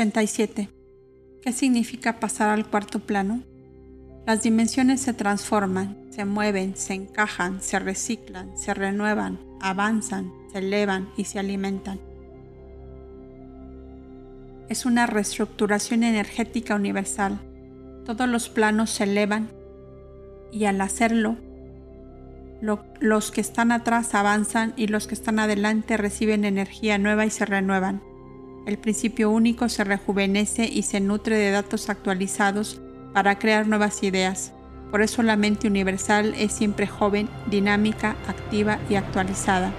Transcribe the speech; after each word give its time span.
87. 0.00 0.70
¿Qué 1.42 1.52
significa 1.52 2.20
pasar 2.20 2.48
al 2.48 2.66
cuarto 2.66 3.00
plano? 3.00 3.42
Las 4.26 4.42
dimensiones 4.42 5.02
se 5.02 5.12
transforman, 5.12 6.06
se 6.10 6.24
mueven, 6.24 6.74
se 6.74 6.94
encajan, 6.94 7.60
se 7.60 7.78
reciclan, 7.78 8.56
se 8.56 8.72
renuevan, 8.72 9.38
avanzan, 9.60 10.32
se 10.52 10.58
elevan 10.58 11.10
y 11.18 11.24
se 11.24 11.38
alimentan. 11.38 12.00
Es 14.70 14.86
una 14.86 15.06
reestructuración 15.06 16.02
energética 16.02 16.76
universal. 16.76 17.38
Todos 18.06 18.26
los 18.26 18.48
planos 18.48 18.88
se 18.88 19.04
elevan 19.04 19.50
y 20.50 20.64
al 20.64 20.80
hacerlo, 20.80 21.36
los 23.00 23.30
que 23.30 23.42
están 23.42 23.70
atrás 23.70 24.14
avanzan 24.14 24.72
y 24.76 24.86
los 24.86 25.06
que 25.06 25.14
están 25.14 25.38
adelante 25.38 25.98
reciben 25.98 26.46
energía 26.46 26.96
nueva 26.96 27.26
y 27.26 27.30
se 27.30 27.44
renuevan. 27.44 28.09
El 28.66 28.78
principio 28.78 29.30
único 29.30 29.68
se 29.68 29.84
rejuvenece 29.84 30.66
y 30.66 30.82
se 30.82 31.00
nutre 31.00 31.36
de 31.36 31.50
datos 31.50 31.88
actualizados 31.88 32.80
para 33.14 33.38
crear 33.38 33.66
nuevas 33.66 34.02
ideas. 34.02 34.52
Por 34.90 35.02
eso 35.02 35.22
la 35.22 35.36
mente 35.36 35.66
universal 35.66 36.34
es 36.36 36.52
siempre 36.52 36.86
joven, 36.86 37.28
dinámica, 37.46 38.16
activa 38.28 38.78
y 38.88 38.96
actualizada. 38.96 39.72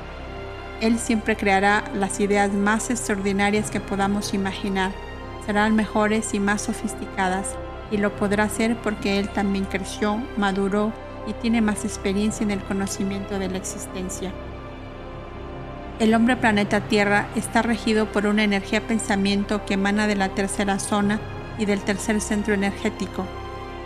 Él 0.82 0.98
siempre 0.98 1.36
creará 1.36 1.84
las 1.94 2.20
ideas 2.20 2.54
más 2.54 2.90
extraordinarias 2.90 3.70
que 3.70 3.80
podamos 3.80 4.34
imaginar. 4.34 4.92
Serán 5.46 5.76
mejores 5.76 6.34
y 6.34 6.40
más 6.40 6.64
sofisticadas 6.64 7.56
y 7.92 7.98
lo 7.98 8.16
podrá 8.16 8.46
hacer 8.46 8.76
porque 8.82 9.20
Él 9.20 9.30
también 9.30 9.66
creció, 9.66 10.20
maduró 10.38 10.92
y 11.28 11.34
tiene 11.34 11.62
más 11.62 11.86
experiencia 11.86 12.44
en 12.44 12.52
el 12.52 12.64
conocimiento 12.64 13.38
de 13.38 13.50
la 13.50 13.58
existencia. 13.58 14.32
El 16.02 16.16
hombre 16.16 16.36
planeta 16.36 16.82
Tierra 16.82 17.28
está 17.36 17.62
regido 17.62 18.12
por 18.12 18.26
una 18.26 18.44
energía 18.44 18.82
pensamiento 18.82 19.64
que 19.68 19.76
emana 19.76 20.08
de 20.08 20.16
la 20.16 20.30
tercera 20.30 20.80
zona 20.80 21.20
y 21.60 21.66
del 21.66 21.82
tercer 21.82 22.22
centro 22.22 22.56
energético. 22.56 23.24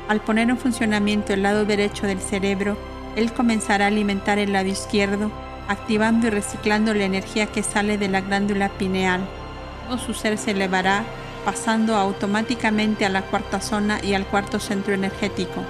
Al 0.07 0.21
poner 0.21 0.49
en 0.49 0.57
funcionamiento 0.57 1.33
el 1.33 1.43
lado 1.43 1.65
derecho 1.65 2.07
del 2.07 2.21
cerebro, 2.21 2.77
él 3.17 3.33
comenzará 3.33 3.83
a 3.83 3.87
alimentar 3.89 4.39
el 4.39 4.53
lado 4.53 4.69
izquierdo, 4.69 5.29
activando 5.67 6.27
y 6.27 6.29
reciclando 6.29 6.93
la 6.93 7.03
energía 7.03 7.47
que 7.47 7.63
sale 7.63 7.97
de 7.97 8.07
la 8.07 8.21
glándula 8.21 8.69
pineal. 8.69 9.19
Todo 9.85 9.97
su 9.97 10.13
ser 10.13 10.37
se 10.37 10.51
elevará, 10.51 11.03
pasando 11.43 11.97
automáticamente 11.97 13.03
a 13.03 13.09
la 13.09 13.23
cuarta 13.23 13.59
zona 13.59 13.99
y 14.01 14.13
al 14.13 14.25
cuarto 14.25 14.61
centro 14.61 14.93
energético. 14.93 15.65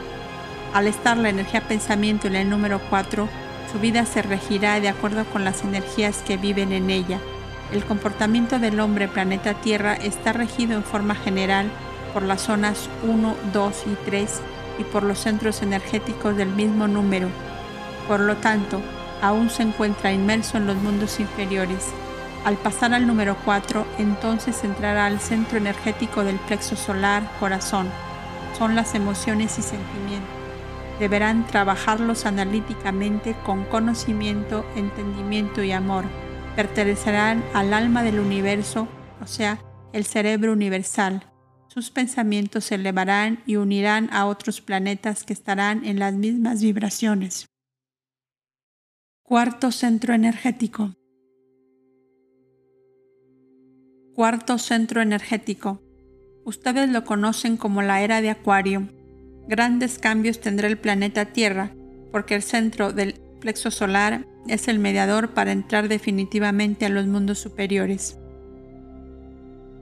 Al 0.75 0.85
estar 0.85 1.17
la 1.17 1.29
energía 1.29 1.61
pensamiento 1.61 2.27
en 2.27 2.35
el 2.35 2.47
número 2.51 2.79
4, 2.91 3.27
su 3.75 3.81
vida 3.81 4.05
se 4.05 4.21
regirá 4.21 4.79
de 4.79 4.87
acuerdo 4.87 5.25
con 5.25 5.43
las 5.43 5.65
energías 5.65 6.23
que 6.25 6.37
viven 6.37 6.71
en 6.71 6.89
ella. 6.89 7.19
El 7.73 7.83
comportamiento 7.83 8.57
del 8.57 8.79
hombre 8.79 9.09
planeta 9.09 9.53
Tierra 9.53 9.95
está 9.95 10.31
regido 10.31 10.77
en 10.77 10.83
forma 10.85 11.13
general 11.13 11.69
por 12.13 12.23
las 12.23 12.43
zonas 12.43 12.89
1, 13.03 13.35
2 13.51 13.83
y 13.87 13.95
3 14.05 14.41
y 14.79 14.83
por 14.85 15.03
los 15.03 15.19
centros 15.19 15.61
energéticos 15.61 16.37
del 16.37 16.47
mismo 16.51 16.87
número. 16.87 17.27
Por 18.07 18.21
lo 18.21 18.37
tanto, 18.37 18.81
aún 19.21 19.49
se 19.49 19.63
encuentra 19.63 20.13
inmerso 20.13 20.55
en 20.55 20.67
los 20.67 20.77
mundos 20.77 21.19
inferiores. 21.19 21.89
Al 22.45 22.55
pasar 22.55 22.93
al 22.93 23.05
número 23.05 23.35
4, 23.43 23.85
entonces 23.97 24.63
entrará 24.63 25.05
al 25.05 25.19
centro 25.19 25.57
energético 25.57 26.23
del 26.23 26.37
plexo 26.37 26.77
solar, 26.77 27.29
corazón. 27.41 27.89
Son 28.57 28.73
las 28.73 28.95
emociones 28.95 29.59
y 29.59 29.61
sentimientos 29.61 30.44
deberán 30.99 31.45
trabajarlos 31.47 32.25
analíticamente 32.25 33.35
con 33.45 33.65
conocimiento, 33.65 34.65
entendimiento 34.75 35.63
y 35.63 35.71
amor. 35.71 36.05
Pertenecerán 36.55 37.43
al 37.53 37.73
alma 37.73 38.03
del 38.03 38.19
universo, 38.19 38.87
o 39.21 39.27
sea, 39.27 39.59
el 39.93 40.05
cerebro 40.05 40.53
universal. 40.53 41.31
Sus 41.67 41.91
pensamientos 41.91 42.65
se 42.65 42.75
elevarán 42.75 43.43
y 43.45 43.57
unirán 43.57 44.09
a 44.13 44.25
otros 44.27 44.61
planetas 44.61 45.23
que 45.23 45.33
estarán 45.33 45.83
en 45.83 45.99
las 45.99 46.13
mismas 46.13 46.61
vibraciones. 46.61 47.47
Cuarto 49.23 49.71
centro 49.71 50.13
energético. 50.13 50.95
Cuarto 54.13 54.57
centro 54.57 55.01
energético. 55.01 55.81
Ustedes 56.45 56.89
lo 56.89 57.03
conocen 57.03 57.57
como 57.57 57.81
la 57.81 58.01
era 58.01 58.21
de 58.21 58.29
Acuario 58.29 58.87
Grandes 59.47 59.99
cambios 59.99 60.39
tendrá 60.39 60.67
el 60.67 60.77
planeta 60.77 61.25
Tierra, 61.25 61.71
porque 62.11 62.35
el 62.35 62.41
centro 62.41 62.93
del 62.93 63.15
plexo 63.39 63.69
solar 63.69 64.25
es 64.47 64.67
el 64.67 64.79
mediador 64.79 65.33
para 65.33 65.51
entrar 65.51 65.87
definitivamente 65.87 66.85
a 66.85 66.89
los 66.89 67.05
mundos 67.05 67.39
superiores. 67.39 68.17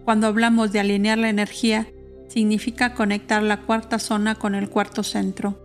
Cuando 0.04 0.28
hablamos 0.28 0.72
de 0.72 0.80
alinear 0.82 1.18
la 1.18 1.30
energía, 1.30 1.88
significa 2.28 2.94
conectar 2.94 3.42
la 3.42 3.62
cuarta 3.62 4.00
zona 4.00 4.36
con 4.36 4.56
el 4.56 4.70
cuarto 4.70 5.04
centro. 5.04 5.60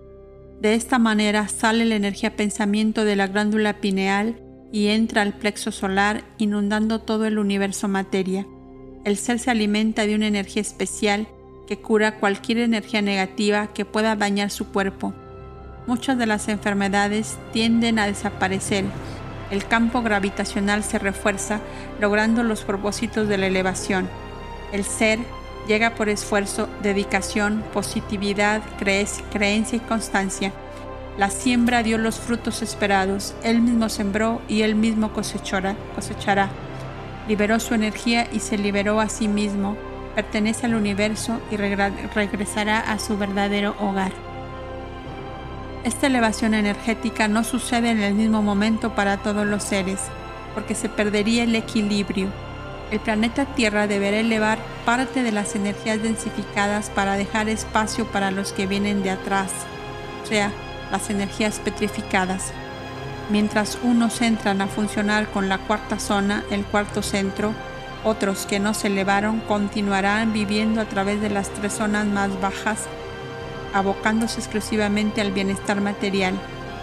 De 0.61 0.75
esta 0.75 0.99
manera 0.99 1.49
sale 1.49 1.85
la 1.85 1.97
energía 1.97 2.37
pensamiento 2.37 3.05
de 3.05 3.17
la 3.17 3.27
glándula 3.27 3.81
pineal 3.81 4.41
y 4.73 4.89
entra 4.89 5.23
al 5.23 5.35
plexo 5.35 5.73
solar 5.73 6.25
inundando 6.39 7.01
todo 7.01 7.27
el 7.27 7.39
universo 7.39 7.89
materia. 7.89 8.47
El 9.05 9.17
ser 9.17 9.39
se 9.39 9.51
alimenta 9.51 10.07
de 10.07 10.15
una 10.15 10.27
energía 10.27 10.63
especial 10.63 11.27
que 11.69 11.79
cura 11.79 12.15
cualquier 12.19 12.59
energía 12.59 13.03
negativa 13.03 13.67
que 13.67 13.85
pueda 13.85 14.17
dañar 14.17 14.51
su 14.51 14.69
cuerpo. 14.69 15.13
Muchas 15.87 16.17
de 16.17 16.25
las 16.25 16.49
enfermedades 16.49 17.37
tienden 17.53 17.99
a 17.99 18.07
desaparecer. 18.07 18.87
El 19.51 19.67
campo 19.67 20.01
gravitacional 20.01 20.83
se 20.83 20.99
refuerza, 20.99 21.61
logrando 22.01 22.43
los 22.43 22.63
propósitos 22.63 23.29
de 23.29 23.37
la 23.37 23.49
elevación. 23.49 24.09
El 24.73 24.83
ser 24.83 25.19
llega 25.67 25.95
por 25.95 26.09
esfuerzo, 26.09 26.71
dedicación, 26.83 27.63
positividad, 27.75 28.63
creencia 28.79 29.77
y 29.77 29.81
constancia. 29.81 30.53
La 31.19 31.29
siembra 31.29 31.83
dio 31.83 31.99
los 31.99 32.19
frutos 32.19 32.63
esperados, 32.63 33.35
él 33.43 33.61
mismo 33.61 33.91
sembró 33.91 34.41
y 34.49 34.63
él 34.63 34.75
mismo 34.75 35.13
cosechará. 35.13 35.77
cosechará. 35.95 36.49
Liberó 37.29 37.61
su 37.61 37.75
energía 37.75 38.27
y 38.33 38.41
se 38.41 38.57
liberó 38.57 39.01
a 39.01 39.11
sí 39.11 39.29
mismo 39.29 39.77
pertenece 40.19 40.67
al 40.67 40.75
universo 40.75 41.41
y 41.49 41.57
regresará 41.57 42.81
a 42.81 42.99
su 42.99 43.17
verdadero 43.17 43.77
hogar. 43.79 44.11
Esta 45.85 46.09
elevación 46.09 46.55
energética 46.55 47.29
no 47.29 47.45
sucede 47.45 47.91
en 47.91 48.03
el 48.03 48.15
mismo 48.15 48.43
momento 48.43 48.97
para 48.97 49.19
todos 49.19 49.47
los 49.47 49.63
seres, 49.63 50.01
porque 50.55 50.75
se 50.75 50.89
perdería 50.89 51.45
el 51.45 51.55
equilibrio. 51.55 52.31
El 52.91 52.99
planeta 52.99 53.45
Tierra 53.45 53.87
deberá 53.87 54.19
elevar 54.19 54.59
parte 54.85 55.23
de 55.23 55.31
las 55.31 55.55
energías 55.55 56.03
densificadas 56.03 56.91
para 56.91 57.17
dejar 57.17 57.49
espacio 57.49 58.05
para 58.05 58.33
los 58.33 58.53
que 58.53 58.67
vienen 58.67 59.05
de 59.05 59.11
atrás, 59.11 59.53
o 60.25 60.27
sea, 60.27 60.51
las 60.91 61.11
energías 61.11 61.61
petrificadas. 61.61 62.53
Mientras 63.31 63.79
unos 63.85 64.21
entran 64.21 64.63
a 64.63 64.67
funcionar 64.67 65.29
con 65.29 65.49
la 65.49 65.59
cuarta 65.59 66.01
zona, 66.01 66.43
el 66.51 66.65
cuarto 66.65 67.03
centro, 67.03 67.55
otros 68.05 68.47
que 68.47 68.61
no 68.61 68.75
se 68.75 68.89
elevaron 68.89 69.41
continuarán 69.41 70.33
viviendo 70.33 70.81
a 70.81 70.85
través 70.85 71.21
de 71.21 71.31
las 71.31 71.51
tres 71.51 71.73
zonas 71.75 72.07
más 72.07 72.41
bajas, 72.41 72.87
abocándose 73.73 74.41
exclusivamente 74.41 75.21
al 75.21 75.33
bienestar 75.33 75.81
material, 75.81 76.35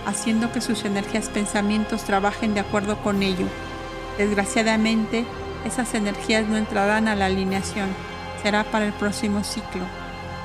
haciendo 0.05 0.51
que 0.51 0.61
sus 0.61 0.85
energías 0.85 1.29
pensamientos 1.29 2.03
trabajen 2.03 2.53
de 2.53 2.59
acuerdo 2.59 2.97
con 2.97 3.23
ello. 3.23 3.47
Desgraciadamente, 4.17 5.25
esas 5.65 5.93
energías 5.95 6.47
no 6.47 6.57
entrarán 6.57 7.07
a 7.07 7.15
la 7.15 7.25
alineación, 7.25 7.89
será 8.43 8.63
para 8.63 8.85
el 8.85 8.93
próximo 8.93 9.43
ciclo. 9.43 9.83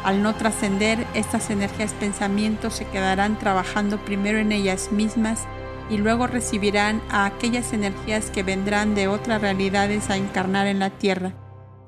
Al 0.03 0.23
no 0.23 0.35
trascender, 0.35 1.07
estas 1.15 1.51
energías 1.51 1.93
pensamientos 1.93 2.75
se 2.75 2.87
quedarán 2.87 3.39
trabajando 3.39 3.99
primero 3.99 4.39
en 4.39 4.51
ellas 4.51 4.93
mismas 4.93 5.47
y 5.91 5.99
luego 5.99 6.27
recibirán 6.27 7.03
a 7.11 7.27
aquellas 7.27 7.73
energías 7.73 8.31
que 8.31 8.45
vendrán 8.45 8.95
de 8.95 9.09
otras 9.09 9.43
realidades 9.43 10.09
a 10.09 10.17
encarnar 10.17 10.69
en 10.69 10.79
la 10.79 10.91
Tierra, 10.91 11.35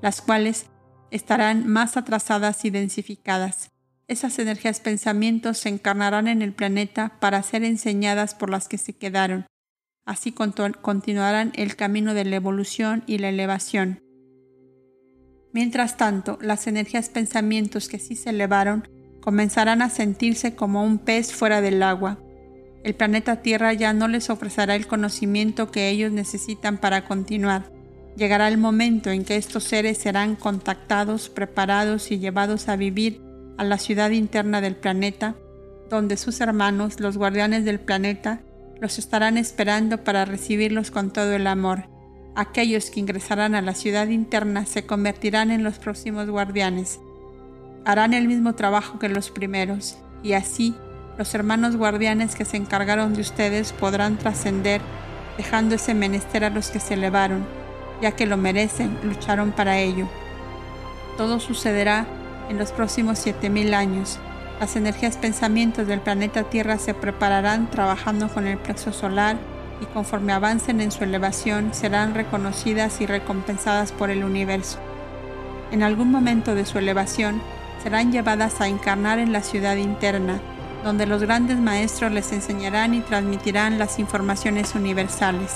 las 0.02 0.20
cuales 0.20 0.66
estarán 1.10 1.66
más 1.68 1.96
atrasadas 1.96 2.64
y 2.64 2.70
densificadas. 2.70 3.70
Esas 4.08 4.38
energías 4.38 4.80
pensamientos 4.80 5.58
se 5.58 5.68
encarnarán 5.68 6.26
en 6.26 6.42
el 6.42 6.52
planeta 6.52 7.16
para 7.20 7.42
ser 7.42 7.62
enseñadas 7.62 8.34
por 8.34 8.50
las 8.50 8.66
que 8.66 8.76
se 8.76 8.92
quedaron. 8.94 9.46
Así 10.04 10.32
continuarán 10.32 11.52
el 11.54 11.76
camino 11.76 12.12
de 12.12 12.24
la 12.24 12.36
evolución 12.36 13.04
y 13.06 13.18
la 13.18 13.28
elevación. 13.28 14.00
Mientras 15.52 15.96
tanto, 15.96 16.38
las 16.40 16.66
energías 16.66 17.08
pensamientos 17.08 17.88
que 17.88 18.00
sí 18.00 18.16
se 18.16 18.30
elevaron 18.30 18.88
comenzarán 19.20 19.80
a 19.80 19.90
sentirse 19.90 20.56
como 20.56 20.82
un 20.82 20.98
pez 20.98 21.32
fuera 21.32 21.60
del 21.60 21.82
agua, 21.82 22.18
el 22.84 22.94
planeta 22.94 23.42
Tierra 23.42 23.72
ya 23.72 23.92
no 23.92 24.08
les 24.08 24.28
ofrecerá 24.28 24.74
el 24.74 24.88
conocimiento 24.88 25.70
que 25.70 25.88
ellos 25.88 26.10
necesitan 26.10 26.78
para 26.78 27.04
continuar. 27.04 27.70
Llegará 28.16 28.48
el 28.48 28.58
momento 28.58 29.10
en 29.10 29.24
que 29.24 29.36
estos 29.36 29.64
seres 29.64 29.98
serán 29.98 30.34
contactados, 30.34 31.28
preparados 31.28 32.10
y 32.10 32.18
llevados 32.18 32.68
a 32.68 32.76
vivir 32.76 33.22
a 33.56 33.64
la 33.64 33.78
ciudad 33.78 34.10
interna 34.10 34.60
del 34.60 34.74
planeta, 34.74 35.36
donde 35.88 36.16
sus 36.16 36.40
hermanos, 36.40 36.98
los 36.98 37.16
guardianes 37.16 37.64
del 37.64 37.78
planeta, 37.78 38.40
los 38.80 38.98
estarán 38.98 39.38
esperando 39.38 40.02
para 40.02 40.24
recibirlos 40.24 40.90
con 40.90 41.12
todo 41.12 41.34
el 41.34 41.46
amor. 41.46 41.84
Aquellos 42.34 42.90
que 42.90 42.98
ingresarán 42.98 43.54
a 43.54 43.62
la 43.62 43.74
ciudad 43.74 44.08
interna 44.08 44.66
se 44.66 44.86
convertirán 44.86 45.50
en 45.50 45.62
los 45.62 45.78
próximos 45.78 46.28
guardianes. 46.28 46.98
Harán 47.84 48.12
el 48.12 48.26
mismo 48.26 48.54
trabajo 48.54 48.98
que 48.98 49.08
los 49.08 49.30
primeros, 49.30 49.98
y 50.22 50.32
así 50.32 50.74
los 51.18 51.34
hermanos 51.34 51.76
guardianes 51.76 52.34
que 52.34 52.44
se 52.44 52.56
encargaron 52.56 53.14
de 53.14 53.20
ustedes 53.20 53.72
podrán 53.72 54.16
trascender, 54.16 54.80
dejando 55.36 55.74
ese 55.74 55.94
menester 55.94 56.44
a 56.44 56.50
los 56.50 56.70
que 56.70 56.80
se 56.80 56.94
elevaron, 56.94 57.44
ya 58.00 58.12
que 58.12 58.26
lo 58.26 58.36
merecen, 58.36 58.98
lucharon 59.02 59.52
para 59.52 59.78
ello. 59.78 60.08
Todo 61.16 61.38
sucederá 61.40 62.06
en 62.48 62.58
los 62.58 62.72
próximos 62.72 63.18
7000 63.18 63.74
años. 63.74 64.18
Las 64.58 64.76
energías 64.76 65.16
pensamientos 65.16 65.86
del 65.86 66.00
planeta 66.00 66.44
Tierra 66.44 66.78
se 66.78 66.94
prepararán 66.94 67.70
trabajando 67.70 68.28
con 68.28 68.46
el 68.46 68.58
plexo 68.58 68.92
solar 68.92 69.36
y 69.80 69.86
conforme 69.86 70.32
avancen 70.32 70.80
en 70.80 70.92
su 70.92 71.04
elevación 71.04 71.74
serán 71.74 72.14
reconocidas 72.14 73.00
y 73.00 73.06
recompensadas 73.06 73.92
por 73.92 74.10
el 74.10 74.24
universo. 74.24 74.78
En 75.72 75.82
algún 75.82 76.10
momento 76.10 76.54
de 76.54 76.64
su 76.64 76.78
elevación 76.78 77.42
serán 77.82 78.12
llevadas 78.12 78.60
a 78.60 78.68
encarnar 78.68 79.18
en 79.18 79.32
la 79.32 79.42
ciudad 79.42 79.76
interna, 79.76 80.40
donde 80.84 81.06
los 81.06 81.22
grandes 81.22 81.58
maestros 81.58 82.12
les 82.12 82.32
enseñarán 82.32 82.94
y 82.94 83.00
transmitirán 83.00 83.78
las 83.78 83.98
informaciones 83.98 84.74
universales. 84.74 85.52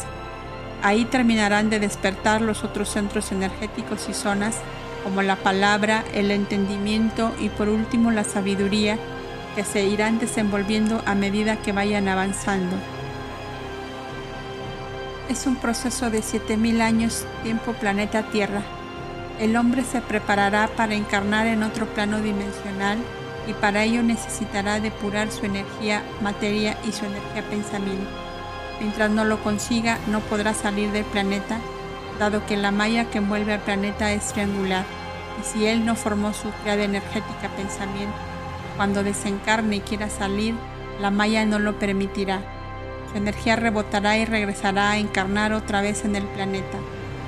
Ahí 0.82 1.04
terminarán 1.04 1.70
de 1.70 1.80
despertar 1.80 2.42
los 2.42 2.62
otros 2.62 2.88
centros 2.90 3.32
energéticos 3.32 4.08
y 4.08 4.14
zonas 4.14 4.56
como 5.02 5.22
la 5.22 5.36
palabra, 5.36 6.04
el 6.14 6.30
entendimiento 6.30 7.32
y 7.40 7.48
por 7.48 7.68
último 7.68 8.10
la 8.10 8.24
sabiduría 8.24 8.98
que 9.54 9.64
se 9.64 9.84
irán 9.84 10.18
desenvolviendo 10.18 11.02
a 11.06 11.14
medida 11.14 11.56
que 11.56 11.72
vayan 11.72 12.08
avanzando. 12.08 12.76
Es 15.28 15.46
un 15.46 15.56
proceso 15.56 16.10
de 16.10 16.22
7000 16.22 16.80
años 16.80 17.24
tiempo 17.42 17.72
planeta 17.72 18.24
Tierra. 18.30 18.62
El 19.40 19.56
hombre 19.56 19.82
se 19.82 20.00
preparará 20.00 20.68
para 20.76 20.94
encarnar 20.94 21.46
en 21.46 21.62
otro 21.62 21.86
plano 21.86 22.20
dimensional 22.20 22.98
y 23.46 23.52
para 23.54 23.84
ello 23.84 24.02
necesitará 24.02 24.80
depurar 24.80 25.30
su 25.30 25.46
energía 25.46 26.02
materia 26.20 26.76
y 26.86 26.92
su 26.92 27.04
energía 27.04 27.42
pensamiento. 27.48 28.10
Mientras 28.80 29.10
no 29.10 29.24
lo 29.24 29.42
consiga, 29.42 29.98
no 30.08 30.20
podrá 30.20 30.52
salir 30.54 30.90
del 30.90 31.04
planeta 31.04 31.58
dado 32.18 32.44
que 32.46 32.56
la 32.56 32.70
malla 32.70 33.10
que 33.10 33.18
envuelve 33.18 33.54
al 33.54 33.60
planeta 33.60 34.12
es 34.12 34.32
triangular, 34.32 34.84
y 35.40 35.44
si 35.44 35.66
él 35.66 35.84
no 35.84 35.94
formó 35.94 36.32
su 36.32 36.48
triada 36.62 36.84
energética 36.84 37.48
pensamiento, 37.56 38.16
cuando 38.76 39.02
desencarne 39.02 39.76
y 39.76 39.80
quiera 39.80 40.08
salir, 40.08 40.54
la 41.00 41.10
malla 41.10 41.44
no 41.44 41.58
lo 41.58 41.78
permitirá. 41.78 42.40
Su 43.10 43.18
energía 43.18 43.56
rebotará 43.56 44.18
y 44.18 44.24
regresará 44.24 44.92
a 44.92 44.98
encarnar 44.98 45.52
otra 45.52 45.80
vez 45.80 46.04
en 46.04 46.16
el 46.16 46.24
planeta. 46.24 46.78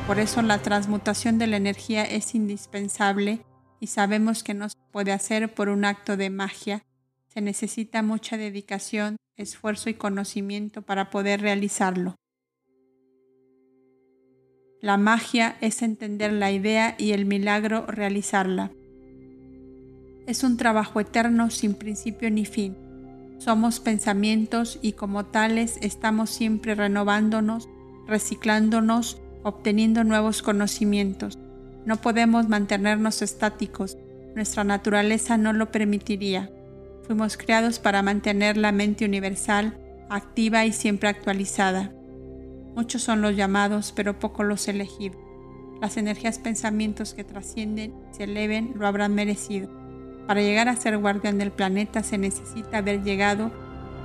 Por 0.06 0.18
eso 0.18 0.42
la 0.42 0.58
transmutación 0.58 1.38
de 1.38 1.46
la 1.46 1.56
energía 1.58 2.04
es 2.04 2.34
indispensable 2.34 3.40
y 3.80 3.88
sabemos 3.88 4.42
que 4.42 4.54
no 4.54 4.68
se 4.68 4.76
puede 4.90 5.12
hacer 5.12 5.54
por 5.54 5.68
un 5.68 5.85
acto 5.85 6.16
de 6.16 6.30
magia. 6.30 6.82
Se 7.28 7.40
necesita 7.40 8.02
mucha 8.02 8.37
dedicación, 8.37 9.16
esfuerzo 9.37 9.90
y 9.90 9.94
conocimiento 9.94 10.82
para 10.82 11.11
poder 11.11 11.40
realizarlo. 11.40 12.16
La 14.80 14.97
magia 14.97 15.56
es 15.61 15.82
entender 15.82 16.32
la 16.32 16.52
idea 16.52 16.94
y 16.99 17.12
el 17.12 17.25
milagro 17.25 17.87
realizarla. 17.87 18.70
Es 20.26 20.44
un 20.44 20.56
trabajo 20.56 21.00
eterno 21.00 21.50
sin 21.50 21.75
principio 21.75 22.30
ni 22.30 22.44
fin. 22.44 22.76
Somos 23.38 23.80
pensamientos 23.80 24.78
y 24.82 24.92
como 24.92 25.26
tales 25.26 25.78
estamos 25.80 26.30
siempre 26.30 26.75
renovándonos, 26.75 27.68
reciclándonos, 28.06 29.20
obteniendo 29.42 30.04
nuevos 30.04 30.42
conocimientos. 30.42 31.38
No 31.88 31.97
podemos 31.97 32.50
mantenernos 32.50 33.23
estáticos, 33.23 33.97
nuestra 34.35 34.62
naturaleza 34.62 35.38
no 35.38 35.54
lo 35.54 35.73
permitiría. 35.73 36.50
Fuimos 37.07 37.38
creados 37.38 37.78
para 37.78 38.02
mantener 38.02 38.59
la 38.59 38.73
mente 38.73 39.07
universal 39.07 39.75
activa 40.11 40.66
y 40.66 40.73
siempre 40.73 41.09
actualizada. 41.09 41.90
Muchos 42.76 43.00
son 43.00 43.23
los 43.23 43.37
llamados, 43.37 43.95
pero 43.97 44.18
pocos 44.18 44.45
los 44.45 44.68
elegidos. 44.68 45.16
Las 45.80 45.97
energías 45.97 46.38
pensamientos 46.38 47.14
que 47.14 47.25
trascienden 47.25 47.95
y 48.12 48.16
se 48.16 48.25
eleven 48.25 48.75
lo 48.75 48.87
habrán 48.87 49.14
merecido. 49.14 49.71
Para 50.26 50.42
llegar 50.42 50.68
a 50.68 50.76
ser 50.76 50.99
guardián 50.99 51.38
del 51.38 51.52
planeta 51.52 52.02
se 52.02 52.18
necesita 52.18 52.76
haber 52.76 53.02
llegado 53.02 53.50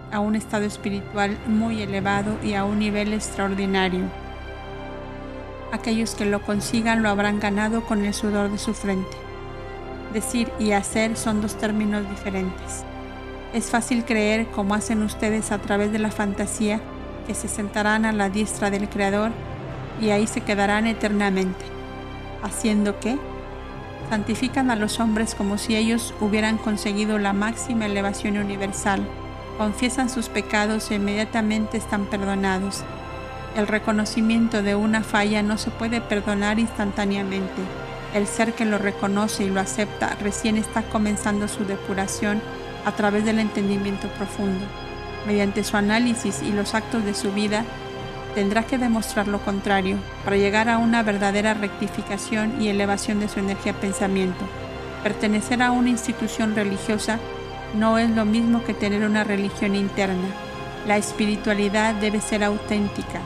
a 0.10 0.22
un 0.22 0.38
estado 0.38 0.64
espiritual 0.64 1.38
muy 1.48 1.82
elevado 1.82 2.38
y 2.46 2.54
a 2.54 2.64
un 2.64 2.80
nivel 2.80 3.12
extraordinario. 3.12 4.23
Aquellos 5.74 6.14
que 6.14 6.26
lo 6.26 6.40
consigan 6.44 7.02
lo 7.02 7.10
habrán 7.10 7.40
ganado 7.40 7.84
con 7.84 8.06
el 8.06 8.14
sudor 8.14 8.52
de 8.52 8.60
su 8.60 8.76
frente. 8.76 9.18
Decir 10.14 10.52
y 10.60 10.74
hacer 10.74 11.18
son 11.18 11.42
dos 11.42 11.56
términos 11.56 12.08
diferentes. 12.08 12.84
Es 13.56 13.72
fácil 13.72 14.06
creer, 14.06 14.46
como 14.52 14.76
hacen 14.76 15.02
ustedes 15.02 15.52
a 15.52 15.58
través 15.58 15.92
de 15.92 15.98
la 15.98 16.12
fantasía, 16.12 16.80
que 17.26 17.34
se 17.34 17.48
sentarán 17.48 18.06
a 18.06 18.12
la 18.12 18.30
diestra 18.30 18.70
del 18.70 18.88
Creador 18.88 19.32
y 20.00 20.12
ahí 20.12 20.28
se 20.28 20.42
quedarán 20.42 20.86
eternamente. 20.86 21.66
¿Haciendo 22.44 23.00
qué? 23.00 23.18
Santifican 24.12 24.70
a 24.70 24.76
los 24.76 25.00
hombres 25.00 25.34
como 25.34 25.58
si 25.58 25.76
ellos 25.76 26.14
hubieran 26.22 26.60
conseguido 26.60 27.18
la 27.18 27.34
máxima 27.34 27.88
elevación 27.88 28.38
universal, 28.38 29.02
confiesan 29.58 30.12
sus 30.12 30.30
pecados 30.30 30.92
e 30.92 30.96
inmediatamente 30.96 31.78
están 31.78 32.06
perdonados. 32.06 32.84
El 33.56 33.68
reconocimiento 33.68 34.64
de 34.64 34.76
una 34.76 35.04
falla 35.04 35.44
no 35.44 35.58
se 35.58 35.72
puede 35.72 36.02
perdonar 36.02 36.60
instantáneamente. 36.60 37.62
El 38.14 38.28
ser 38.28 38.54
que 38.54 38.66
lo 38.66 38.78
reconoce 38.78 39.44
y 39.44 39.50
lo 39.50 39.60
acepta 39.60 40.16
recién 40.22 40.58
está 40.58 40.84
comenzando 40.84 41.48
su 41.48 41.66
depuración 41.66 42.42
a 42.86 42.92
través 42.92 43.26
del 43.26 43.40
entendimiento 43.40 44.08
profundo 44.10 44.66
mediante 45.26 45.64
su 45.64 45.78
análisis 45.78 46.42
y 46.42 46.52
los 46.52 46.74
actos 46.74 47.04
de 47.06 47.14
su 47.14 47.32
vida, 47.32 47.64
tendrá 48.36 48.64
que 48.64 48.78
demostrar 48.78 49.28
lo 49.28 49.40
contrario 49.40 49.98
para 50.24 50.38
llegar 50.38 50.70
a 50.70 50.78
una 50.78 51.04
verdadera 51.04 51.54
rectificación 51.54 52.62
y 52.62 52.70
elevación 52.70 53.20
de 53.20 53.30
su 53.30 53.40
energía 53.40 53.74
pensamiento. 53.74 54.46
Pertenecer 55.04 55.62
a 55.62 55.72
una 55.72 55.90
institución 55.90 56.56
religiosa 56.56 57.20
no 57.76 57.98
es 57.98 58.10
lo 58.10 58.26
mismo 58.26 58.64
que 58.64 58.74
tener 58.74 59.04
una 59.04 59.24
religión 59.24 59.76
interna. 59.76 60.28
La 60.88 60.98
espiritualidad 60.98 61.96
debe 61.96 62.22
ser 62.22 62.44
auténtica. 62.44 63.20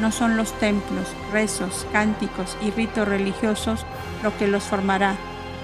No 0.00 0.10
son 0.10 0.36
los 0.36 0.52
templos, 0.58 1.08
rezos, 1.32 1.86
cánticos 1.92 2.56
y 2.62 2.70
ritos 2.70 3.06
religiosos 3.06 3.84
lo 4.22 4.36
que 4.36 4.48
los 4.48 4.64
formará. 4.64 5.16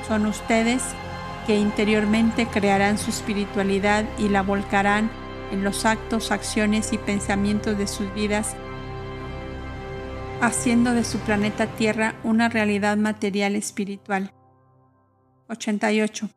Son 0.06 0.26
ustedes 0.26 0.82
que 1.46 1.56
interiormente 1.56 2.46
crearán 2.46 2.98
su 2.98 3.10
espiritualidad 3.10 4.04
y 4.18 4.28
la 4.28 4.42
volcarán 4.42 5.10
en 5.50 5.64
los 5.64 5.84
actos, 5.84 6.30
acciones 6.30 6.92
y 6.92 6.98
pensamientos 6.98 7.78
de 7.78 7.86
sus 7.86 8.12
vidas, 8.14 8.54
haciendo 10.40 10.92
de 10.92 11.04
su 11.04 11.18
planeta 11.20 11.66
Tierra 11.66 12.14
una 12.22 12.48
realidad 12.48 12.96
material 12.96 13.56
espiritual. 13.56 14.32
88. 15.48 16.28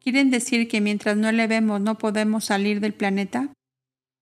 ¿Quieren 0.00 0.30
decir 0.30 0.68
que 0.68 0.80
mientras 0.80 1.16
no 1.16 1.28
elevemos 1.28 1.80
no 1.80 1.96
podemos 1.98 2.44
salir 2.44 2.80
del 2.80 2.94
planeta? 2.94 3.48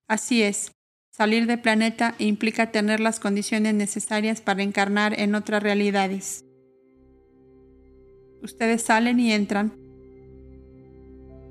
Así 0.07 0.41
es. 0.41 0.74
Salir 1.17 1.47
del 1.47 1.61
planeta 1.61 2.13
implica 2.17 2.71
tener 2.71 2.99
las 2.99 3.21
condiciones 3.21 3.73
necesarias 3.73 4.41
para 4.41 4.63
encarnar 4.63 5.17
en 5.17 5.33
otras 5.33 5.63
realidades. 5.63 6.43
Ustedes 8.43 8.81
salen 8.81 9.21
y 9.21 9.31
entran, 9.31 9.71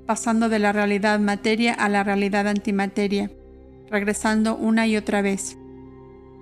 pasando 0.05 0.49
de 0.49 0.59
la 0.59 0.71
realidad 0.71 1.19
materia 1.19 1.73
a 1.73 1.89
la 1.89 2.03
realidad 2.03 2.47
antimateria, 2.47 3.31
regresando 3.89 4.55
una 4.55 4.85
y 4.85 4.97
otra 4.97 5.23
vez. 5.23 5.57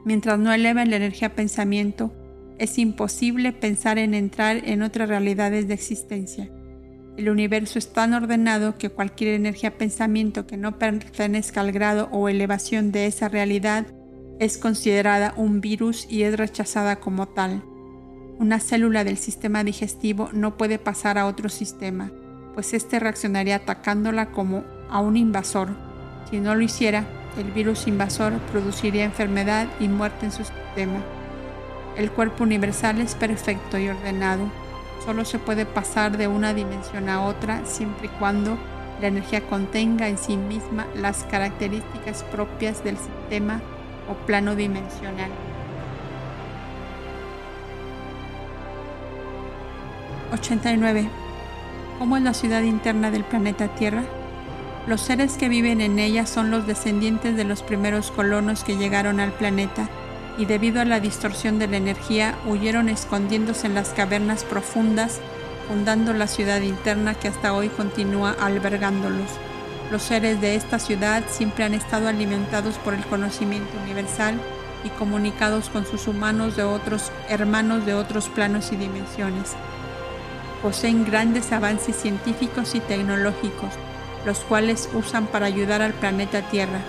Mientras 0.03 0.37
no 0.37 0.51
eleven 0.51 0.89
la 0.89 0.97
energía 0.97 1.33
pensamiento, 1.33 2.13
es 2.59 2.77
imposible 2.77 3.53
pensar 3.53 3.99
en 3.99 4.15
entrar 4.15 4.67
en 4.67 4.81
otras 4.81 5.07
realidades 5.07 5.69
de 5.69 5.75
existencia. 5.75 6.51
El 7.17 7.29
universo 7.29 7.77
es 7.77 7.93
tan 7.93 8.13
ordenado 8.13 8.77
que 8.77 8.89
cualquier 8.89 9.35
energía 9.35 9.77
pensamiento 9.77 10.47
que 10.47 10.57
no 10.57 10.79
pertenezca 10.79 11.61
al 11.61 11.71
grado 11.71 12.09
o 12.11 12.29
elevación 12.29 12.91
de 12.91 13.05
esa 13.05 13.29
realidad 13.29 13.85
es 14.39 14.57
considerada 14.57 15.33
un 15.37 15.61
virus 15.61 16.07
y 16.09 16.23
es 16.23 16.37
rechazada 16.37 16.99
como 16.99 17.27
tal. 17.27 17.63
Una 18.39 18.59
célula 18.59 19.03
del 19.03 19.17
sistema 19.17 19.63
digestivo 19.63 20.29
no 20.33 20.57
puede 20.57 20.79
pasar 20.79 21.17
a 21.17 21.27
otro 21.27 21.49
sistema 21.49 22.11
pues 22.53 22.73
éste 22.73 22.99
reaccionaría 22.99 23.57
atacándola 23.57 24.31
como 24.31 24.63
a 24.89 24.99
un 24.99 25.17
invasor. 25.17 25.69
Si 26.29 26.39
no 26.39 26.55
lo 26.55 26.61
hiciera, 26.61 27.05
el 27.37 27.51
virus 27.51 27.87
invasor 27.87 28.33
produciría 28.51 29.03
enfermedad 29.03 29.67
y 29.79 29.87
muerte 29.87 30.25
en 30.25 30.31
su 30.31 30.43
sistema. 30.43 31.03
El 31.97 32.11
cuerpo 32.11 32.43
universal 32.43 33.01
es 33.01 33.15
perfecto 33.15 33.77
y 33.77 33.89
ordenado. 33.89 34.51
Solo 35.05 35.25
se 35.25 35.37
puede 35.37 35.65
pasar 35.65 36.17
de 36.17 36.27
una 36.27 36.53
dimensión 36.53 37.09
a 37.09 37.25
otra 37.25 37.65
siempre 37.65 38.07
y 38.07 38.19
cuando 38.19 38.57
la 39.01 39.07
energía 39.07 39.41
contenga 39.41 40.07
en 40.07 40.17
sí 40.17 40.37
misma 40.37 40.87
las 40.95 41.23
características 41.25 42.23
propias 42.23 42.83
del 42.83 42.97
sistema 42.97 43.61
o 44.09 44.13
plano 44.25 44.55
dimensional. 44.55 45.29
¿89. 50.31 51.09
¿Cómo 51.99 52.17
es 52.17 52.23
la 52.23 52.33
ciudad 52.33 52.61
interna 52.61 53.11
del 53.11 53.23
planeta 53.23 53.67
Tierra? 53.75 54.03
Los 54.87 55.01
seres 55.01 55.37
que 55.37 55.49
viven 55.49 55.81
en 55.81 55.99
ella 55.99 56.25
son 56.25 56.49
los 56.49 56.65
descendientes 56.65 57.35
de 57.35 57.43
los 57.43 57.61
primeros 57.61 58.09
colonos 58.11 58.63
que 58.63 58.77
llegaron 58.77 59.19
al 59.19 59.31
planeta 59.31 59.89
y 60.37 60.45
debido 60.45 60.81
a 60.81 60.85
la 60.85 60.99
distorsión 60.99 61.59
de 61.59 61.67
la 61.67 61.77
energía 61.77 62.35
huyeron 62.45 62.89
escondiéndose 62.89 63.67
en 63.67 63.75
las 63.75 63.89
cavernas 63.89 64.43
profundas, 64.43 65.19
fundando 65.67 66.13
la 66.13 66.27
ciudad 66.27 66.61
interna 66.61 67.13
que 67.13 67.27
hasta 67.27 67.53
hoy 67.53 67.69
continúa 67.69 68.35
albergándolos. 68.39 69.29
Los 69.91 70.03
seres 70.03 70.41
de 70.41 70.55
esta 70.55 70.79
ciudad 70.79 71.23
siempre 71.29 71.63
han 71.63 71.73
estado 71.73 72.07
alimentados 72.07 72.75
por 72.79 72.93
el 72.93 73.05
conocimiento 73.05 73.71
universal 73.83 74.39
y 74.83 74.89
comunicados 74.89 75.69
con 75.69 75.85
sus 75.85 76.07
humanos 76.07 76.55
de 76.55 76.63
otros 76.63 77.11
hermanos 77.29 77.85
de 77.85 77.93
otros 77.93 78.27
planos 78.29 78.71
y 78.71 78.75
dimensiones. 78.75 79.53
Poseen 80.61 81.05
grandes 81.05 81.51
avances 81.51 81.95
científicos 81.95 82.73
y 82.75 82.79
tecnológicos, 82.79 83.73
los 84.25 84.39
cuales 84.39 84.89
usan 84.93 85.27
para 85.27 85.45
ayudar 85.45 85.81
al 85.81 85.93
planeta 85.93 86.41
Tierra. 86.49 86.79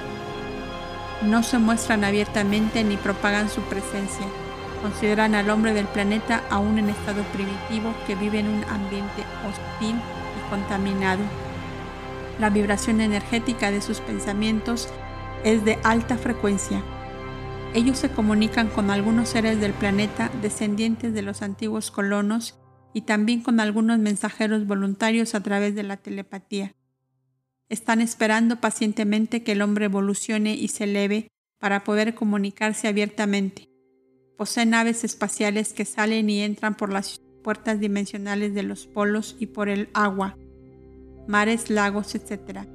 No 1.22 1.42
se 1.42 1.58
muestran 1.58 2.04
abiertamente 2.04 2.84
ni 2.84 2.96
propagan 2.96 3.48
su 3.48 3.60
presencia. 3.62 4.26
Consideran 4.82 5.34
al 5.34 5.48
hombre 5.48 5.72
del 5.72 5.86
planeta 5.86 6.42
aún 6.50 6.78
en 6.78 6.90
estado 6.90 7.22
primitivo 7.32 7.94
que 8.06 8.14
vive 8.14 8.40
en 8.40 8.48
un 8.48 8.64
ambiente 8.64 9.24
hostil 9.46 9.96
y 9.96 10.50
contaminado. 10.50 11.22
La 12.38 12.50
vibración 12.50 13.00
energética 13.00 13.70
de 13.70 13.80
sus 13.80 14.00
pensamientos 14.00 14.88
es 15.44 15.64
de 15.64 15.78
alta 15.84 16.18
frecuencia. 16.18 16.82
Ellos 17.74 17.98
se 17.98 18.10
comunican 18.10 18.68
con 18.68 18.90
algunos 18.90 19.28
seres 19.28 19.60
del 19.60 19.72
planeta 19.72 20.30
descendientes 20.42 21.14
de 21.14 21.22
los 21.22 21.42
antiguos 21.42 21.90
colonos 21.90 22.58
y 22.92 23.02
también 23.02 23.42
con 23.42 23.60
algunos 23.60 23.98
mensajeros 23.98 24.66
voluntarios 24.66 25.34
a 25.34 25.42
través 25.42 25.74
de 25.74 25.82
la 25.82 25.96
telepatía. 25.96 26.74
Están 27.68 28.00
esperando 28.00 28.60
pacientemente 28.60 29.42
que 29.42 29.52
el 29.52 29.62
hombre 29.62 29.86
evolucione 29.86 30.54
y 30.54 30.68
se 30.68 30.84
eleve 30.84 31.28
para 31.58 31.84
poder 31.84 32.14
comunicarse 32.14 32.88
abiertamente. 32.88 33.68
Poseen 34.36 34.70
naves 34.70 35.04
espaciales 35.04 35.72
que 35.72 35.84
salen 35.84 36.28
y 36.28 36.40
entran 36.40 36.76
por 36.76 36.92
las 36.92 37.20
puertas 37.42 37.80
dimensionales 37.80 38.54
de 38.54 38.62
los 38.64 38.86
polos 38.86 39.36
y 39.38 39.46
por 39.46 39.68
el 39.68 39.88
agua, 39.94 40.36
mares, 41.26 41.70
lagos, 41.70 42.14
etc. 42.14 42.66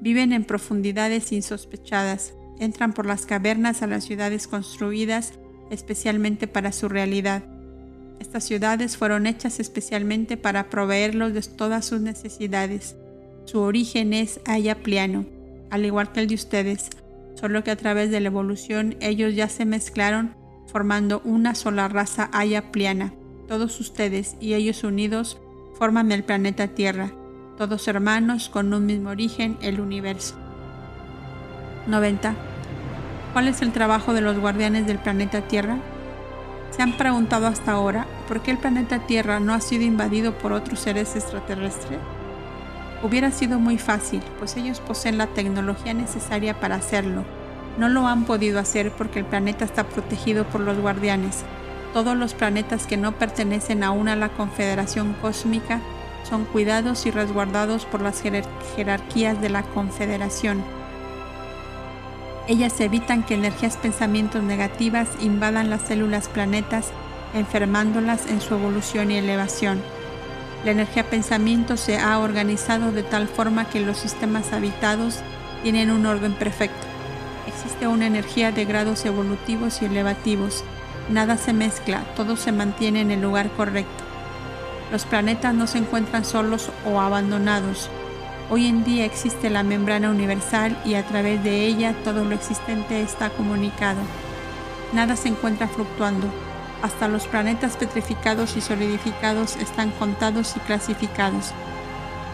Viven 0.00 0.32
en 0.32 0.44
profundidades 0.44 1.32
insospechadas, 1.32 2.34
entran 2.60 2.92
por 2.92 3.06
las 3.06 3.26
cavernas 3.26 3.82
a 3.82 3.86
las 3.86 4.04
ciudades 4.04 4.46
construidas 4.46 5.32
especialmente 5.70 6.46
para 6.46 6.72
su 6.72 6.88
realidad. 6.88 7.42
Estas 8.20 8.44
ciudades 8.44 8.96
fueron 8.96 9.26
hechas 9.26 9.60
especialmente 9.60 10.36
para 10.36 10.70
proveerlos 10.70 11.34
de 11.34 11.42
todas 11.42 11.84
sus 11.84 12.00
necesidades. 12.00 12.96
Su 13.46 13.60
origen 13.60 14.12
es 14.12 14.40
ayapliano, 14.44 15.24
al 15.70 15.84
igual 15.84 16.10
que 16.10 16.18
el 16.18 16.26
de 16.26 16.34
ustedes, 16.34 16.90
solo 17.36 17.62
que 17.62 17.70
a 17.70 17.76
través 17.76 18.10
de 18.10 18.18
la 18.18 18.26
evolución 18.26 18.96
ellos 19.00 19.36
ya 19.36 19.48
se 19.48 19.64
mezclaron 19.64 20.34
formando 20.66 21.22
una 21.24 21.54
sola 21.54 21.86
raza 21.86 22.28
ayapliana. 22.32 23.14
Todos 23.46 23.78
ustedes 23.78 24.36
y 24.40 24.54
ellos 24.54 24.82
unidos 24.82 25.38
forman 25.78 26.10
el 26.10 26.24
planeta 26.24 26.66
Tierra, 26.66 27.12
todos 27.56 27.86
hermanos 27.86 28.48
con 28.48 28.74
un 28.74 28.84
mismo 28.84 29.10
origen, 29.10 29.56
el 29.62 29.78
universo. 29.78 30.34
90. 31.86 32.34
¿Cuál 33.32 33.46
es 33.46 33.62
el 33.62 33.70
trabajo 33.70 34.12
de 34.12 34.22
los 34.22 34.40
guardianes 34.40 34.88
del 34.88 34.98
planeta 34.98 35.46
Tierra? 35.46 35.78
¿Se 36.72 36.82
han 36.82 36.96
preguntado 36.96 37.46
hasta 37.46 37.70
ahora 37.70 38.08
por 38.26 38.42
qué 38.42 38.50
el 38.50 38.58
planeta 38.58 39.06
Tierra 39.06 39.38
no 39.38 39.54
ha 39.54 39.60
sido 39.60 39.84
invadido 39.84 40.36
por 40.36 40.50
otros 40.50 40.80
seres 40.80 41.14
extraterrestres? 41.14 42.00
Hubiera 43.02 43.30
sido 43.30 43.58
muy 43.58 43.78
fácil, 43.78 44.22
pues 44.38 44.56
ellos 44.56 44.80
poseen 44.80 45.18
la 45.18 45.26
tecnología 45.26 45.94
necesaria 45.94 46.58
para 46.58 46.76
hacerlo. 46.76 47.24
No 47.78 47.88
lo 47.88 48.06
han 48.06 48.24
podido 48.24 48.58
hacer 48.58 48.90
porque 48.90 49.18
el 49.18 49.24
planeta 49.24 49.64
está 49.64 49.84
protegido 49.84 50.44
por 50.44 50.60
los 50.60 50.78
guardianes. 50.78 51.44
Todos 51.92 52.16
los 52.16 52.34
planetas 52.34 52.86
que 52.86 52.96
no 52.96 53.12
pertenecen 53.12 53.84
aún 53.84 54.08
a 54.08 54.16
la 54.16 54.30
Confederación 54.30 55.14
Cósmica 55.20 55.80
son 56.28 56.44
cuidados 56.44 57.06
y 57.06 57.10
resguardados 57.10 57.84
por 57.84 58.00
las 58.00 58.22
jerarquías 58.74 59.40
de 59.40 59.50
la 59.50 59.62
Confederación 59.62 60.62
ellas 62.48 62.78
evitan 62.80 63.24
que 63.24 63.34
energías 63.34 63.76
pensamientos 63.76 64.42
negativas 64.42 65.08
invadan 65.20 65.68
las 65.68 65.82
células 65.82 66.28
planetas, 66.28 66.90
enfermándolas 67.34 68.26
en 68.26 68.40
su 68.40 68.54
evolución 68.54 69.10
y 69.10 69.16
elevación. 69.16 69.82
La 70.64 70.72
energía 70.72 71.08
pensamiento 71.08 71.76
se 71.76 71.98
ha 71.98 72.18
organizado 72.18 72.92
de 72.92 73.02
tal 73.02 73.28
forma 73.28 73.68
que 73.68 73.80
los 73.80 73.98
sistemas 73.98 74.52
habitados 74.52 75.20
tienen 75.62 75.90
un 75.90 76.06
orden 76.06 76.32
perfecto. 76.34 76.86
Existe 77.46 77.86
una 77.86 78.06
energía 78.06 78.52
de 78.52 78.64
grados 78.64 79.04
evolutivos 79.04 79.80
y 79.82 79.86
elevativos. 79.86 80.64
Nada 81.08 81.36
se 81.36 81.52
mezcla, 81.52 82.02
todo 82.16 82.36
se 82.36 82.52
mantiene 82.52 83.00
en 83.00 83.10
el 83.10 83.22
lugar 83.22 83.50
correcto. 83.50 84.04
Los 84.90 85.04
planetas 85.04 85.54
no 85.54 85.66
se 85.66 85.78
encuentran 85.78 86.24
solos 86.24 86.70
o 86.84 87.00
abandonados, 87.00 87.90
Hoy 88.48 88.66
en 88.66 88.84
día 88.84 89.04
existe 89.04 89.50
la 89.50 89.64
membrana 89.64 90.08
universal 90.08 90.80
y 90.84 90.94
a 90.94 91.04
través 91.04 91.42
de 91.42 91.66
ella 91.66 91.96
todo 92.04 92.24
lo 92.24 92.32
existente 92.32 93.02
está 93.02 93.28
comunicado. 93.30 93.98
Nada 94.92 95.16
se 95.16 95.26
encuentra 95.26 95.66
fluctuando. 95.66 96.28
Hasta 96.86 97.08
los 97.08 97.26
planetas 97.26 97.76
petrificados 97.76 98.56
y 98.56 98.60
solidificados 98.60 99.56
están 99.56 99.90
contados 99.90 100.56
y 100.56 100.60
clasificados. 100.60 101.52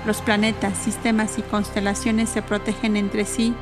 Los 0.05 0.21
planetas, 0.21 0.77
sistemas 0.77 1.39
y 1.39 1.43
constelaciones 1.43 2.29
se 2.29 2.43
protegen 2.43 2.99
entre 2.99 3.25
sí, 3.25 3.55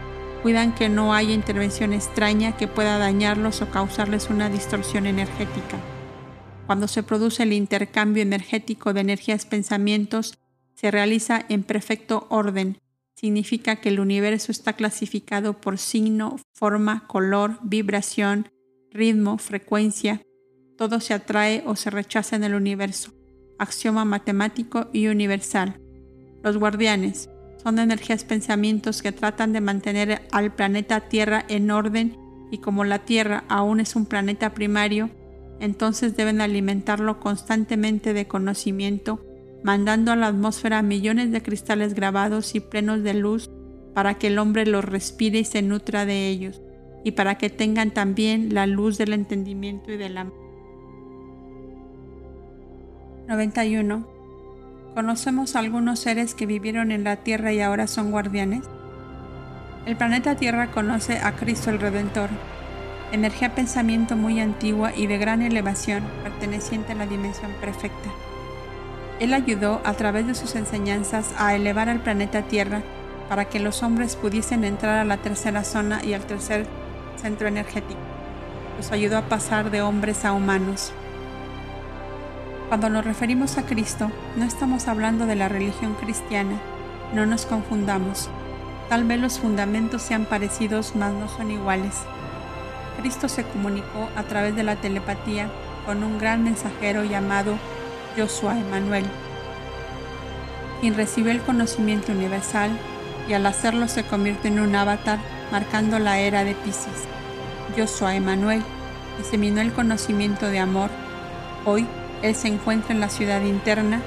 cuidan 0.42 0.74
que 0.74 0.88
no 0.88 1.14
haya 1.14 1.32
intervención 1.32 1.92
extraña 1.92 2.56
que 2.56 2.66
pueda 2.66 2.98
dañarlos 2.98 3.62
o 3.62 3.70
causarles 3.70 4.30
una 4.30 4.50
distorsión 4.50 5.06
energética. 5.06 5.78
Cuando 6.66 6.88
se 6.88 7.04
produce 7.04 7.44
el 7.44 7.52
intercambio 7.52 8.24
energético 8.24 8.92
de 8.92 9.02
energías 9.02 9.46
pensamientos, 9.46 10.38
se 10.74 10.90
realiza 10.90 11.46
en 11.48 11.62
perfecto 11.62 12.26
orden. 12.30 12.78
Significa 13.14 13.76
que 13.76 13.90
el 13.90 14.00
universo 14.00 14.50
está 14.50 14.72
clasificado 14.72 15.52
por 15.60 15.78
signo, 15.78 16.40
forma, 16.52 17.06
color, 17.06 17.60
vibración, 17.62 18.48
ritmo, 18.90 19.38
frecuencia. 19.38 20.20
Todo 20.80 20.98
se 21.00 21.12
atrae 21.12 21.62
o 21.66 21.76
se 21.76 21.90
rechaza 21.90 22.36
en 22.36 22.42
el 22.42 22.54
universo. 22.54 23.12
Axioma 23.58 24.06
matemático 24.06 24.88
y 24.94 25.08
universal. 25.08 25.78
Los 26.42 26.56
guardianes 26.56 27.28
son 27.62 27.78
energías 27.78 28.24
pensamientos 28.24 29.02
que 29.02 29.12
tratan 29.12 29.52
de 29.52 29.60
mantener 29.60 30.22
al 30.32 30.54
planeta 30.54 31.00
Tierra 31.00 31.44
en 31.48 31.70
orden 31.70 32.16
y 32.50 32.62
como 32.62 32.84
la 32.84 33.00
Tierra 33.00 33.44
aún 33.50 33.80
es 33.80 33.94
un 33.94 34.06
planeta 34.06 34.54
primario, 34.54 35.10
entonces 35.60 36.16
deben 36.16 36.40
alimentarlo 36.40 37.20
constantemente 37.20 38.14
de 38.14 38.26
conocimiento 38.26 39.22
mandando 39.62 40.12
a 40.12 40.16
la 40.16 40.28
atmósfera 40.28 40.80
millones 40.80 41.30
de 41.30 41.42
cristales 41.42 41.92
grabados 41.92 42.54
y 42.54 42.60
plenos 42.60 43.02
de 43.02 43.12
luz 43.12 43.50
para 43.92 44.14
que 44.14 44.28
el 44.28 44.38
hombre 44.38 44.64
los 44.64 44.86
respire 44.86 45.40
y 45.40 45.44
se 45.44 45.60
nutra 45.60 46.06
de 46.06 46.28
ellos, 46.28 46.62
y 47.04 47.10
para 47.10 47.36
que 47.36 47.50
tengan 47.50 47.90
también 47.90 48.54
la 48.54 48.66
luz 48.66 48.96
del 48.96 49.12
entendimiento 49.12 49.92
y 49.92 49.98
del 49.98 50.16
amor. 50.16 50.49
91. 53.30 54.04
¿Conocemos 54.92 55.54
algunos 55.54 56.00
seres 56.00 56.34
que 56.34 56.46
vivieron 56.46 56.90
en 56.90 57.04
la 57.04 57.14
Tierra 57.14 57.52
y 57.52 57.60
ahora 57.60 57.86
son 57.86 58.10
guardianes? 58.10 58.64
El 59.86 59.96
planeta 59.96 60.34
Tierra 60.34 60.72
conoce 60.72 61.18
a 61.18 61.36
Cristo 61.36 61.70
el 61.70 61.78
Redentor, 61.78 62.28
energía 63.12 63.54
pensamiento 63.54 64.16
muy 64.16 64.40
antigua 64.40 64.92
y 64.96 65.06
de 65.06 65.18
gran 65.18 65.42
elevación, 65.42 66.02
perteneciente 66.24 66.90
a 66.90 66.96
la 66.96 67.06
dimensión 67.06 67.52
perfecta. 67.60 68.10
Él 69.20 69.32
ayudó 69.32 69.80
a 69.84 69.92
través 69.92 70.26
de 70.26 70.34
sus 70.34 70.56
enseñanzas 70.56 71.32
a 71.38 71.54
elevar 71.54 71.88
al 71.88 72.00
planeta 72.00 72.42
Tierra 72.42 72.82
para 73.28 73.44
que 73.44 73.60
los 73.60 73.84
hombres 73.84 74.16
pudiesen 74.16 74.64
entrar 74.64 74.98
a 74.98 75.04
la 75.04 75.18
tercera 75.18 75.62
zona 75.62 76.04
y 76.04 76.14
al 76.14 76.26
tercer 76.26 76.66
centro 77.16 77.46
energético. 77.46 78.00
Los 78.76 78.90
ayudó 78.90 79.18
a 79.18 79.28
pasar 79.28 79.70
de 79.70 79.82
hombres 79.82 80.24
a 80.24 80.32
humanos. 80.32 80.92
Cuando 82.70 82.88
nos 82.88 83.04
referimos 83.04 83.58
a 83.58 83.66
Cristo, 83.66 84.12
no 84.36 84.44
estamos 84.44 84.86
hablando 84.86 85.26
de 85.26 85.34
la 85.34 85.48
religión 85.48 85.94
cristiana. 85.94 86.56
No 87.12 87.26
nos 87.26 87.44
confundamos. 87.44 88.28
Tal 88.88 89.02
vez 89.02 89.18
los 89.18 89.40
fundamentos 89.40 90.02
sean 90.02 90.24
parecidos, 90.24 90.94
mas 90.94 91.12
no 91.12 91.26
son 91.26 91.50
iguales. 91.50 91.96
Cristo 92.96 93.28
se 93.28 93.42
comunicó 93.42 94.08
a 94.14 94.22
través 94.22 94.54
de 94.54 94.62
la 94.62 94.76
telepatía 94.76 95.50
con 95.84 96.04
un 96.04 96.18
gran 96.20 96.44
mensajero 96.44 97.02
llamado 97.02 97.56
Joshua 98.16 98.56
Emanuel, 98.56 99.06
quien 100.80 100.94
recibe 100.94 101.32
el 101.32 101.40
conocimiento 101.40 102.12
universal 102.12 102.70
y 103.28 103.32
al 103.32 103.46
hacerlo 103.46 103.88
se 103.88 104.04
convierte 104.04 104.46
en 104.46 104.60
un 104.60 104.76
avatar 104.76 105.18
marcando 105.50 105.98
la 105.98 106.20
era 106.20 106.44
de 106.44 106.54
Pisces. 106.54 107.08
Joshua 107.76 108.14
Emanuel 108.14 108.62
diseminó 109.18 109.60
el 109.60 109.72
conocimiento 109.72 110.46
de 110.46 110.60
amor. 110.60 110.90
Hoy 111.64 111.84
él 112.22 112.34
se 112.34 112.48
encuentra 112.48 112.94
en 112.94 113.00
la 113.00 113.08
ciudad 113.08 113.42
interna 113.42 114.00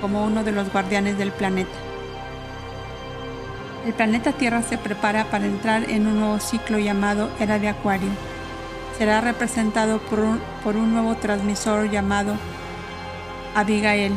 como 0.00 0.24
uno 0.24 0.44
de 0.44 0.52
los 0.52 0.72
guardianes 0.72 1.18
del 1.18 1.32
planeta. 1.32 1.70
El 3.86 3.94
planeta 3.94 4.32
Tierra 4.32 4.62
se 4.62 4.76
prepara 4.76 5.24
para 5.30 5.46
entrar 5.46 5.88
en 5.88 6.06
un 6.06 6.20
nuevo 6.20 6.38
ciclo 6.38 6.78
llamado 6.78 7.30
Era 7.40 7.58
de 7.58 7.68
Acuario. 7.68 8.10
Será 8.98 9.22
representado 9.22 9.98
por 9.98 10.20
un, 10.20 10.40
por 10.62 10.76
un 10.76 10.92
nuevo 10.92 11.16
transmisor 11.16 11.90
llamado 11.90 12.34
Abigail. 13.54 14.12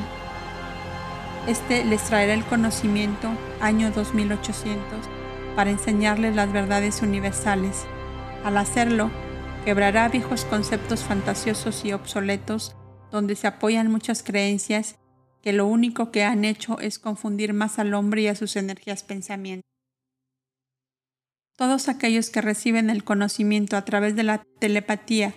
Este 1.48 1.86
les 1.86 2.04
traerá 2.04 2.34
el 2.34 2.44
conocimiento, 2.44 3.30
año 3.62 3.92
2800, 3.92 4.84
para 5.56 5.70
enseñarles 5.70 6.36
las 6.36 6.52
verdades 6.52 7.02
universales. 7.02 7.86
Al 8.44 8.58
hacerlo, 8.58 9.12
quebrará 9.64 10.10
viejos 10.10 10.44
conceptos 10.44 11.04
fantasiosos 11.04 11.86
y 11.86 11.94
obsoletos 11.94 12.76
donde 13.14 13.36
se 13.36 13.46
apoyan 13.46 13.92
muchas 13.92 14.24
creencias 14.24 14.96
que 15.44 15.54
lo 15.54 15.68
único 15.68 16.10
que 16.10 16.24
han 16.24 16.44
hecho 16.46 16.80
es 16.80 16.98
confundir 16.98 17.54
más 17.54 17.78
al 17.78 17.94
hombre 17.94 18.24
y 18.24 18.28
a 18.28 18.34
sus 18.34 18.56
energías 18.56 19.04
pensamientos. 19.04 19.70
Todos 21.56 21.90
aquellos 21.90 22.32
que 22.32 22.42
reciben 22.42 22.90
el 22.90 23.04
conocimiento 23.04 23.78
a 23.78 23.86
través 23.86 24.16
de 24.16 24.24
la 24.24 24.44
telepatía, 24.60 25.36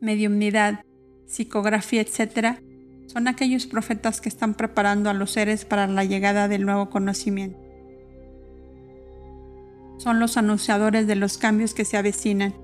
mediumnidad, 0.00 0.86
psicografía, 1.26 2.00
etc., 2.00 2.58
son 3.06 3.28
aquellos 3.28 3.66
profetas 3.66 4.22
que 4.22 4.30
están 4.30 4.54
preparando 4.54 5.10
a 5.10 5.14
los 5.14 5.32
seres 5.32 5.66
para 5.66 5.86
la 5.86 6.04
llegada 6.04 6.48
del 6.48 6.64
nuevo 6.64 6.88
conocimiento. 6.88 7.58
Son 9.98 10.18
los 10.18 10.38
anunciadores 10.38 11.06
de 11.06 11.16
los 11.16 11.36
cambios 11.36 11.74
que 11.74 11.84
se 11.84 11.98
avecinan 11.98 12.54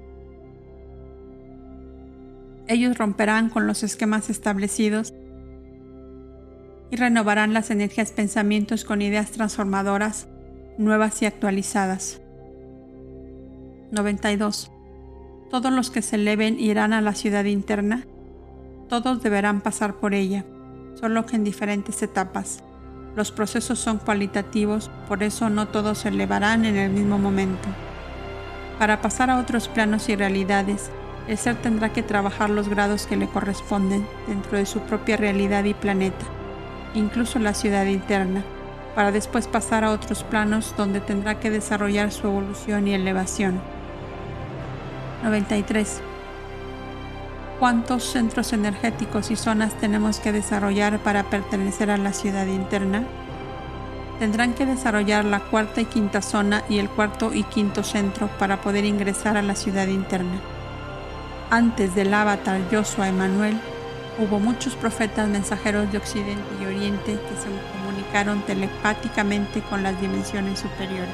ellos 2.69 2.99
romperán 2.99 3.49
con 3.49 3.67
los 3.67 3.83
esquemas 3.83 4.31
establecidos 4.31 5.15
y 6.91 6.97
renovarán 6.97 7.53
las 7.53 7.71
energías 7.71 8.13
pensamientos 8.13 8.85
con 8.85 9.03
ideas 9.03 9.31
transformadoras, 9.31 10.29
nuevas 10.77 11.21
y 11.23 11.27
actualizadas. 11.27 12.21
92. 13.91 14.71
Todos 15.51 15.73
los 15.73 15.91
que 15.91 16.03
se 16.03 16.17
eleven 16.17 16.61
irán 16.61 16.93
a 16.93 17.01
la 17.01 17.15
ciudad 17.15 17.45
interna. 17.45 18.07
Todos 18.89 19.23
deberán 19.23 19.63
pasar 19.63 19.95
por 19.95 20.15
ella, 20.15 20.45
solo 20.95 21.25
que 21.25 21.37
en 21.37 21.45
diferentes 21.45 22.03
etapas. 22.03 22.63
Los 23.17 23.33
procesos 23.33 23.79
son 23.79 23.99
cualitativos, 23.99 24.91
por 25.09 25.23
eso 25.23 25.49
no 25.49 25.69
todos 25.69 25.99
se 25.99 26.09
elevarán 26.09 26.65
en 26.65 26.77
el 26.77 26.91
mismo 26.91 27.19
momento. 27.19 27.69
Para 28.79 29.01
pasar 29.01 29.31
a 29.31 29.39
otros 29.39 29.69
planos 29.69 30.09
y 30.09 30.17
realidades, 30.17 30.91
el 31.29 31.37
ser 31.37 31.57
tendrá 31.57 31.93
que 31.93 32.03
trabajar 32.03 32.49
los 32.49 32.69
grados 32.69 33.07
que 33.07 33.17
le 33.17 33.29
corresponden 33.29 34.07
dentro 34.27 34.57
de 34.57 34.65
su 34.65 34.81
propia 34.81 35.19
realidad 35.19 35.65
y 35.65 35.75
planeta, 35.75 36.25
incluso 36.95 37.39
la 37.39 37.53
ciudad 37.53 37.85
interna, 37.85 38.43
para 38.95 39.13
después 39.13 39.47
pasar 39.47 39.85
a 39.85 39.91
otros 39.91 40.25
planos 40.25 40.75
donde 40.77 41.01
tendrá 41.01 41.39
que 41.39 41.51
desarrollar 41.51 42.11
su 42.13 42.27
evolución 42.27 42.89
y 42.89 42.95
elevación. 42.95 43.61
93. 45.23 46.01
¿Cuántos 47.61 48.05
centros 48.05 48.53
energéticos 48.55 49.31
y 49.31 49.37
zonas 49.37 49.75
tenemos 49.75 50.21
que 50.21 50.33
desarrollar 50.33 50.99
para 51.01 51.25
pertenecer 51.25 51.91
a 51.91 51.99
la 51.99 52.15
ciudad 52.15 52.47
interna? 52.47 53.05
Tendrán 54.19 54.55
que 54.55 54.65
desarrollar 54.65 55.27
la 55.27 55.41
cuarta 55.41 55.83
y 55.83 55.85
quinta 55.85 56.23
zona 56.23 56.65
y 56.71 56.79
el 56.79 56.89
cuarto 56.89 57.35
y 57.35 57.43
quinto 57.45 57.83
centro 57.83 58.29
para 58.39 58.63
poder 58.63 58.85
ingresar 58.85 59.37
a 59.37 59.43
la 59.43 59.55
ciudad 59.55 59.89
interna. 59.89 60.41
Antes 61.51 61.95
del 61.95 62.13
avatar 62.13 62.61
Joshua 62.71 63.09
Emanuel, 63.09 63.59
hubo 64.19 64.39
muchos 64.39 64.75
profetas 64.75 65.31
mensajeros 65.31 65.91
de 65.91 65.97
Occidente 65.97 66.45
y 66.61 66.67
Oriente 66.67 67.13
que 67.13 67.41
se 67.41 67.49
comunicaron 67.73 68.43
telepáticamente 68.43 69.63
con 69.63 69.83
las 69.83 69.99
dimensiones 69.99 70.59
superiores. 70.59 71.09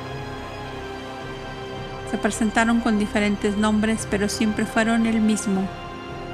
Se 2.11 2.18
presentaron 2.18 2.81
con 2.81 2.99
diferentes 2.99 3.57
nombres, 3.57 4.09
pero 4.11 4.29
siempre 4.29 4.66
fueron 4.66 5.07
el 5.07 5.20
mismo. 5.20 5.68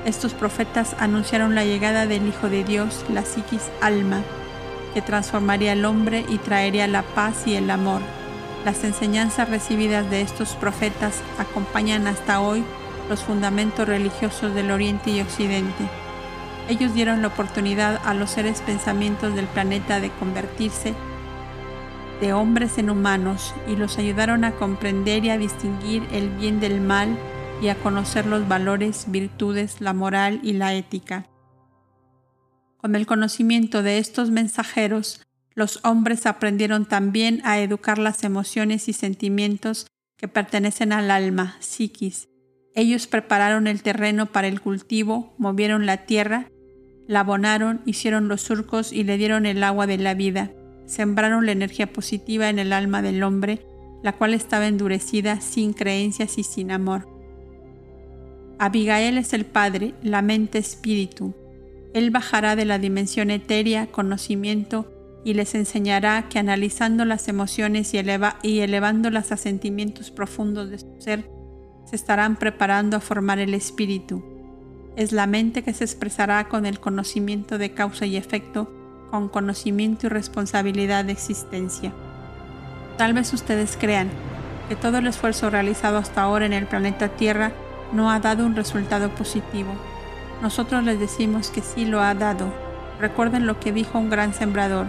Estos 0.07 0.33
profetas 0.33 0.97
anunciaron 0.99 1.55
la 1.55 1.67
llegada 1.67 2.07
del 2.07 2.27
Hijo 2.27 2.49
de 2.49 2.65
Dios, 2.65 3.05
la 3.13 3.23
psiquis 3.23 3.69
alma, 3.83 4.23
que 4.95 5.03
transformaría 5.03 5.73
al 5.73 5.85
hombre 5.85 6.25
y 6.27 6.39
traería 6.39 6.87
la 6.87 7.03
paz 7.03 7.47
y 7.47 7.55
el 7.55 7.71
amor. 7.71 8.01
Las 8.65 8.83
enseñanzas 8.83 9.51
recibidas 9.51 10.09
de 10.09 10.23
estos 10.23 10.55
profetas 10.55 11.21
acompañan 11.39 12.07
hasta 12.07 12.41
hoy 12.41 12.65
los 13.11 13.21
fundamentos 13.21 13.87
religiosos 13.87 14.55
del 14.55 14.71
Oriente 14.71 15.11
y 15.11 15.21
Occidente. 15.21 15.85
Ellos 16.69 16.95
dieron 16.95 17.21
la 17.21 17.29
oportunidad 17.29 18.01
a 18.05 18.15
los 18.15 18.31
seres 18.31 18.63
pensamientos 18.63 19.35
del 19.35 19.47
planeta 19.47 20.01
de 20.01 20.11
convertirse 20.13 20.95
de 22.21 22.33
hombres 22.33 22.79
en 22.79 22.91
humanos 22.91 23.55
y 23.67 23.77
los 23.77 23.99
ayudaron 23.99 24.45
a 24.45 24.53
comprender 24.53 25.25
y 25.25 25.31
a 25.31 25.39
distinguir 25.39 26.07
el 26.13 26.29
bien 26.29 26.61
del 26.61 26.81
mal 26.81 27.19
y 27.61 27.69
a 27.69 27.75
conocer 27.75 28.27
los 28.27 28.47
valores, 28.47 29.07
virtudes, 29.09 29.81
la 29.81 29.93
moral 29.93 30.39
y 30.43 30.53
la 30.53 30.75
ética. 30.75 31.27
Con 32.77 32.95
el 32.95 33.07
conocimiento 33.07 33.83
de 33.83 33.99
estos 33.99 34.31
mensajeros, 34.31 35.27
los 35.55 35.81
hombres 35.83 36.27
aprendieron 36.27 36.87
también 36.87 37.41
a 37.45 37.59
educar 37.59 37.99
las 37.99 38.23
emociones 38.23 38.89
y 38.89 38.93
sentimientos 38.93 39.87
que 40.17 40.29
pertenecen 40.29 40.93
al 40.93 41.11
alma, 41.11 41.57
psiquis, 41.61 42.29
ellos 42.75 43.07
prepararon 43.07 43.67
el 43.67 43.83
terreno 43.83 44.27
para 44.27 44.47
el 44.47 44.61
cultivo, 44.61 45.35
movieron 45.39 45.87
la 45.87 46.07
tierra, 46.07 46.51
la 47.07 47.21
abonaron, 47.21 47.81
hicieron 47.85 48.29
los 48.29 48.43
surcos 48.43 48.93
y 48.93 49.03
le 49.03 49.17
dieron 49.17 49.45
el 49.45 49.65
agua 49.65 49.87
de 49.87 49.99
la 49.99 50.15
vida. 50.15 50.53
Sembraron 50.87 51.47
la 51.47 51.53
energía 51.53 51.93
positiva 51.93 52.49
en 52.49 52.59
el 52.59 52.73
alma 52.73 53.03
del 53.03 53.23
hombre, 53.23 53.67
la 54.03 54.13
cual 54.13 54.35
estaba 54.35 54.69
endurecida, 54.69 55.41
sin 55.41 55.73
creencias 55.73 56.39
y 56.39 56.45
sin 56.45 56.71
amor. 56.71 57.09
Abigail 58.59 59.19
es 59.19 59.33
el 59.33 59.47
Padre, 59.47 59.95
la 60.03 60.23
mente 60.23 60.59
espíritu. 60.59 61.35
Él 61.93 62.11
bajará 62.11 62.55
de 62.55 62.65
la 62.65 62.79
dimensión 62.79 63.31
etérea, 63.31 63.89
conocimiento, 63.89 64.93
y 65.25 65.35
les 65.35 65.55
enseñará 65.55 66.29
que 66.29 66.39
analizando 66.39 67.05
las 67.05 67.29
emociones 67.29 67.93
y, 67.95 67.99
y 68.43 68.61
elevándolas 68.61 69.33
a 69.33 69.37
sentimientos 69.37 70.11
profundos 70.11 70.71
de 70.71 70.79
su 70.79 70.95
ser, 70.99 71.40
se 71.91 71.97
estarán 71.97 72.37
preparando 72.37 72.97
a 72.97 73.01
formar 73.01 73.41
el 73.41 73.53
espíritu. 73.53 74.23
Es 74.95 75.11
la 75.11 75.27
mente 75.27 75.65
que 75.65 75.75
se 75.75 75.83
expresará 75.83 76.49
con 76.49 76.65
el 76.65 76.79
conocimiento 76.79 77.59
de 77.59 77.73
causa 77.73 78.07
y 78.07 78.17
efecto, 78.17 78.73
con 79.11 79.29
conocimiento 79.29 80.07
y 80.07 80.11
responsabilidad 80.11 81.05
de 81.05 81.11
existencia. 81.11 81.93
Tal 82.97 83.13
vez 83.13 83.33
ustedes 83.33 83.77
crean 83.77 84.09
que 84.69 84.77
todo 84.77 84.99
el 84.99 85.09
esfuerzo 85.09 85.51
realizado 85.51 85.99
hasta 85.99 86.23
ahora 86.23 86.47
en 86.47 86.53
el 86.53 86.67
planeta 86.67 87.09
Tierra 87.09 87.51
no 87.93 88.09
ha 88.13 88.21
dado 88.21 88.47
un 88.47 88.55
resultado 88.55 89.11
positivo. 89.17 89.73
Nosotros 90.43 90.85
les 90.85 91.01
decimos 91.01 91.51
que 91.51 91.61
sí 91.61 91.87
lo 91.87 92.01
ha 92.01 92.15
dado. 92.15 92.55
Recuerden 93.01 93.49
lo 93.49 93.59
que 93.59 93.73
dijo 93.73 93.99
un 93.99 94.11
gran 94.11 94.33
sembrador. 94.33 94.87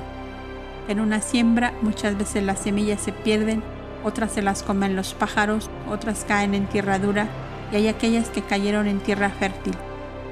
En 0.87 0.99
una 0.99 1.19
siembra 1.19 1.73
muchas 1.81 2.15
veces 2.15 2.43
las 2.43 2.59
semillas 2.59 3.01
se 3.01 3.11
pierden 3.11 3.63
otras 4.03 4.31
se 4.31 4.41
las 4.41 4.63
comen 4.63 4.95
los 4.95 5.13
pájaros, 5.13 5.69
otras 5.89 6.25
caen 6.27 6.53
en 6.53 6.67
tierra 6.67 6.99
dura 6.99 7.27
y 7.71 7.75
hay 7.77 7.87
aquellas 7.87 8.29
que 8.29 8.41
cayeron 8.41 8.87
en 8.87 8.99
tierra 8.99 9.29
fértil. 9.29 9.75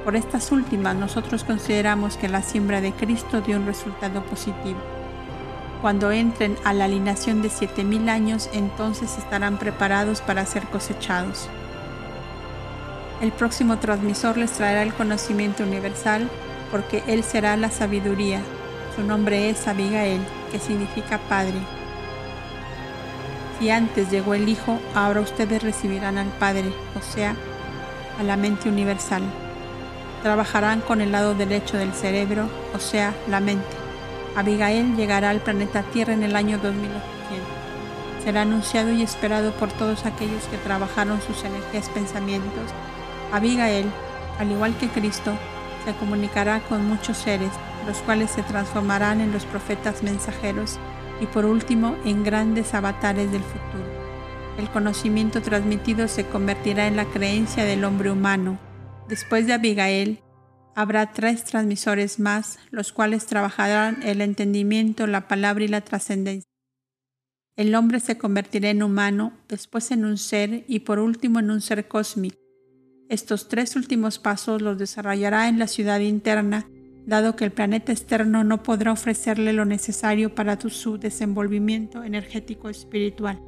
Por 0.03 0.15
estas 0.15 0.51
últimas 0.51 0.95
nosotros 0.95 1.43
consideramos 1.43 2.17
que 2.17 2.29
la 2.29 2.41
siembra 2.41 2.81
de 2.81 2.93
Cristo 2.93 3.41
dio 3.41 3.57
un 3.57 3.65
resultado 3.65 4.23
positivo. 4.23 4.79
Cuando 5.81 6.11
entren 6.11 6.57
a 6.65 6.73
la 6.73 6.85
alineación 6.85 7.41
de 7.41 7.49
7000 7.49 8.09
años, 8.09 8.49
entonces 8.53 9.17
estarán 9.17 9.57
preparados 9.57 10.21
para 10.21 10.45
ser 10.45 10.63
cosechados. 10.65 11.47
El 13.21 13.31
próximo 13.31 13.77
transmisor 13.79 14.37
les 14.37 14.51
traerá 14.51 14.83
el 14.83 14.93
conocimiento 14.93 15.63
universal 15.63 16.29
porque 16.71 17.03
Él 17.07 17.23
será 17.23 17.55
la 17.57 17.69
sabiduría. 17.69 18.41
Su 18.95 19.03
nombre 19.03 19.49
es 19.49 19.67
Abigail, 19.67 20.21
que 20.51 20.59
significa 20.59 21.17
Padre. 21.29 21.78
Si 23.59 23.69
antes 23.69 24.09
llegó 24.09 24.35
el 24.35 24.47
Hijo, 24.47 24.79
ahora 24.95 25.19
ustedes 25.19 25.61
recibirán 25.61 26.17
al 26.17 26.29
Padre, 26.29 26.71
o 26.97 27.01
sea, 27.01 27.35
a 28.17 28.23
la 28.23 28.37
mente 28.37 28.69
universal. 28.69 29.21
Trabajarán 30.23 30.79
con 30.79 31.01
el 31.01 31.11
lado 31.11 31.35
derecho 31.35 31.75
del 31.77 31.91
cerebro, 31.91 32.49
o 32.73 32.79
sea, 32.79 33.13
la 33.27 33.41
mente. 33.41 33.67
Abigail 34.37 34.95
llegará 34.95 35.29
al 35.29 35.41
planeta 35.41 35.83
Tierra 35.83 36.13
en 36.13 36.23
el 36.23 36.37
año 36.37 36.57
2800. 36.57 37.03
Será 38.23 38.43
anunciado 38.43 38.91
y 38.91 39.01
esperado 39.01 39.51
por 39.51 39.69
todos 39.73 40.05
aquellos 40.05 40.43
que 40.45 40.57
trabajaron 40.57 41.21
sus 41.21 41.43
energías 41.43 41.89
pensamientos. 41.89 42.71
Abigail, 43.33 43.91
al 44.39 44.51
igual 44.51 44.73
que 44.77 44.87
Cristo, 44.87 45.33
se 45.83 45.93
comunicará 45.95 46.61
con 46.61 46.85
muchos 46.85 47.17
seres, 47.17 47.51
los 47.85 47.97
cuales 47.99 48.31
se 48.31 48.43
transformarán 48.43 49.19
en 49.19 49.33
los 49.33 49.43
profetas 49.45 50.01
mensajeros 50.01 50.79
y 51.21 51.25
por 51.27 51.45
último 51.45 51.95
en 52.05 52.23
grandes 52.23 52.73
avatares 52.73 53.31
del 53.31 53.43
futuro. 53.43 53.85
El 54.57 54.69
conocimiento 54.69 55.41
transmitido 55.41 56.07
se 56.07 56.25
convertirá 56.25 56.87
en 56.87 56.95
la 56.95 57.05
creencia 57.05 57.63
del 57.65 57.83
hombre 57.83 58.11
humano. 58.11 58.59
Después 59.07 59.47
de 59.47 59.53
Abigail, 59.53 60.21
Habrá 60.79 61.11
tres 61.11 61.43
transmisores 61.43 62.19
más, 62.19 62.57
los 62.71 62.93
cuales 62.93 63.25
trabajarán 63.25 64.01
el 64.01 64.21
entendimiento, 64.21 65.07
la 65.07 65.27
palabra 65.27 65.65
y 65.65 65.67
la 65.67 65.81
trascendencia. 65.81 66.49
El 67.57 67.75
hombre 67.75 67.99
se 67.99 68.17
convertirá 68.17 68.69
en 68.69 68.81
humano, 68.81 69.33
después 69.49 69.91
en 69.91 70.05
un 70.05 70.17
ser 70.17 70.63
y 70.69 70.79
por 70.79 70.99
último 70.99 71.39
en 71.39 71.51
un 71.51 71.59
ser 71.59 71.89
cósmico. 71.89 72.37
Estos 73.09 73.49
tres 73.49 73.75
últimos 73.75 74.19
pasos 74.19 74.61
los 74.61 74.77
desarrollará 74.77 75.49
en 75.49 75.59
la 75.59 75.67
ciudad 75.67 75.99
interna, 75.99 76.65
dado 77.09 77.35
que 77.35 77.43
el 77.43 77.51
planeta 77.51 77.91
externo 77.91 78.43
no 78.43 78.63
podrá 78.63 78.91
ofrecerle 78.91 79.51
lo 79.51 79.65
necesario 79.65 80.33
para 80.33 80.57
su 80.59 80.97
desenvolvimiento 80.97 82.03
energético 82.03 82.69
espiritual. 82.69 83.41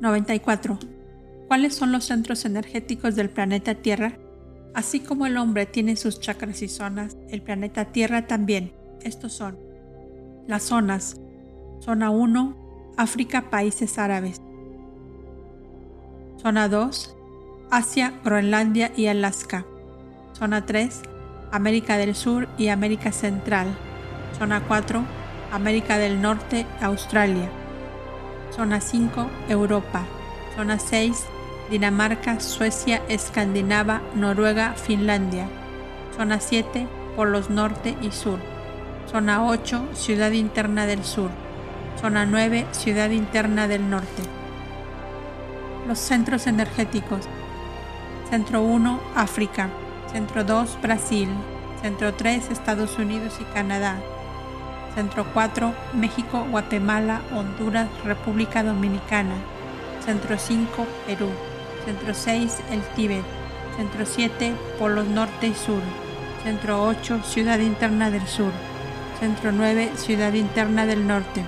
94. 0.00 0.78
¿Cuáles 1.48 1.74
son 1.74 1.92
los 1.92 2.04
centros 2.04 2.44
energéticos 2.44 3.16
del 3.16 3.30
planeta 3.30 3.74
Tierra? 3.74 4.18
Así 4.74 5.00
como 5.00 5.26
el 5.26 5.36
hombre 5.38 5.64
tiene 5.64 5.96
sus 5.96 6.20
chakras 6.20 6.60
y 6.62 6.68
zonas, 6.68 7.16
el 7.30 7.42
planeta 7.42 7.86
Tierra 7.86 8.26
también. 8.26 8.72
Estos 9.02 9.32
son 9.32 9.58
las 10.46 10.64
zonas. 10.64 11.20
Zona 11.80 12.10
1, 12.10 12.94
África, 12.96 13.50
países 13.50 13.98
árabes. 13.98 14.40
Zona 16.36 16.68
2, 16.68 17.15
Asia, 17.70 18.12
Groenlandia 18.22 18.92
y 18.96 19.08
Alaska. 19.08 19.64
Zona 20.38 20.64
3, 20.66 21.02
América 21.50 21.96
del 21.96 22.14
Sur 22.14 22.48
y 22.56 22.68
América 22.68 23.10
Central. 23.10 23.66
Zona 24.38 24.62
4, 24.62 25.02
América 25.52 25.98
del 25.98 26.22
Norte, 26.22 26.64
Australia. 26.80 27.48
Zona 28.54 28.80
5, 28.80 29.28
Europa. 29.48 30.04
Zona 30.54 30.78
6, 30.78 31.24
Dinamarca, 31.68 32.38
Suecia, 32.38 33.02
Escandinava, 33.08 34.00
Noruega, 34.14 34.74
Finlandia. 34.74 35.48
Zona 36.16 36.38
7, 36.38 36.86
Polos 37.16 37.50
Norte 37.50 37.96
y 38.00 38.12
Sur. 38.12 38.38
Zona 39.10 39.44
8, 39.44 39.88
Ciudad 39.94 40.30
Interna 40.30 40.86
del 40.86 41.02
Sur. 41.02 41.30
Zona 42.00 42.26
9, 42.26 42.64
Ciudad 42.70 43.10
Interna 43.10 43.66
del 43.66 43.90
Norte. 43.90 44.22
Los 45.88 45.98
centros 45.98 46.46
energéticos. 46.46 47.28
Centro 48.30 48.60
1, 48.60 49.00
África. 49.14 49.68
Centro 50.10 50.42
2, 50.42 50.78
Brasil. 50.82 51.28
Centro 51.80 52.12
3, 52.12 52.50
Estados 52.50 52.98
Unidos 52.98 53.34
y 53.40 53.44
Canadá. 53.54 53.96
Centro 54.96 55.24
4, 55.32 55.72
México, 55.92 56.44
Guatemala, 56.50 57.20
Honduras, 57.32 57.88
República 58.04 58.64
Dominicana. 58.64 59.34
Centro 60.04 60.36
5, 60.38 60.86
Perú. 61.06 61.28
Centro 61.84 62.14
6, 62.14 62.58
el 62.72 62.82
Tíbet. 62.96 63.22
Centro 63.76 64.04
7, 64.04 64.54
Polos 64.78 65.06
Norte 65.06 65.46
y 65.46 65.54
Sur. 65.54 65.82
Centro 66.42 66.82
8, 66.82 67.20
Ciudad 67.22 67.60
Interna 67.60 68.10
del 68.10 68.26
Sur. 68.26 68.52
Centro 69.20 69.52
9, 69.52 69.92
Ciudad 69.94 70.32
Interna 70.32 70.84
del 70.84 71.06
Norte. 71.06 71.44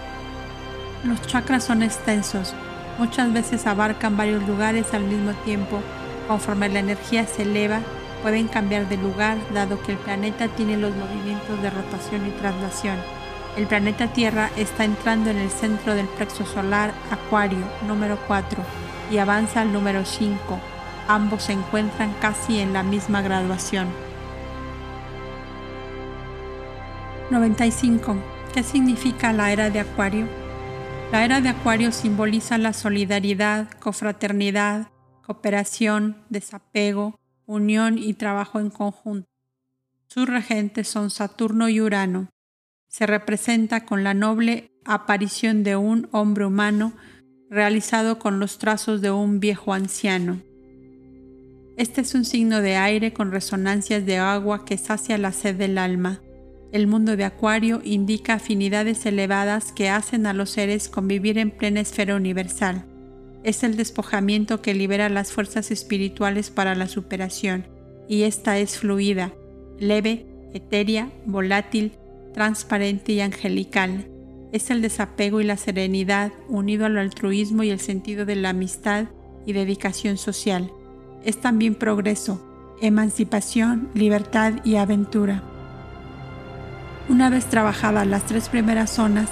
Los 1.02 1.20
chakras 1.22 1.64
son 1.64 1.82
extensos. 1.82 2.54
Muchas 2.98 3.32
veces 3.32 3.66
abarcan 3.66 4.16
varios 4.16 4.46
lugares 4.46 4.94
al 4.94 5.02
mismo 5.02 5.32
tiempo. 5.44 5.80
Conforme 6.28 6.68
la 6.68 6.80
energía 6.80 7.26
se 7.26 7.42
eleva, 7.42 7.80
pueden 8.22 8.48
cambiar 8.48 8.86
de 8.88 8.98
lugar 8.98 9.38
dado 9.54 9.82
que 9.82 9.92
el 9.92 9.98
planeta 9.98 10.48
tiene 10.48 10.76
los 10.76 10.94
movimientos 10.94 11.60
de 11.62 11.70
rotación 11.70 12.26
y 12.26 12.30
traslación. 12.32 12.96
El 13.56 13.66
planeta 13.66 14.08
Tierra 14.08 14.50
está 14.56 14.84
entrando 14.84 15.30
en 15.30 15.38
el 15.38 15.50
centro 15.50 15.94
del 15.94 16.06
plexo 16.06 16.44
solar 16.44 16.92
Acuario 17.10 17.64
número 17.86 18.18
4 18.26 18.62
y 19.10 19.18
avanza 19.18 19.62
al 19.62 19.72
número 19.72 20.04
5. 20.04 20.60
Ambos 21.08 21.44
se 21.44 21.52
encuentran 21.54 22.14
casi 22.20 22.60
en 22.60 22.74
la 22.74 22.82
misma 22.82 23.22
graduación. 23.22 23.88
95. 27.30 28.16
¿Qué 28.52 28.62
significa 28.62 29.32
la 29.32 29.50
era 29.50 29.70
de 29.70 29.80
Acuario? 29.80 30.26
La 31.10 31.24
era 31.24 31.40
de 31.40 31.48
Acuario 31.48 31.90
simboliza 31.90 32.58
la 32.58 32.74
solidaridad, 32.74 33.70
cofraternidad, 33.80 34.88
cooperación, 35.28 36.16
desapego, 36.30 37.20
unión 37.46 37.98
y 37.98 38.14
trabajo 38.14 38.58
en 38.58 38.70
conjunto. 38.70 39.28
Sus 40.08 40.26
regentes 40.26 40.88
son 40.88 41.10
Saturno 41.10 41.68
y 41.68 41.80
Urano 41.80 42.28
se 42.88 43.06
representa 43.06 43.84
con 43.84 44.02
la 44.02 44.14
noble 44.14 44.72
aparición 44.84 45.62
de 45.62 45.76
un 45.76 46.08
hombre 46.12 46.46
humano 46.46 46.94
realizado 47.50 48.18
con 48.18 48.40
los 48.40 48.58
trazos 48.58 49.00
de 49.00 49.10
un 49.10 49.40
viejo 49.40 49.74
anciano. 49.74 50.40
Este 51.76 52.00
es 52.00 52.14
un 52.14 52.24
signo 52.24 52.60
de 52.60 52.76
aire 52.76 53.12
con 53.12 53.30
resonancias 53.30 54.04
de 54.04 54.18
agua 54.18 54.64
que 54.64 54.78
sacia 54.78 55.18
la 55.18 55.32
sed 55.32 55.56
del 55.56 55.78
alma. 55.78 56.20
El 56.72 56.86
mundo 56.86 57.16
de 57.16 57.24
Acuario 57.24 57.80
indica 57.84 58.34
afinidades 58.34 59.06
elevadas 59.06 59.72
que 59.72 59.88
hacen 59.88 60.26
a 60.26 60.32
los 60.32 60.50
seres 60.50 60.88
convivir 60.88 61.38
en 61.38 61.50
plena 61.50 61.80
esfera 61.80 62.16
universal. 62.16 62.84
Es 63.44 63.62
el 63.62 63.77
despojamiento 63.77 64.61
que 64.62 64.74
libera 64.74 65.09
las 65.09 65.33
fuerzas 65.33 65.70
espirituales 65.70 66.51
para 66.51 66.74
la 66.74 66.88
superación, 66.88 67.66
y 68.09 68.22
esta 68.22 68.59
es 68.59 68.79
fluida, 68.79 69.33
leve, 69.79 70.27
etérea, 70.55 71.11
volátil, 71.24 71.92
transparente 72.35 73.12
y 73.12 73.20
angelical. 73.20 74.07
Es 74.53 74.70
el 74.70 74.83
desapego 74.83 75.40
y 75.40 75.44
la 75.44 75.57
serenidad 75.57 76.33
unido 76.48 76.87
al 76.87 76.98
altruismo 76.98 77.62
y 77.62 77.70
el 77.70 77.81
sentido 77.81 78.24
de 78.24 78.37
la 78.37 78.51
amistad 78.51 79.07
y 79.46 79.53
dedicación 79.53 80.16
social. 80.16 80.72
Es 81.24 81.40
también 81.40 81.74
progreso, 81.74 82.44
emancipación, 82.81 83.88
libertad 83.94 84.55
y 84.64 84.77
aventura. 84.77 85.42
Una 87.09 87.31
vez 87.31 87.46
trabajadas 87.46 88.07
las 88.07 88.27
tres 88.27 88.48
primeras 88.48 88.90
zonas, 88.90 89.29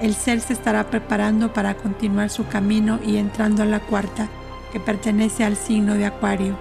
el 0.00 0.14
ser 0.14 0.40
se 0.40 0.52
estará 0.52 0.84
preparando 0.84 1.52
para 1.52 1.74
continuar 1.74 2.30
su 2.30 2.46
camino 2.46 2.98
y 3.04 3.16
entrando 3.16 3.62
a 3.62 3.66
la 3.66 3.80
cuarta, 3.80 4.28
que 4.72 4.80
pertenece 4.80 5.44
al 5.44 5.56
signo 5.56 5.94
de 5.94 6.06
Acuario. 6.06 6.56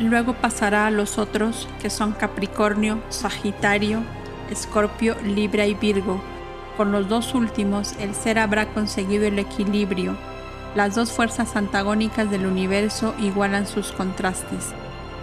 Luego 0.00 0.32
pasará 0.32 0.86
a 0.86 0.90
los 0.90 1.18
otros 1.18 1.68
que 1.82 1.90
son 1.90 2.12
Capricornio, 2.12 3.00
Sagitario, 3.10 4.02
Escorpio, 4.50 5.14
Libra 5.22 5.66
y 5.66 5.74
Virgo. 5.74 6.22
Con 6.78 6.90
los 6.90 7.06
dos 7.08 7.34
últimos 7.34 7.94
el 8.00 8.14
ser 8.14 8.38
habrá 8.38 8.72
conseguido 8.72 9.26
el 9.26 9.38
equilibrio. 9.38 10.16
Las 10.74 10.94
dos 10.94 11.12
fuerzas 11.12 11.56
antagónicas 11.56 12.30
del 12.30 12.46
universo 12.46 13.14
igualan 13.18 13.66
sus 13.66 13.92
contrastes. 13.92 14.68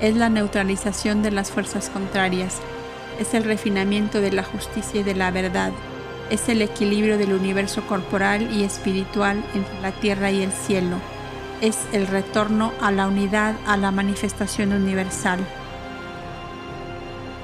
Es 0.02 0.16
la 0.16 0.30
neutralización 0.30 1.24
de 1.24 1.32
las 1.32 1.52
fuerzas 1.52 1.90
contrarias. 1.90 2.58
Es 3.20 3.34
el 3.34 3.44
refinamiento 3.44 4.22
de 4.22 4.32
la 4.32 4.44
justicia 4.44 5.02
y 5.02 5.04
de 5.04 5.16
la 5.16 5.32
verdad. 5.32 5.72
Es 6.30 6.50
el 6.50 6.62
equilibrio 6.62 7.18
del 7.18 7.34
universo 7.34 7.86
corporal 7.88 8.54
y 8.54 8.64
espiritual 8.64 9.44
entre 9.54 9.82
la 9.82 9.92
tierra 9.92 10.32
y 10.32 10.42
el 10.42 10.52
cielo 10.52 10.98
es 11.62 11.78
el 11.92 12.08
retorno 12.08 12.72
a 12.82 12.92
la 12.92 13.08
unidad, 13.08 13.56
a 13.66 13.78
la 13.78 13.92
manifestación 13.92 14.74
universal. 14.74 15.40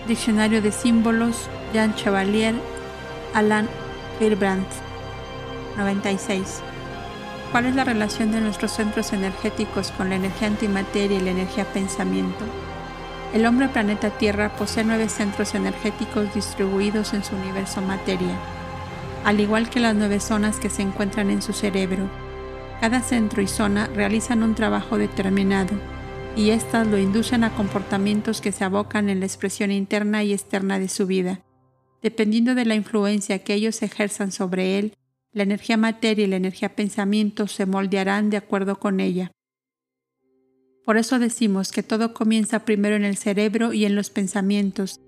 Diccionario 0.07 0.61
de 0.61 0.71
símbolos, 0.71 1.47
Jean 1.73 1.95
Chevalier, 1.95 2.55
Alan 3.33 3.67
Hilbrandt, 4.19 4.67
96. 5.77 6.61
¿Cuál 7.53 7.67
es 7.67 7.75
la 7.75 7.85
relación 7.85 8.33
de 8.33 8.41
nuestros 8.41 8.73
centros 8.73 9.13
energéticos 9.13 9.91
con 9.91 10.09
la 10.09 10.15
energía 10.15 10.49
antimateria 10.49 11.17
y 11.17 11.21
la 11.21 11.31
energía 11.31 11.63
pensamiento? 11.63 12.43
El 13.33 13.45
hombre 13.45 13.69
planeta 13.69 14.09
Tierra 14.09 14.53
posee 14.57 14.83
nueve 14.83 15.07
centros 15.07 15.55
energéticos 15.55 16.33
distribuidos 16.33 17.13
en 17.13 17.23
su 17.23 17.35
universo 17.37 17.81
materia, 17.81 18.35
al 19.23 19.39
igual 19.39 19.69
que 19.69 19.79
las 19.79 19.95
nueve 19.95 20.19
zonas 20.19 20.57
que 20.57 20.69
se 20.69 20.81
encuentran 20.81 21.29
en 21.29 21.41
su 21.41 21.53
cerebro 21.53 22.09
cada 22.83 22.99
centro 22.99 23.41
y 23.41 23.47
zona 23.47 23.87
realizan 23.95 24.43
un 24.43 24.55
trabajo 24.55 24.97
determinado 24.97 25.73
y 26.35 26.49
éstas 26.49 26.85
lo 26.85 26.97
inducen 26.97 27.45
a 27.45 27.55
comportamientos 27.55 28.41
que 28.41 28.51
se 28.51 28.65
abocan 28.65 29.09
en 29.09 29.21
la 29.21 29.25
expresión 29.25 29.71
interna 29.71 30.21
y 30.25 30.33
externa 30.33 30.79
de 30.79 30.89
su 30.89 31.07
vida. 31.07 31.39
Dependiendo 32.01 32.55
de 32.55 32.65
la 32.65 32.75
influencia 32.75 33.39
que 33.39 33.53
ellos 33.53 33.81
ejerzan 33.83 34.33
sobre 34.33 34.79
él, 34.79 34.97
la 35.33 35.43
energía 35.43 35.77
materia 35.77 36.25
y 36.25 36.29
la 36.29 36.35
energía 36.35 36.75
pensamiento 36.75 37.47
se 37.47 37.65
moldearán 37.65 38.29
de 38.29 38.37
acuerdo 38.37 38.79
con 38.79 38.99
ella. 38.99 39.31
Por 40.85 40.97
eso 40.97 41.17
decimos 41.17 41.71
que 41.71 41.81
todo 41.81 42.13
comienza 42.13 42.65
primero 42.65 42.95
en 42.95 43.03
el 43.03 43.17
cerebro 43.17 43.73
y 43.73 43.85
en 43.85 43.95
los 43.95 44.09
pensamientos. 44.09 44.99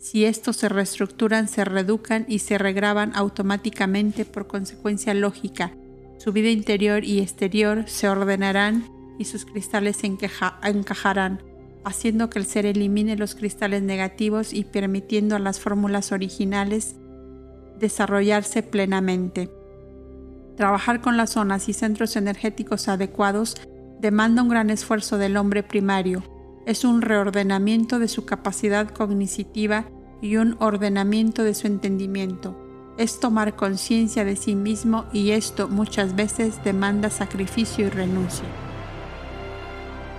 Si 0.00 0.24
estos 0.24 0.56
se 0.56 0.68
reestructuran, 0.68 1.48
se 1.48 1.64
reeducan 1.64 2.24
y 2.28 2.40
se 2.40 2.58
regraban 2.58 3.12
automáticamente 3.14 4.24
por 4.24 4.46
consecuencia 4.46 5.14
lógica, 5.14 5.72
su 6.18 6.32
vida 6.32 6.48
interior 6.48 7.04
y 7.04 7.20
exterior 7.20 7.84
se 7.86 8.08
ordenarán 8.08 8.90
y 9.18 9.24
sus 9.24 9.44
cristales 9.44 9.98
se 9.98 10.06
encajarán. 10.06 11.42
haciendo 11.84 12.28
que 12.28 12.38
el 12.38 12.44
ser 12.44 12.66
elimine 12.66 13.16
los 13.16 13.34
cristales 13.34 13.82
negativos 13.82 14.52
y 14.52 14.64
permitiendo 14.64 15.36
a 15.36 15.38
las 15.38 15.58
fórmulas 15.58 16.12
originales 16.12 16.96
desarrollarse 17.78 18.62
plenamente. 18.62 19.48
Trabajar 20.58 21.00
con 21.00 21.16
las 21.16 21.30
zonas 21.30 21.68
y 21.68 21.72
centros 21.72 22.16
energéticos 22.16 22.88
adecuados 22.88 23.54
demanda 24.00 24.42
un 24.42 24.48
gran 24.48 24.70
esfuerzo 24.70 25.16
del 25.16 25.36
hombre 25.36 25.62
primario. 25.62 26.24
Es 26.66 26.84
un 26.84 27.00
reordenamiento 27.00 28.00
de 28.00 28.08
su 28.08 28.24
capacidad 28.24 28.88
cognitiva 28.90 29.84
y 30.20 30.34
un 30.34 30.56
ordenamiento 30.58 31.44
de 31.44 31.54
su 31.54 31.68
entendimiento. 31.68 32.58
Es 32.98 33.20
tomar 33.20 33.54
conciencia 33.54 34.24
de 34.24 34.34
sí 34.34 34.56
mismo 34.56 35.04
y 35.12 35.30
esto 35.30 35.68
muchas 35.68 36.16
veces 36.16 36.64
demanda 36.64 37.08
sacrificio 37.08 37.86
y 37.86 37.90
renuncia. 37.90 38.48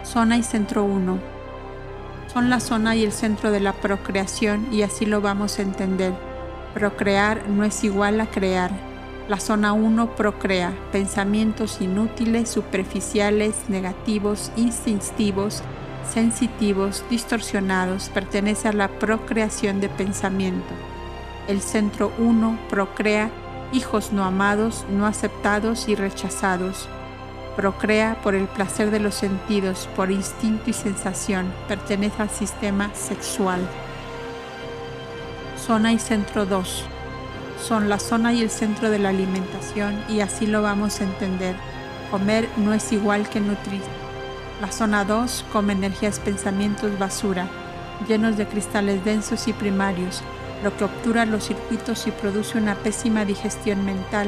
Zona 0.06 0.38
y 0.38 0.44
centro 0.44 0.86
1. 0.86 1.20
Son 2.32 2.50
la 2.50 2.62
zona 2.62 2.96
y 2.96 3.04
el 3.04 3.12
centro 3.12 3.52
de 3.52 3.60
la 3.60 3.74
procreación 3.74 4.74
y 4.74 4.84
así 4.84 5.06
lo 5.06 5.20
vamos 5.20 5.60
a 5.60 5.64
entender. 5.64 6.14
Procrear 6.74 7.50
no 7.50 7.66
es 7.66 7.84
igual 7.84 8.22
a 8.22 8.28
crear 8.28 8.89
la 9.30 9.40
zona 9.40 9.74
1 9.74 10.16
procrea 10.16 10.74
pensamientos 10.92 11.82
inútiles, 11.82 12.50
superficiales, 12.50 13.54
negativos, 13.68 14.52
instintivos, 14.56 15.62
sensitivos, 16.12 17.06
distorsionados. 17.12 18.10
Pertenece 18.10 18.68
a 18.68 18.74
la 18.74 18.88
procreación 18.88 19.82
de 19.82 19.90
pensamiento. 19.90 20.74
El 21.48 21.62
centro 21.62 22.12
1 22.18 22.58
procrea 22.72 23.30
hijos 23.72 24.12
no 24.12 24.26
amados, 24.26 24.84
no 24.90 25.06
aceptados 25.06 25.88
y 25.90 25.94
rechazados. 25.94 26.90
Procrea 27.56 28.20
por 28.24 28.34
el 28.34 28.48
placer 28.48 28.90
de 28.90 29.00
los 29.00 29.14
sentidos, 29.14 29.88
por 29.96 30.10
instinto 30.10 30.72
y 30.72 30.74
sensación. 30.74 31.54
Pertenece 31.68 32.24
al 32.24 32.32
sistema 32.32 32.90
sexual. 32.96 33.60
Zona 35.56 35.94
y 35.94 36.00
centro 36.00 36.48
2 36.48 36.86
son 37.68 37.90
la 37.90 38.00
zona 38.00 38.34
y 38.34 38.42
el 38.42 38.50
centro 38.50 38.90
de 38.90 39.00
la 39.00 39.10
alimentación 39.10 40.04
y 40.08 40.22
así 40.22 40.48
lo 40.48 40.62
vamos 40.62 41.00
a 41.00 41.04
entender. 41.04 41.56
Comer 42.12 42.48
no 42.58 42.74
es 42.74 42.92
igual 42.92 43.30
que 43.30 43.40
nutrir. 43.40 43.82
La 44.62 44.72
zona 44.72 45.06
2 45.06 45.46
come 45.52 45.74
energías, 45.74 46.20
pensamientos, 46.20 46.98
basura, 46.98 47.48
llenos 48.08 48.38
de 48.38 48.48
cristales 48.48 49.04
densos 49.06 49.48
y 49.48 49.54
primarios, 49.54 50.22
lo 50.64 50.76
que 50.76 50.86
obtura 50.86 51.26
los 51.26 51.46
circuitos 51.46 52.08
y 52.08 52.12
produce 52.12 52.58
una 52.58 52.76
pésima 52.76 53.26
digestión 53.26 53.86
mental, 53.86 54.28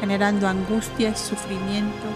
generando 0.00 0.46
angustias, 0.46 1.18
sufrimiento, 1.18 2.06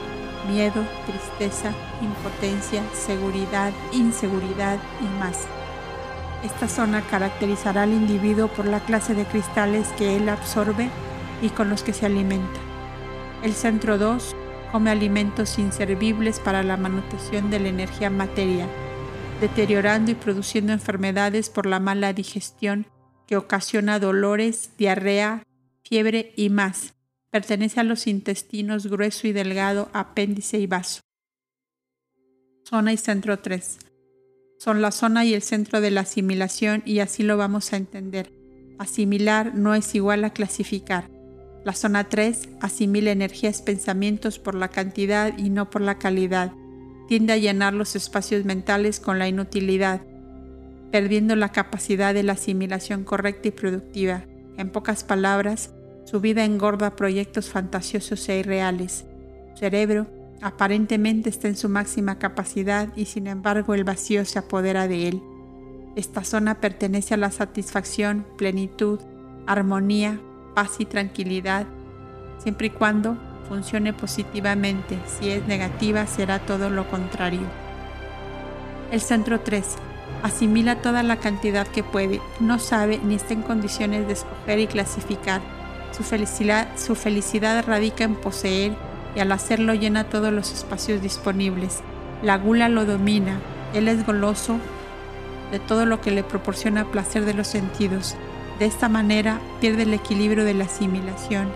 miedo, 0.48 0.84
tristeza, 1.06 1.72
impotencia, 2.00 2.82
seguridad, 2.92 3.72
inseguridad 3.92 4.78
y 5.00 5.18
más. 5.18 5.46
Esta 6.44 6.68
zona 6.68 7.02
caracterizará 7.02 7.82
al 7.82 7.92
individuo 7.92 8.46
por 8.46 8.64
la 8.64 8.78
clase 8.80 9.14
de 9.14 9.24
cristales 9.24 9.88
que 9.98 10.16
él 10.16 10.28
absorbe 10.28 10.88
y 11.42 11.48
con 11.48 11.68
los 11.68 11.82
que 11.82 11.92
se 11.92 12.06
alimenta. 12.06 12.60
El 13.42 13.54
centro 13.54 13.98
2 13.98 14.36
come 14.70 14.90
alimentos 14.90 15.58
inservibles 15.58 16.38
para 16.38 16.62
la 16.62 16.76
manutención 16.76 17.50
de 17.50 17.58
la 17.58 17.68
energía 17.68 18.08
materia, 18.08 18.68
deteriorando 19.40 20.12
y 20.12 20.14
produciendo 20.14 20.72
enfermedades 20.72 21.50
por 21.50 21.66
la 21.66 21.80
mala 21.80 22.12
digestión 22.12 22.86
que 23.26 23.36
ocasiona 23.36 23.98
dolores, 23.98 24.70
diarrea, 24.78 25.42
fiebre 25.82 26.32
y 26.36 26.50
más. 26.50 26.94
Pertenece 27.30 27.80
a 27.80 27.84
los 27.84 28.06
intestinos 28.06 28.86
grueso 28.86 29.26
y 29.26 29.32
delgado, 29.32 29.90
apéndice 29.92 30.58
y 30.58 30.66
vaso. 30.66 31.00
Zona 32.64 32.92
y 32.92 32.96
centro 32.96 33.38
3 33.40 33.87
son 34.58 34.82
la 34.82 34.90
zona 34.90 35.24
y 35.24 35.34
el 35.34 35.42
centro 35.42 35.80
de 35.80 35.90
la 35.92 36.02
asimilación 36.02 36.82
y 36.84 36.98
así 36.98 37.22
lo 37.22 37.36
vamos 37.36 37.72
a 37.72 37.76
entender. 37.76 38.32
Asimilar 38.78 39.54
no 39.54 39.74
es 39.74 39.94
igual 39.94 40.24
a 40.24 40.30
clasificar. 40.30 41.08
La 41.64 41.72
zona 41.72 42.08
3 42.08 42.48
asimila 42.60 43.10
energías, 43.10 43.62
pensamientos 43.62 44.38
por 44.38 44.54
la 44.54 44.68
cantidad 44.68 45.36
y 45.38 45.50
no 45.50 45.70
por 45.70 45.80
la 45.80 45.98
calidad. 45.98 46.52
Tiende 47.06 47.32
a 47.32 47.36
llenar 47.36 47.72
los 47.72 47.96
espacios 47.96 48.44
mentales 48.44 49.00
con 49.00 49.18
la 49.18 49.28
inutilidad, 49.28 50.00
perdiendo 50.90 51.36
la 51.36 51.50
capacidad 51.50 52.12
de 52.12 52.22
la 52.22 52.32
asimilación 52.32 53.04
correcta 53.04 53.48
y 53.48 53.52
productiva. 53.52 54.24
En 54.56 54.70
pocas 54.70 55.04
palabras, 55.04 55.70
su 56.04 56.20
vida 56.20 56.44
engorda 56.44 56.96
proyectos 56.96 57.48
fantasiosos 57.48 58.28
e 58.28 58.38
irreales. 58.38 59.04
Su 59.54 59.60
cerebro 59.60 60.17
Aparentemente 60.40 61.30
está 61.30 61.48
en 61.48 61.56
su 61.56 61.68
máxima 61.68 62.18
capacidad 62.18 62.88
y 62.94 63.06
sin 63.06 63.26
embargo 63.26 63.74
el 63.74 63.84
vacío 63.84 64.24
se 64.24 64.38
apodera 64.38 64.86
de 64.86 65.08
él. 65.08 65.22
Esta 65.96 66.22
zona 66.22 66.60
pertenece 66.60 67.14
a 67.14 67.16
la 67.16 67.32
satisfacción, 67.32 68.24
plenitud, 68.36 69.00
armonía, 69.46 70.20
paz 70.54 70.76
y 70.78 70.84
tranquilidad, 70.84 71.66
siempre 72.38 72.68
y 72.68 72.70
cuando 72.70 73.18
funcione 73.48 73.92
positivamente. 73.92 74.96
Si 75.06 75.28
es 75.30 75.44
negativa 75.48 76.06
será 76.06 76.38
todo 76.38 76.70
lo 76.70 76.88
contrario. 76.88 77.46
El 78.92 79.00
centro 79.00 79.40
3. 79.40 79.76
Asimila 80.22 80.80
toda 80.82 81.02
la 81.02 81.16
cantidad 81.16 81.66
que 81.66 81.82
puede, 81.82 82.20
no 82.38 82.58
sabe 82.60 82.98
ni 83.02 83.16
está 83.16 83.34
en 83.34 83.42
condiciones 83.42 84.06
de 84.06 84.12
escoger 84.12 84.60
y 84.60 84.66
clasificar. 84.68 85.40
Su 85.92 86.04
felicidad, 86.04 86.68
su 86.76 86.94
felicidad 86.94 87.64
radica 87.66 88.04
en 88.04 88.14
poseer 88.14 88.87
y 89.14 89.20
al 89.20 89.32
hacerlo 89.32 89.74
llena 89.74 90.04
todos 90.04 90.32
los 90.32 90.52
espacios 90.52 91.02
disponibles. 91.02 91.80
La 92.22 92.36
gula 92.36 92.68
lo 92.68 92.84
domina, 92.84 93.40
él 93.74 93.88
es 93.88 94.04
goloso 94.04 94.58
de 95.50 95.58
todo 95.58 95.86
lo 95.86 96.00
que 96.00 96.10
le 96.10 96.22
proporciona 96.22 96.84
placer 96.84 97.24
de 97.24 97.34
los 97.34 97.46
sentidos. 97.46 98.16
De 98.58 98.66
esta 98.66 98.88
manera 98.88 99.40
pierde 99.60 99.84
el 99.84 99.94
equilibrio 99.94 100.44
de 100.44 100.54
la 100.54 100.64
asimilación. 100.64 101.48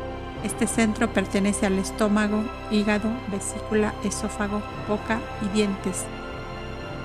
Este 0.45 0.67
centro 0.67 1.13
pertenece 1.13 1.67
al 1.67 1.79
estómago, 1.79 2.45
hígado, 2.71 3.11
vesícula, 3.31 3.95
esófago, 4.03 4.63
boca 4.89 5.21
y 5.43 5.49
dientes. 5.55 6.05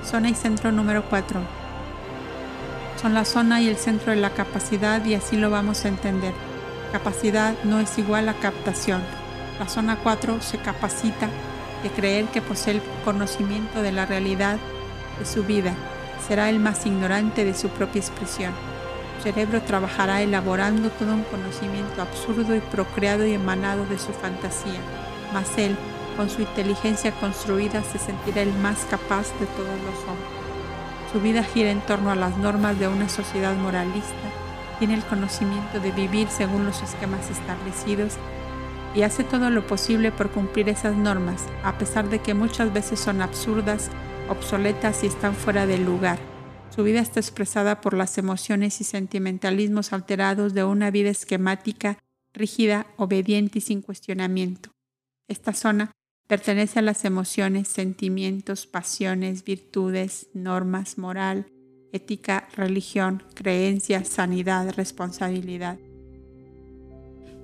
Zona 0.04 0.30
y 0.30 0.36
centro 0.36 0.72
número 0.72 1.04
4. 1.10 1.40
Son 3.02 3.14
la 3.14 3.26
zona 3.26 3.62
y 3.62 3.68
el 3.68 3.78
centro 3.78 4.12
de 4.12 4.18
la 4.18 4.32
capacidad 4.32 5.04
y 5.06 5.14
así 5.14 5.38
lo 5.38 5.50
vamos 5.50 5.86
a 5.86 5.90
entender. 5.90 6.34
Capacidad 6.92 7.54
no 7.64 7.80
es 7.80 7.98
igual 8.00 8.28
a 8.30 8.34
captación. 8.34 9.02
La 9.60 9.68
zona 9.68 9.98
4 9.98 10.40
se 10.42 10.60
capacita 10.60 11.28
de 11.82 11.90
creer 11.90 12.26
que 12.26 12.42
posee 12.42 12.76
el 12.76 12.82
conocimiento 13.04 13.82
de 13.82 13.92
la 13.92 14.06
realidad 14.06 14.58
de 15.18 15.26
su 15.26 15.44
vida. 15.44 15.74
Será 16.28 16.50
el 16.50 16.60
más 16.60 16.86
ignorante 16.86 17.44
de 17.44 17.54
su 17.56 17.70
propia 17.70 18.02
expresión. 18.02 18.54
Su 19.18 19.24
cerebro 19.24 19.62
trabajará 19.64 20.22
elaborando 20.22 20.90
todo 20.92 21.14
un 21.14 21.24
conocimiento 21.24 22.02
absurdo 22.02 22.56
y 22.56 22.60
procreado 22.60 23.26
y 23.26 23.34
emanado 23.34 23.86
de 23.88 23.98
su 23.98 24.14
fantasía. 24.14 24.80
Mas 25.34 25.58
él, 25.58 25.76
con 26.16 26.30
su 26.30 26.42
inteligencia 26.42 27.12
construida, 27.14 27.84
se 27.84 27.98
sentirá 27.98 28.44
el 28.44 28.54
más 28.54 28.86
capaz 28.90 29.28
de 29.40 29.48
todos 29.48 29.80
los 29.86 30.00
hombres. 30.08 30.38
Su 31.12 31.20
vida 31.20 31.44
gira 31.44 31.72
en 31.72 31.82
torno 31.82 32.12
a 32.12 32.16
las 32.16 32.38
normas 32.38 32.78
de 32.80 32.88
una 32.88 33.10
sociedad 33.10 33.56
moralista. 33.56 34.14
Tiene 34.78 34.94
el 34.94 35.04
conocimiento 35.04 35.80
de 35.80 35.92
vivir 35.92 36.28
según 36.30 36.66
los 36.66 36.84
esquemas 36.84 37.30
establecidos 37.32 38.18
y 38.98 39.04
hace 39.04 39.24
todo 39.24 39.52
lo 39.52 39.68
posible 39.68 40.12
por 40.12 40.32
cumplir 40.32 40.70
esas 40.70 40.98
normas, 40.98 41.46
a 41.64 41.78
pesar 41.78 42.10
de 42.10 42.18
que 42.18 42.34
muchas 42.34 42.74
veces 42.74 43.00
son 43.00 43.22
absurdas, 43.22 43.92
obsoletas 44.28 45.04
y 45.04 45.08
están 45.08 45.36
fuera 45.36 45.68
del 45.68 45.86
lugar. 45.86 46.18
Su 46.76 46.82
vida 46.82 47.00
está 47.00 47.20
expresada 47.20 47.80
por 47.80 47.94
las 47.94 48.18
emociones 48.18 48.82
y 48.82 48.84
sentimentalismos 48.86 49.94
alterados 49.94 50.56
de 50.56 50.64
una 50.64 50.90
vida 50.90 51.12
esquemática, 51.12 52.00
rígida, 52.34 52.88
obediente 52.98 53.60
y 53.60 53.62
sin 53.62 53.84
cuestionamiento. 53.84 54.72
Esta 55.28 55.54
zona 55.54 55.92
pertenece 56.26 56.80
a 56.80 56.82
las 56.82 57.06
emociones, 57.06 57.68
sentimientos, 57.68 58.66
pasiones, 58.66 59.44
virtudes, 59.44 60.28
normas, 60.34 60.98
moral, 60.98 61.46
ética, 61.94 62.48
religión, 62.56 63.22
creencias, 63.36 64.08
sanidad, 64.08 64.74
responsabilidad. 64.76 65.78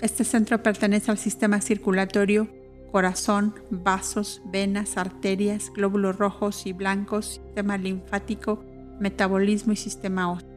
Este 0.02 0.24
centro 0.24 0.62
pertenece 0.62 1.12
al 1.12 1.18
sistema 1.18 1.62
circulatorio, 1.62 2.48
corazón, 2.92 3.56
vasos, 3.70 4.42
venas, 4.46 4.98
arterias, 4.98 5.72
glóbulos 5.74 6.18
rojos 6.18 6.66
y 6.68 6.74
blancos, 6.74 7.42
sistema 7.44 7.78
linfático, 7.78 8.64
metabolismo 9.00 9.74
y 9.74 9.78
sistema 9.78 10.32
óseo. 10.32 10.50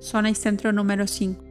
Zona 0.00 0.30
y 0.30 0.34
centro 0.34 0.72
número 0.72 1.06
5. 1.06 1.42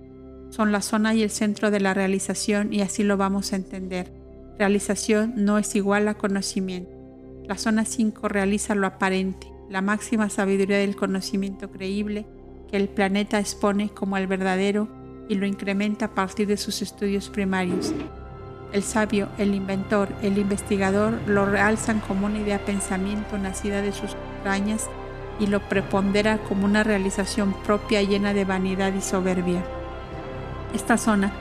Son 0.49 0.71
la 0.71 0.81
zona 0.81 1.13
y 1.15 1.23
el 1.23 1.29
centro 1.29 1.71
de 1.71 1.79
la 1.79 1.93
realización 1.93 2.73
y 2.73 2.81
así 2.81 3.03
lo 3.03 3.17
vamos 3.17 3.53
a 3.53 3.55
entender. 3.55 4.11
Realización 4.57 5.33
no 5.37 5.57
es 5.57 5.75
igual 5.75 6.07
a 6.07 6.15
conocimiento. 6.15 6.91
La 7.47 7.57
zona 7.57 7.85
5 7.85 8.27
realiza 8.27 8.75
lo 8.75 8.87
aparente, 8.87 9.47
la 9.69 9.81
máxima 9.81 10.29
sabiduría 10.29 10.77
del 10.77 10.95
conocimiento 10.95 11.71
creíble 11.71 12.25
que 12.69 12.77
el 12.77 12.89
planeta 12.89 13.39
expone 13.39 13.89
como 13.89 14.17
el 14.17 14.27
verdadero 14.27 14.87
y 15.27 15.35
lo 15.35 15.45
incrementa 15.45 16.05
a 16.05 16.15
partir 16.15 16.47
de 16.47 16.57
sus 16.57 16.81
estudios 16.81 17.29
primarios. 17.29 17.93
El 18.71 18.83
sabio, 18.83 19.29
el 19.37 19.55
inventor, 19.55 20.09
el 20.21 20.37
investigador 20.37 21.13
lo 21.27 21.45
realzan 21.45 21.99
como 21.99 22.25
una 22.25 22.39
idea 22.39 22.59
pensamiento 22.65 23.37
nacida 23.37 23.81
de 23.81 23.91
sus 23.91 24.15
entrañas 24.37 24.89
y 25.39 25.47
lo 25.47 25.61
prepondera 25.61 26.37
como 26.39 26.65
una 26.65 26.83
realización 26.83 27.53
propia 27.63 28.01
llena 28.01 28.33
de 28.33 28.45
vanidad 28.45 28.93
y 28.93 29.01
soberbia. 29.01 29.63
Esta 30.73 30.97
zona 30.97 31.31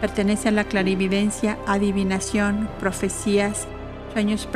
pertenece 0.00 0.48
a 0.48 0.52
la 0.52 0.64
clarividencia, 0.64 1.58
adivinación, 1.66 2.68
profecías, 2.78 3.66
sueños 4.12 4.48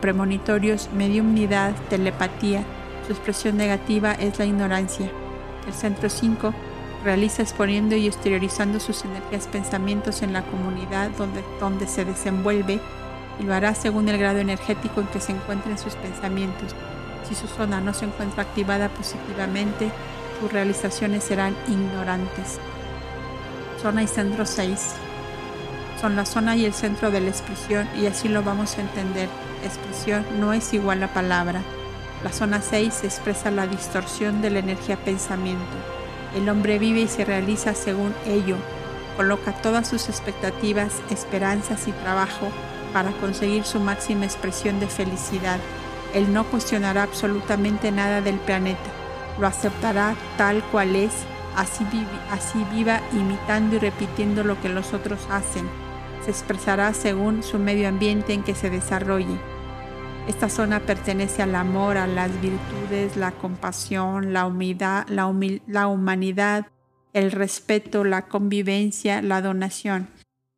premonitorios, 0.00 0.88
mediumnidad, 0.94 1.74
telepatía. 1.90 2.64
Su 3.06 3.12
expresión 3.12 3.56
negativa 3.56 4.12
es 4.12 4.38
la 4.38 4.46
ignorancia. 4.46 5.10
El 5.66 5.74
centro 5.74 6.08
5 6.08 6.54
realiza 7.02 7.42
exponiendo 7.42 7.96
y 7.96 8.06
exteriorizando 8.06 8.80
sus 8.80 9.04
energías 9.04 9.46
pensamientos 9.46 10.22
en 10.22 10.32
la 10.32 10.42
comunidad 10.42 11.10
donde, 11.10 11.44
donde 11.60 11.86
se 11.86 12.04
desenvuelve 12.04 12.80
y 13.40 13.42
lo 13.44 13.54
hará 13.54 13.74
según 13.74 14.08
el 14.08 14.18
grado 14.18 14.38
energético 14.38 15.00
en 15.00 15.06
que 15.08 15.20
se 15.20 15.32
encuentren 15.32 15.78
sus 15.78 15.94
pensamientos. 15.94 16.74
Si 17.28 17.34
su 17.34 17.46
zona 17.46 17.80
no 17.80 17.94
se 17.94 18.04
encuentra 18.04 18.42
activada 18.42 18.88
positivamente, 18.88 19.90
sus 20.40 20.52
realizaciones 20.52 21.24
serán 21.24 21.56
ignorantes. 21.68 22.58
Zona 23.80 24.02
y 24.02 24.06
centro 24.06 24.46
6 24.46 24.94
son 26.00 26.16
la 26.16 26.26
zona 26.26 26.56
y 26.56 26.64
el 26.64 26.74
centro 26.74 27.10
de 27.10 27.20
la 27.20 27.30
expresión 27.30 27.88
y 27.96 28.06
así 28.06 28.28
lo 28.28 28.42
vamos 28.42 28.76
a 28.76 28.80
entender. 28.80 29.28
Expresión 29.64 30.24
no 30.40 30.52
es 30.52 30.72
igual 30.74 31.02
a 31.02 31.12
palabra. 31.12 31.62
La 32.24 32.32
zona 32.32 32.60
6 32.60 33.04
expresa 33.04 33.50
la 33.50 33.66
distorsión 33.66 34.42
de 34.42 34.50
la 34.50 34.58
energía 34.58 34.96
pensamiento. 34.96 36.01
El 36.36 36.48
hombre 36.48 36.78
vive 36.78 37.00
y 37.00 37.08
se 37.08 37.24
realiza 37.24 37.74
según 37.74 38.14
ello. 38.26 38.56
Coloca 39.16 39.52
todas 39.52 39.88
sus 39.88 40.08
expectativas, 40.08 41.02
esperanzas 41.10 41.86
y 41.88 41.92
trabajo 41.92 42.48
para 42.92 43.10
conseguir 43.12 43.64
su 43.64 43.80
máxima 43.80 44.24
expresión 44.24 44.80
de 44.80 44.86
felicidad. 44.86 45.58
Él 46.14 46.32
no 46.32 46.44
cuestionará 46.44 47.02
absolutamente 47.02 47.90
nada 47.90 48.20
del 48.20 48.36
planeta, 48.36 48.90
lo 49.38 49.46
aceptará 49.46 50.14
tal 50.36 50.62
cual 50.64 50.94
es, 50.94 51.12
así, 51.56 51.84
así 52.30 52.64
viva 52.72 53.00
imitando 53.12 53.76
y 53.76 53.78
repitiendo 53.78 54.44
lo 54.44 54.60
que 54.60 54.68
los 54.68 54.92
otros 54.92 55.20
hacen. 55.30 55.68
Se 56.24 56.30
expresará 56.30 56.92
según 56.94 57.42
su 57.42 57.58
medio 57.58 57.88
ambiente 57.88 58.32
en 58.32 58.42
que 58.42 58.54
se 58.54 58.70
desarrolle. 58.70 59.51
Esta 60.28 60.48
zona 60.48 60.78
pertenece 60.78 61.42
al 61.42 61.56
amor, 61.56 61.96
a 61.96 62.06
las 62.06 62.30
virtudes, 62.40 63.16
la 63.16 63.32
compasión, 63.32 64.32
la, 64.32 64.46
humildad, 64.46 65.08
la, 65.08 65.26
humanidad, 65.88 66.68
el 67.12 67.32
respeto, 67.32 68.04
la 68.04 68.28
convivencia, 68.28 69.20
la 69.20 69.42
donación. 69.42 70.08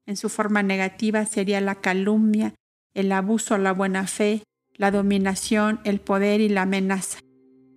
En 0.04 0.18
su 0.18 0.28
forma 0.28 0.62
negativa 0.62 1.24
sería 1.24 1.62
la 1.62 1.76
calumnia, 1.76 2.52
el 2.92 3.10
abuso 3.10 3.54
a 3.54 3.58
la 3.58 3.72
buena 3.72 4.06
fe, 4.06 4.42
la 4.74 4.90
dominación, 4.90 5.80
el 5.84 5.98
poder 5.98 6.42
y 6.42 6.50
la 6.50 6.62
amenaza. 6.62 7.20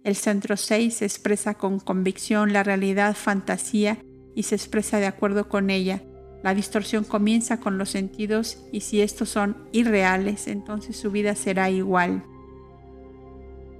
El 0.03 0.17
centro 0.17 0.57
6 0.57 0.93
se 0.93 1.05
expresa 1.05 1.53
con 1.53 1.79
convicción 1.79 2.51
la 2.51 2.63
realidad 2.63 3.15
fantasía 3.15 3.97
y 4.35 4.43
se 4.43 4.55
expresa 4.55 4.99
de 4.99 5.07
acuerdo 5.07 5.47
con 5.47 5.69
ella. 5.69 6.01
La 6.47 6.53
distorsión 6.53 7.03
comienza 7.03 7.59
con 7.59 7.77
los 7.77 7.89
sentidos 7.89 8.63
y 8.71 8.79
si 8.79 9.01
estos 9.01 9.27
son 9.27 9.57
irreales, 9.73 10.47
entonces 10.47 10.95
su 10.95 11.11
vida 11.11 11.35
será 11.35 11.69
igual. 11.69 12.23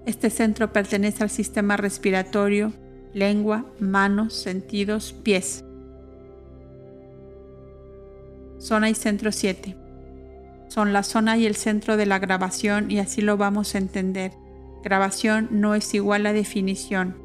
Este 0.05 0.29
centro 0.29 0.73
pertenece 0.73 1.23
al 1.23 1.29
sistema 1.29 1.77
respiratorio, 1.77 2.73
lengua, 3.13 3.65
manos, 3.79 4.33
sentidos, 4.33 5.13
pies. 5.13 5.63
Zona 8.59 8.89
y 8.89 8.95
centro 8.95 9.31
7 9.31 9.77
son 10.67 10.91
la 10.91 11.03
zona 11.03 11.37
y 11.37 11.45
el 11.45 11.55
centro 11.55 11.95
de 11.95 12.05
la 12.05 12.19
grabación 12.19 12.91
y 12.91 12.99
así 12.99 13.21
lo 13.21 13.37
vamos 13.37 13.75
a 13.75 13.77
entender. 13.77 14.33
Grabación 14.83 15.47
no 15.51 15.73
es 15.73 15.93
igual 15.93 16.25
a 16.25 16.33
definición. 16.33 17.15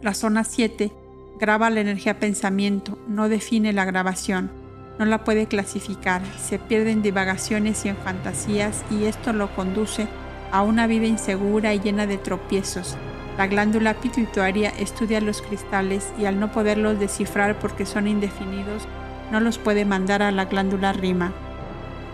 La 0.00 0.14
zona 0.14 0.42
7 0.42 0.90
graba 1.38 1.70
la 1.70 1.80
energía 1.80 2.18
pensamiento, 2.18 2.98
no 3.08 3.28
define 3.28 3.72
la 3.72 3.84
grabación, 3.84 4.50
no 4.98 5.04
la 5.04 5.24
puede 5.24 5.46
clasificar, 5.46 6.22
se 6.38 6.58
pierde 6.58 6.90
en 6.90 7.02
divagaciones 7.02 7.84
y 7.84 7.88
en 7.88 7.96
fantasías 7.96 8.84
y 8.90 9.04
esto 9.04 9.32
lo 9.32 9.54
conduce 9.54 10.08
a 10.50 10.62
una 10.62 10.86
vida 10.86 11.06
insegura 11.06 11.74
y 11.74 11.80
llena 11.80 12.06
de 12.06 12.18
tropiezos. 12.18 12.96
La 13.36 13.46
glándula 13.46 13.94
pituitaria 13.94 14.70
estudia 14.70 15.20
los 15.20 15.42
cristales 15.42 16.12
y 16.18 16.24
al 16.24 16.40
no 16.40 16.50
poderlos 16.50 16.98
descifrar 16.98 17.58
porque 17.58 17.86
son 17.86 18.08
indefinidos, 18.08 18.88
no 19.30 19.40
los 19.40 19.58
puede 19.58 19.84
mandar 19.84 20.22
a 20.22 20.32
la 20.32 20.46
glándula 20.46 20.92
rima 20.92 21.32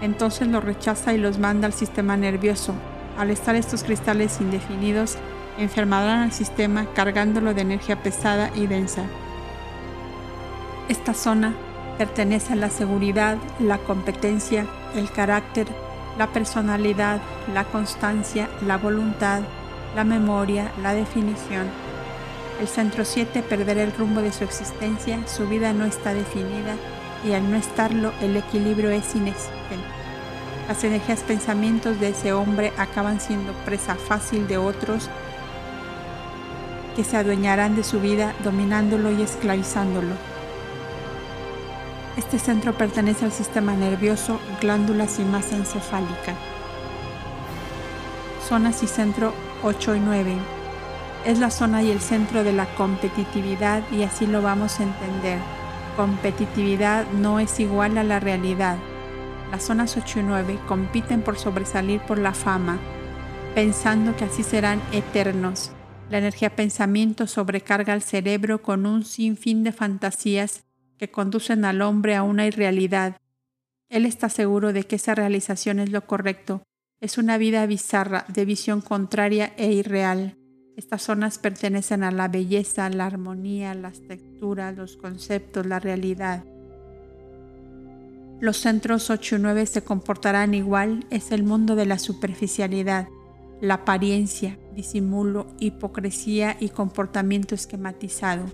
entonces 0.04 0.48
los 0.48 0.62
rechaza 0.62 1.14
y 1.14 1.18
los 1.18 1.38
manda 1.38 1.66
al 1.66 1.72
sistema 1.72 2.16
nervioso. 2.16 2.74
Al 3.18 3.30
estar 3.30 3.54
estos 3.56 3.84
cristales 3.84 4.40
indefinidos, 4.40 5.16
enfermarán 5.58 6.22
al 6.22 6.32
sistema 6.32 6.86
cargándolo 6.94 7.54
de 7.54 7.62
energía 7.62 8.02
pesada 8.02 8.50
y 8.54 8.66
densa. 8.66 9.04
Esta 10.88 11.14
zona 11.14 11.54
pertenece 11.98 12.52
a 12.52 12.56
la 12.56 12.70
seguridad, 12.70 13.38
la 13.58 13.78
competencia, 13.78 14.66
el 14.94 15.10
carácter, 15.10 15.66
la 16.18 16.28
personalidad, 16.28 17.20
la 17.52 17.64
constancia, 17.64 18.48
la 18.66 18.76
voluntad, 18.76 19.42
la 19.94 20.04
memoria, 20.04 20.72
la 20.82 20.94
definición. 20.94 21.66
El 22.60 22.68
centro 22.68 23.04
7 23.04 23.42
perderá 23.42 23.82
el 23.82 23.92
rumbo 23.92 24.20
de 24.20 24.32
su 24.32 24.44
existencia, 24.44 25.26
su 25.26 25.48
vida 25.48 25.72
no 25.72 25.84
está 25.84 26.14
definida 26.14 26.76
y 27.24 27.32
al 27.32 27.50
no 27.50 27.56
estarlo 27.56 28.12
el 28.20 28.36
equilibrio 28.36 28.90
es 28.90 29.14
inexistente. 29.14 30.04
Las 30.68 30.82
energías 30.84 31.22
pensamientos 31.22 32.00
de 32.00 32.10
ese 32.10 32.32
hombre 32.32 32.72
acaban 32.78 33.20
siendo 33.20 33.52
presa 33.64 33.96
fácil 33.96 34.46
de 34.46 34.56
otros 34.56 35.10
que 36.94 37.04
se 37.04 37.16
adueñarán 37.16 37.76
de 37.76 37.84
su 37.84 38.00
vida 38.00 38.34
dominándolo 38.44 39.10
y 39.10 39.22
esclavizándolo. 39.22 40.14
Este 42.16 42.38
centro 42.38 42.74
pertenece 42.74 43.24
al 43.24 43.32
sistema 43.32 43.74
nervioso, 43.74 44.40
glándulas 44.60 45.18
y 45.18 45.24
masa 45.24 45.56
encefálica. 45.56 46.34
Zonas 48.48 48.82
y 48.82 48.86
centro 48.86 49.32
8 49.62 49.96
y 49.96 50.00
9. 50.00 50.34
Es 51.24 51.38
la 51.38 51.50
zona 51.50 51.82
y 51.82 51.90
el 51.90 52.00
centro 52.00 52.44
de 52.44 52.52
la 52.52 52.66
competitividad 52.76 53.82
y 53.90 54.02
así 54.02 54.26
lo 54.26 54.42
vamos 54.42 54.78
a 54.78 54.84
entender. 54.84 55.38
Competitividad 55.96 57.06
no 57.12 57.40
es 57.40 57.58
igual 57.60 57.98
a 57.98 58.04
la 58.04 58.20
realidad 58.20 58.76
las 59.54 59.62
zonas 59.62 59.96
8 59.96 60.18
y 60.18 60.22
9 60.24 60.58
compiten 60.66 61.22
por 61.22 61.38
sobresalir 61.38 62.00
por 62.00 62.18
la 62.18 62.34
fama, 62.34 62.80
pensando 63.54 64.16
que 64.16 64.24
así 64.24 64.42
serán 64.42 64.82
eternos. 64.90 65.70
La 66.10 66.18
energía 66.18 66.54
pensamiento 66.54 67.26
sobrecarga 67.26 67.92
al 67.92 68.02
cerebro 68.02 68.62
con 68.62 68.86
un 68.86 69.04
sinfín 69.04 69.64
de 69.64 69.72
fantasías 69.72 70.64
que 70.98 71.10
conducen 71.10 71.64
al 71.64 71.82
hombre 71.82 72.14
a 72.14 72.22
una 72.22 72.46
irrealidad. 72.46 73.16
Él 73.88 74.06
está 74.06 74.28
seguro 74.28 74.72
de 74.72 74.84
que 74.84 74.96
esa 74.96 75.14
realización 75.14 75.80
es 75.80 75.90
lo 75.90 76.06
correcto. 76.06 76.62
Es 77.00 77.18
una 77.18 77.38
vida 77.38 77.66
bizarra, 77.66 78.24
de 78.28 78.44
visión 78.44 78.80
contraria 78.80 79.52
e 79.56 79.72
irreal. 79.72 80.36
Estas 80.76 81.02
zonas 81.02 81.38
pertenecen 81.38 82.02
a 82.02 82.10
la 82.10 82.28
belleza, 82.28 82.88
la 82.90 83.06
armonía, 83.06 83.74
las 83.74 84.00
texturas, 84.00 84.76
los 84.76 84.96
conceptos, 84.96 85.66
la 85.66 85.78
realidad. 85.78 86.44
Los 88.40 88.58
centros 88.58 89.10
8 89.10 89.36
y 89.36 89.38
9 89.38 89.66
se 89.66 89.84
comportarán 89.84 90.54
igual, 90.54 91.06
es 91.10 91.30
el 91.30 91.44
mundo 91.44 91.76
de 91.76 91.86
la 91.86 91.98
superficialidad, 91.98 93.08
la 93.60 93.74
apariencia, 93.74 94.58
disimulo, 94.74 95.46
hipocresía 95.58 96.56
y 96.60 96.68
comportamiento 96.68 97.54
esquematizado. 97.54 98.46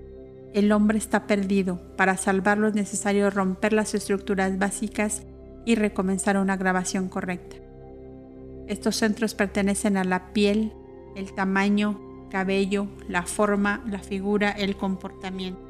El 0.53 0.73
hombre 0.73 0.99
está 0.99 1.27
perdido. 1.27 1.81
Para 1.97 2.17
salvarlo 2.17 2.69
es 2.69 2.75
necesario 2.75 3.31
romper 3.31 3.73
las 3.73 3.95
estructuras 3.95 4.59
básicas 4.59 5.23
y 5.65 5.75
recomenzar 5.75 6.37
una 6.37 6.57
grabación 6.57 7.09
correcta. 7.09 7.57
Estos 8.67 8.97
centros 8.97 9.35
pertenecen 9.35 9.97
a 9.97 10.05
la 10.05 10.33
piel, 10.33 10.73
el 11.17 11.33
tamaño, 11.35 12.01
cabello, 12.31 12.87
la 13.09 13.23
forma, 13.25 13.83
la 13.87 13.99
figura, 13.99 14.51
el 14.51 14.77
comportamiento. 14.77 15.61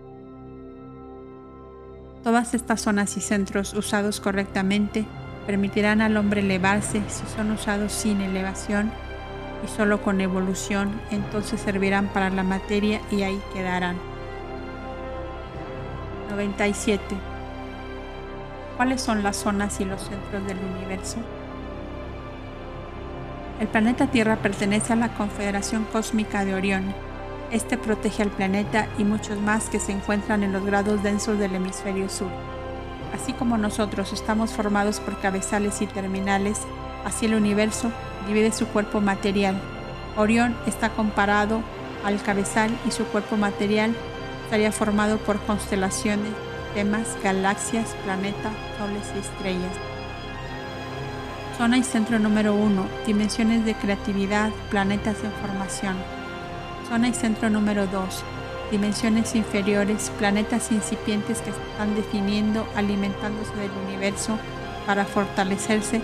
Todas 2.22 2.52
estas 2.52 2.82
zonas 2.82 3.16
y 3.16 3.20
centros 3.20 3.72
usados 3.72 4.20
correctamente 4.20 5.06
permitirán 5.46 6.02
al 6.02 6.18
hombre 6.18 6.42
elevarse 6.42 7.02
si 7.08 7.26
son 7.34 7.50
usados 7.52 7.92
sin 7.92 8.20
elevación 8.20 8.92
y 9.64 9.68
solo 9.68 10.02
con 10.02 10.20
evolución, 10.20 11.00
entonces 11.10 11.60
servirán 11.60 12.08
para 12.08 12.30
la 12.30 12.42
materia 12.42 13.00
y 13.10 13.22
ahí 13.22 13.40
quedarán. 13.52 13.96
97. 16.30 17.02
¿Cuáles 18.76 19.00
son 19.00 19.22
las 19.22 19.36
zonas 19.36 19.80
y 19.80 19.84
los 19.84 20.00
centros 20.02 20.46
del 20.46 20.58
universo? 20.58 21.18
El 23.60 23.68
planeta 23.68 24.06
Tierra 24.06 24.36
pertenece 24.36 24.94
a 24.94 24.96
la 24.96 25.10
Confederación 25.10 25.84
Cósmica 25.92 26.44
de 26.44 26.54
Orión 26.54 26.94
este 27.50 27.76
protege 27.76 28.22
al 28.22 28.30
planeta 28.30 28.86
y 28.96 29.04
muchos 29.04 29.38
más 29.38 29.68
que 29.68 29.80
se 29.80 29.92
encuentran 29.92 30.42
en 30.42 30.52
los 30.52 30.64
grados 30.64 31.02
densos 31.02 31.38
del 31.38 31.54
hemisferio 31.54 32.08
sur. 32.08 32.30
Así 33.14 33.32
como 33.32 33.58
nosotros 33.58 34.12
estamos 34.12 34.52
formados 34.52 35.00
por 35.00 35.20
cabezales 35.20 35.82
y 35.82 35.86
terminales, 35.86 36.60
así 37.04 37.26
el 37.26 37.34
universo 37.34 37.90
divide 38.26 38.52
su 38.52 38.66
cuerpo 38.66 39.00
material. 39.00 39.60
Orión 40.16 40.56
está 40.66 40.90
comparado 40.90 41.62
al 42.04 42.22
cabezal 42.22 42.70
y 42.86 42.90
su 42.90 43.04
cuerpo 43.04 43.36
material 43.36 43.94
estaría 44.44 44.72
formado 44.72 45.18
por 45.18 45.40
constelaciones, 45.40 46.32
temas, 46.74 47.16
galaxias, 47.22 47.94
planetas, 48.04 48.52
soles 48.78 49.12
y 49.14 49.18
estrellas. 49.18 49.72
Zona 51.56 51.76
y 51.76 51.82
centro 51.82 52.18
número 52.18 52.54
1. 52.54 52.86
Dimensiones 53.06 53.64
de 53.64 53.74
creatividad, 53.74 54.50
planetas 54.70 55.16
en 55.22 55.30
formación. 55.32 55.94
Zona 56.88 57.08
y 57.08 57.14
centro 57.14 57.50
número 57.50 57.86
2. 57.86 58.24
Dimensiones 58.70 59.34
inferiores, 59.34 60.10
planetas 60.18 60.72
incipientes 60.72 61.42
que 61.42 61.50
están 61.50 61.94
definiendo, 61.94 62.66
alimentándose 62.76 63.54
del 63.56 63.70
universo 63.86 64.38
para 64.86 65.04
fortalecerse, 65.04 66.00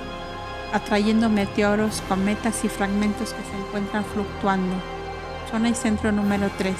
atrayendo 0.72 1.28
meteoros, 1.28 2.02
cometas 2.08 2.64
y 2.64 2.68
fragmentos 2.68 3.32
que 3.32 3.42
se 3.42 3.56
encuentran 3.58 4.04
fluctuando. 4.04 4.74
Zona 5.50 5.68
y 5.68 5.74
centro 5.74 6.12
número 6.12 6.50
3. 6.58 6.74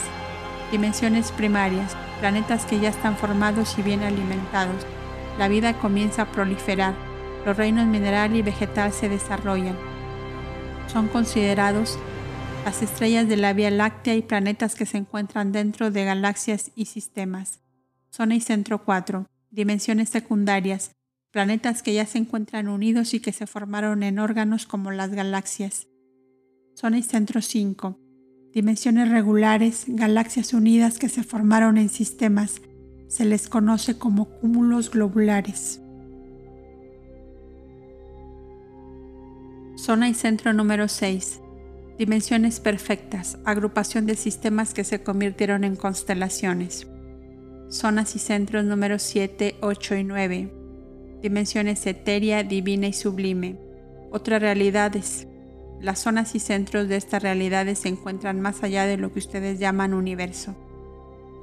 Dimensiones 0.73 1.33
primarias, 1.33 1.97
planetas 2.21 2.65
que 2.65 2.81
ya 2.81 2.89
están 2.89 3.17
formados 3.17 3.79
y 3.79 3.83
bien 3.83 4.03
alimentados. 4.03 4.85
La 5.39 5.49
vida 5.49 5.75
comienza 5.75 6.23
a 6.23 6.33
proliferar 6.33 6.95
los 7.47 7.57
reinos 7.57 7.87
mineral 7.87 8.35
y 8.35 8.43
vegetal 8.43 8.93
se 8.93 9.09
desarrollan. 9.09 9.77
Son 10.93 11.07
considerados 11.07 11.97
las 12.65 12.83
estrellas 12.83 13.29
de 13.29 13.37
la 13.37 13.53
Vía 13.53 13.71
Láctea 13.71 14.17
y 14.17 14.23
planetas 14.23 14.75
que 14.75 14.85
se 14.85 14.99
encuentran 14.99 15.53
dentro 15.53 15.93
de 15.93 16.05
galaxias 16.05 16.73
y 16.75 16.87
sistemas. 16.87 17.61
Zona 18.11 18.35
y 18.35 18.41
centro 18.41 18.85
4. 18.85 19.27
Dimensiones 19.53 20.09
secundarias. 20.09 20.96
Planetas 21.37 21.83
que 21.83 21.93
ya 21.93 22.07
se 22.07 22.17
encuentran 22.17 22.67
unidos 22.67 23.13
y 23.13 23.21
que 23.21 23.31
se 23.31 23.47
formaron 23.47 24.03
en 24.03 24.19
órganos 24.19 24.65
como 24.65 24.91
las 24.91 25.11
galaxias. 25.11 25.87
Zona 26.75 26.97
y 26.97 27.03
centro 27.03 27.43
5. 27.43 27.99
Dimensiones 28.55 29.11
regulares, 29.11 29.85
galaxias 29.87 30.55
unidas 30.55 30.99
que 30.99 31.11
se 31.11 31.25
formaron 31.25 31.77
en 31.77 31.91
sistemas. 31.91 32.63
Se 33.09 33.27
les 33.27 33.51
conoce 33.51 33.99
como 33.99 34.31
cúmulos 34.31 34.91
globulares. 34.91 35.83
Zona 39.77 40.09
y 40.09 40.15
centro 40.15 40.55
número 40.55 40.89
6. 40.89 41.43
Dimensiones 41.99 42.61
perfectas, 42.61 43.37
agrupación 43.45 44.07
de 44.07 44.17
sistemas 44.17 44.73
que 44.73 44.85
se 44.85 45.03
convirtieron 45.03 45.65
en 45.65 45.77
constelaciones. 45.77 46.87
Zonas 47.69 48.17
y 48.17 48.21
centros 48.21 48.65
número 48.65 48.99
7, 48.99 49.57
8 49.61 49.97
y 49.97 50.05
9. 50.05 50.56
Dimensiones 51.23 51.87
etérea, 51.87 52.43
divina 52.43 52.89
y 52.89 52.93
sublime. 52.93 53.57
Otras 54.11 54.41
realidades. 54.41 55.27
Las 55.81 56.01
zonas 56.01 56.35
y 56.35 56.41
centros 56.41 56.89
de 56.89 56.97
estas 56.97 57.23
realidades 57.23 57.81
se 57.81 57.89
encuentran 57.89 58.41
más 58.41 58.63
allá 58.63 58.87
de 58.87 58.97
lo 58.97 59.13
que 59.13 59.19
ustedes 59.19 59.59
llaman 59.59 59.95
universo. 59.95 60.55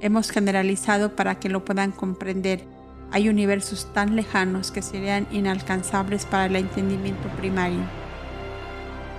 Hemos 0.00 0.30
generalizado 0.30 1.16
para 1.16 1.38
que 1.40 1.48
lo 1.48 1.64
puedan 1.64 1.92
comprender. 1.92 2.64
Hay 3.10 3.28
universos 3.28 3.92
tan 3.92 4.16
lejanos 4.16 4.70
que 4.70 4.82
serían 4.82 5.26
inalcanzables 5.30 6.26
para 6.26 6.46
el 6.46 6.56
entendimiento 6.56 7.28
primario. 7.36 7.80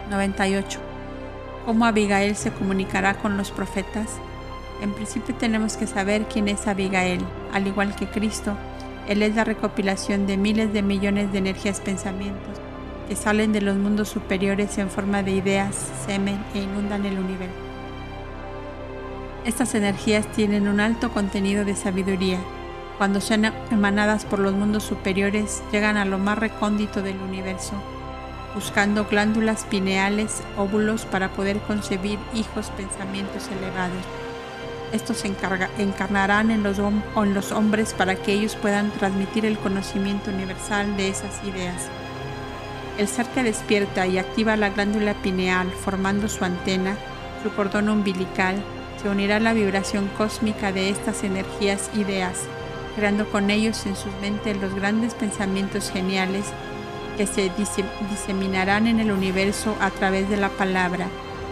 98. 0.09 0.79
¿Cómo 1.65 1.85
Abigail 1.85 2.35
se 2.35 2.51
comunicará 2.51 3.17
con 3.17 3.37
los 3.37 3.51
profetas? 3.51 4.09
En 4.81 4.93
principio 4.93 5.33
tenemos 5.35 5.77
que 5.77 5.87
saber 5.87 6.25
quién 6.25 6.47
es 6.47 6.67
Abigail. 6.67 7.25
Al 7.53 7.67
igual 7.67 7.95
que 7.95 8.07
Cristo, 8.07 8.55
Él 9.07 9.21
es 9.21 9.35
la 9.35 9.43
recopilación 9.43 10.27
de 10.27 10.37
miles 10.37 10.73
de 10.73 10.81
millones 10.81 11.31
de 11.31 11.37
energías 11.37 11.79
pensamientos 11.79 12.57
que 13.07 13.15
salen 13.15 13.53
de 13.53 13.61
los 13.61 13.75
mundos 13.75 14.09
superiores 14.09 14.77
en 14.79 14.89
forma 14.89 15.21
de 15.21 15.31
ideas, 15.31 15.75
semen 16.07 16.43
e 16.55 16.59
inundan 16.59 17.05
el 17.05 17.19
universo. 17.19 17.53
Estas 19.45 19.75
energías 19.75 20.25
tienen 20.31 20.67
un 20.67 20.79
alto 20.79 21.11
contenido 21.11 21.65
de 21.65 21.75
sabiduría. 21.75 22.39
Cuando 22.97 23.21
son 23.21 23.45
emanadas 23.69 24.25
por 24.25 24.39
los 24.39 24.53
mundos 24.53 24.83
superiores, 24.83 25.61
llegan 25.71 25.97
a 25.97 26.05
lo 26.05 26.17
más 26.17 26.39
recóndito 26.39 27.03
del 27.03 27.17
universo 27.19 27.75
buscando 28.55 29.03
glándulas 29.05 29.65
pineales, 29.65 30.41
óvulos 30.57 31.05
para 31.05 31.29
poder 31.29 31.59
concebir 31.59 32.17
hijos 32.33 32.71
pensamientos 32.71 33.49
elevados. 33.49 34.24
Estos 34.91 35.17
se 35.17 35.27
encarnarán 35.27 36.51
en 36.51 36.63
los, 36.63 36.79
en 36.79 37.33
los 37.33 37.51
hombres 37.51 37.93
para 37.93 38.15
que 38.15 38.33
ellos 38.33 38.55
puedan 38.55 38.91
transmitir 38.91 39.45
el 39.45 39.57
conocimiento 39.57 40.31
universal 40.31 40.95
de 40.95 41.09
esas 41.09 41.43
ideas. 41.43 41.89
El 42.97 43.07
ser 43.07 43.25
que 43.27 43.43
despierta 43.43 44.07
y 44.07 44.17
activa 44.17 44.55
la 44.55 44.69
glándula 44.69 45.13
pineal 45.15 45.69
formando 45.71 46.29
su 46.29 46.45
antena, 46.45 46.95
su 47.43 47.51
cordón 47.51 47.89
umbilical, 47.89 48.63
se 49.01 49.09
unirá 49.09 49.37
a 49.37 49.41
la 49.41 49.53
vibración 49.53 50.09
cósmica 50.17 50.71
de 50.71 50.89
estas 50.89 51.23
energías 51.23 51.89
ideas, 51.95 52.43
creando 52.95 53.29
con 53.29 53.49
ellos 53.49 53.85
en 53.85 53.95
sus 53.95 54.13
mentes 54.21 54.57
los 54.61 54.73
grandes 54.73 55.13
pensamientos 55.13 55.91
geniales 55.91 56.45
que 57.17 57.27
se 57.27 57.51
diseminarán 58.09 58.87
en 58.87 58.99
el 58.99 59.11
universo 59.11 59.75
a 59.81 59.89
través 59.89 60.29
de 60.29 60.37
la 60.37 60.49
palabra, 60.49 61.07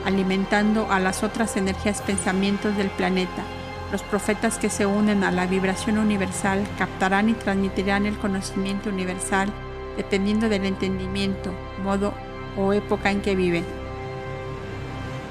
alimentando 0.05 0.91
a 0.91 0.99
las 0.99 1.23
otras 1.23 1.57
energías 1.57 2.01
pensamientos 2.01 2.75
del 2.77 2.89
planeta. 2.89 3.43
Los 3.91 4.01
profetas 4.01 4.57
que 4.57 4.69
se 4.69 4.85
unen 4.85 5.23
a 5.23 5.31
la 5.31 5.45
vibración 5.45 5.97
universal 5.97 6.65
captarán 6.77 7.29
y 7.29 7.33
transmitirán 7.33 8.05
el 8.05 8.17
conocimiento 8.17 8.89
universal 8.89 9.53
dependiendo 9.97 10.49
del 10.49 10.65
entendimiento, 10.65 11.53
modo 11.83 12.13
o 12.57 12.73
época 12.73 13.11
en 13.11 13.21
que 13.21 13.35
viven. 13.35 13.63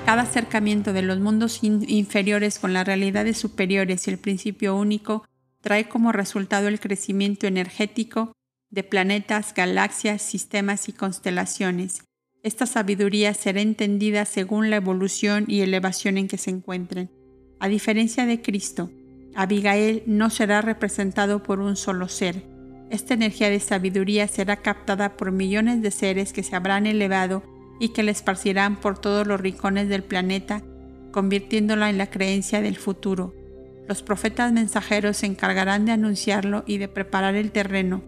Cada 0.06 0.22
acercamiento 0.22 0.92
de 0.92 1.02
los 1.02 1.20
mundos 1.20 1.60
inferiores 1.62 2.58
con 2.58 2.72
las 2.72 2.86
realidades 2.86 3.38
superiores 3.38 4.06
y 4.06 4.10
el 4.10 4.18
principio 4.18 4.76
único 4.76 5.24
trae 5.60 5.88
como 5.88 6.12
resultado 6.12 6.68
el 6.68 6.80
crecimiento 6.80 7.46
energético 7.46 8.32
de 8.70 8.82
planetas, 8.82 9.54
galaxias, 9.54 10.22
sistemas 10.22 10.88
y 10.88 10.92
constelaciones. 10.92 12.04
Esta 12.42 12.66
sabiduría 12.66 13.34
será 13.34 13.60
entendida 13.60 14.24
según 14.24 14.68
la 14.68 14.76
evolución 14.76 15.44
y 15.46 15.60
elevación 15.60 16.18
en 16.18 16.26
que 16.26 16.38
se 16.38 16.50
encuentren. 16.50 17.08
A 17.60 17.68
diferencia 17.68 18.26
de 18.26 18.42
Cristo, 18.42 18.90
Abigail 19.36 20.02
no 20.06 20.28
será 20.28 20.60
representado 20.60 21.44
por 21.44 21.60
un 21.60 21.76
solo 21.76 22.08
ser. 22.08 22.42
Esta 22.90 23.14
energía 23.14 23.48
de 23.48 23.60
sabiduría 23.60 24.26
será 24.26 24.56
captada 24.56 25.16
por 25.16 25.30
millones 25.30 25.82
de 25.82 25.92
seres 25.92 26.32
que 26.32 26.42
se 26.42 26.56
habrán 26.56 26.86
elevado 26.86 27.44
y 27.78 27.90
que 27.90 28.02
la 28.02 28.10
esparcirán 28.10 28.80
por 28.80 28.98
todos 28.98 29.24
los 29.24 29.40
rincones 29.40 29.88
del 29.88 30.02
planeta, 30.02 30.62
convirtiéndola 31.12 31.90
en 31.90 31.98
la 31.98 32.10
creencia 32.10 32.60
del 32.60 32.76
futuro. 32.76 33.34
Los 33.86 34.02
profetas 34.02 34.52
mensajeros 34.52 35.18
se 35.18 35.26
encargarán 35.26 35.86
de 35.86 35.92
anunciarlo 35.92 36.64
y 36.66 36.78
de 36.78 36.88
preparar 36.88 37.36
el 37.36 37.52
terreno 37.52 38.02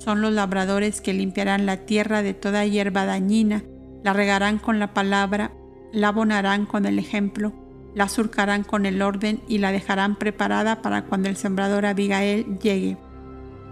son 0.00 0.22
los 0.22 0.32
labradores 0.32 1.02
que 1.02 1.12
limpiarán 1.12 1.66
la 1.66 1.84
tierra 1.84 2.22
de 2.22 2.32
toda 2.32 2.64
hierba 2.64 3.04
dañina, 3.04 3.62
la 4.02 4.12
regarán 4.12 4.58
con 4.58 4.78
la 4.78 4.94
palabra, 4.94 5.52
la 5.92 6.08
abonarán 6.08 6.66
con 6.66 6.86
el 6.86 6.98
ejemplo, 6.98 7.52
la 7.94 8.08
surcarán 8.08 8.64
con 8.64 8.86
el 8.86 9.02
orden 9.02 9.40
y 9.48 9.58
la 9.58 9.72
dejarán 9.72 10.16
preparada 10.16 10.82
para 10.82 11.02
cuando 11.02 11.28
el 11.28 11.36
sembrador 11.36 11.86
Abigail 11.86 12.58
llegue. 12.58 12.96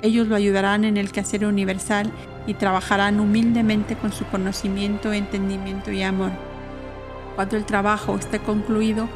Ellos 0.02 0.28
lo 0.28 0.36
ayudarán 0.36 0.84
en 0.84 0.96
el 0.96 1.12
quehacer 1.12 1.44
universal 1.44 2.10
y 2.46 2.54
trabajarán 2.54 3.20
humildemente 3.20 3.96
con 3.96 4.12
su 4.12 4.24
conocimiento, 4.26 5.12
entendimiento 5.12 5.90
y 5.90 6.02
amor. 6.02 6.30
Cuando 7.34 7.56
el 7.56 7.64
trabajo 7.64 8.16
esté 8.16 8.38
concluido, 8.38 9.08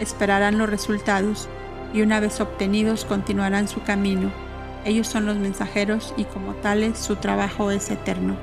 esperarán 0.00 0.58
los 0.58 0.68
resultados 0.68 1.48
y 1.92 2.02
una 2.02 2.20
vez 2.20 2.40
obtenidos 2.40 3.04
continuarán 3.04 3.68
su 3.68 3.82
camino 3.82 4.30
ellos 4.84 5.08
son 5.08 5.26
los 5.26 5.36
mensajeros 5.36 6.14
y 6.16 6.24
como 6.24 6.54
tales 6.54 6.98
su 6.98 7.16
trabajo 7.16 7.70
es 7.70 7.90
eterno. 7.90 8.36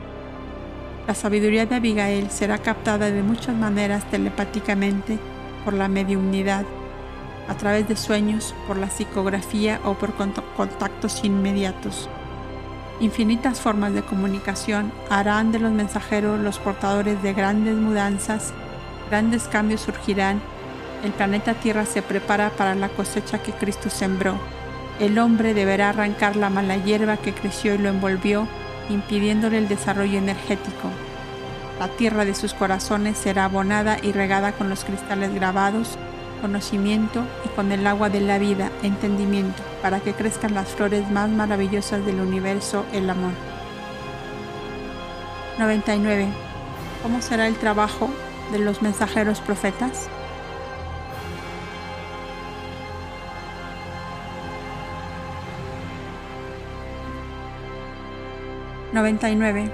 La 1.07 1.15
sabiduría 1.15 1.65
de 1.65 1.75
Abigail 1.75 2.29
será 2.29 2.57
captada 2.57 3.09
de 3.09 3.23
muchas 3.23 3.55
maneras 3.55 4.03
telepáticamente 4.11 5.17
por 5.63 5.73
la 5.73 5.87
mediumnidad, 5.87 6.65
a 7.47 7.55
través 7.55 7.87
de 7.87 7.95
sueños, 7.95 8.53
por 8.67 8.77
la 8.77 8.89
psicografía 8.89 9.79
o 9.85 9.93
por 9.93 10.13
contactos 10.13 11.23
inmediatos. 11.23 12.09
Infinitas 12.99 13.61
formas 13.61 13.93
de 13.93 14.01
comunicación 14.01 14.91
harán 15.09 15.53
de 15.53 15.59
los 15.59 15.71
mensajeros 15.71 16.41
los 16.41 16.59
portadores 16.59 17.23
de 17.23 17.33
grandes 17.33 17.75
mudanzas, 17.75 18.53
grandes 19.09 19.43
cambios 19.43 19.81
surgirán, 19.81 20.41
el 21.05 21.13
planeta 21.13 21.53
Tierra 21.53 21.85
se 21.85 22.01
prepara 22.01 22.49
para 22.49 22.75
la 22.75 22.89
cosecha 22.89 23.41
que 23.41 23.53
Cristo 23.53 23.89
sembró 23.89 24.37
el 24.99 25.19
hombre 25.19 25.53
deberá 25.53 25.89
arrancar 25.89 26.35
la 26.35 26.49
mala 26.49 26.75
hierba 26.77 27.17
que 27.17 27.33
creció 27.33 27.75
y 27.75 27.77
lo 27.77 27.89
envolvió, 27.89 28.47
impidiéndole 28.89 29.57
el 29.57 29.67
desarrollo 29.67 30.17
energético. 30.17 30.89
La 31.79 31.87
tierra 31.89 32.25
de 32.25 32.33
sus 32.33 32.53
corazones 32.53 33.17
será 33.17 33.45
abonada 33.45 33.97
y 34.01 34.11
regada 34.11 34.51
con 34.51 34.69
los 34.69 34.83
cristales 34.83 35.33
grabados, 35.33 35.97
conocimiento 36.41 37.23
y 37.45 37.49
con 37.49 37.71
el 37.71 37.85
agua 37.85 38.09
de 38.09 38.21
la 38.21 38.39
vida, 38.39 38.71
entendimiento, 38.83 39.61
para 39.81 39.99
que 39.99 40.13
crezcan 40.13 40.53
las 40.53 40.69
flores 40.69 41.09
más 41.11 41.29
maravillosas 41.29 42.05
del 42.05 42.19
universo, 42.19 42.85
el 42.93 43.09
amor. 43.09 43.31
99. 45.59 46.27
¿Cómo 47.03 47.21
será 47.21 47.47
el 47.47 47.55
trabajo 47.55 48.09
de 48.51 48.59
los 48.59 48.81
mensajeros 48.81 49.39
profetas? 49.41 50.09
¿99? 58.93 59.69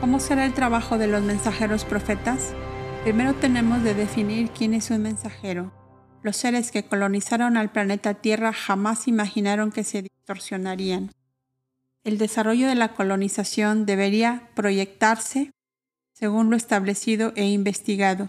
¿Cómo 0.00 0.18
será 0.18 0.44
el 0.44 0.54
trabajo 0.54 0.98
de 0.98 1.06
los 1.06 1.22
mensajeros 1.22 1.84
profetas? 1.84 2.52
Primero 3.04 3.34
tenemos 3.34 3.82
de 3.84 3.94
definir 3.94 4.50
quién 4.50 4.74
es 4.74 4.90
un 4.90 5.02
mensajero. 5.02 5.72
Los 6.22 6.36
seres 6.36 6.72
que 6.72 6.82
colonizaron 6.82 7.56
al 7.56 7.70
planeta 7.70 8.14
Tierra 8.14 8.52
jamás 8.52 9.06
imaginaron 9.06 9.70
que 9.70 9.84
se 9.84 10.02
distorsionarían. 10.02 11.12
El 12.02 12.18
desarrollo 12.18 12.66
de 12.66 12.74
la 12.74 12.92
colonización 12.92 13.86
debería 13.86 14.48
proyectarse 14.54 15.52
según 16.12 16.50
lo 16.50 16.56
establecido 16.56 17.32
e 17.36 17.46
investigado. 17.48 18.28